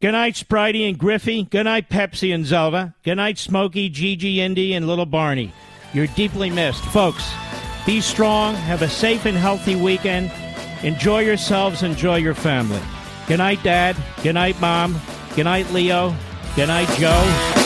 [0.00, 1.44] Good night, Spritey and Griffey.
[1.44, 2.94] Good night, Pepsi and Zelva.
[3.04, 5.52] Good night, Smokey, Gigi, Indy, and little Barney.
[5.92, 6.84] You're deeply missed.
[6.86, 7.30] Folks,
[7.86, 8.54] be strong.
[8.54, 10.30] Have a safe and healthy weekend.
[10.82, 11.82] Enjoy yourselves.
[11.82, 12.80] Enjoy your family.
[13.26, 13.96] Good night, Dad.
[14.22, 15.00] Good night, Mom.
[15.36, 16.14] Good night, Leo.
[16.56, 17.56] Good night, Joe.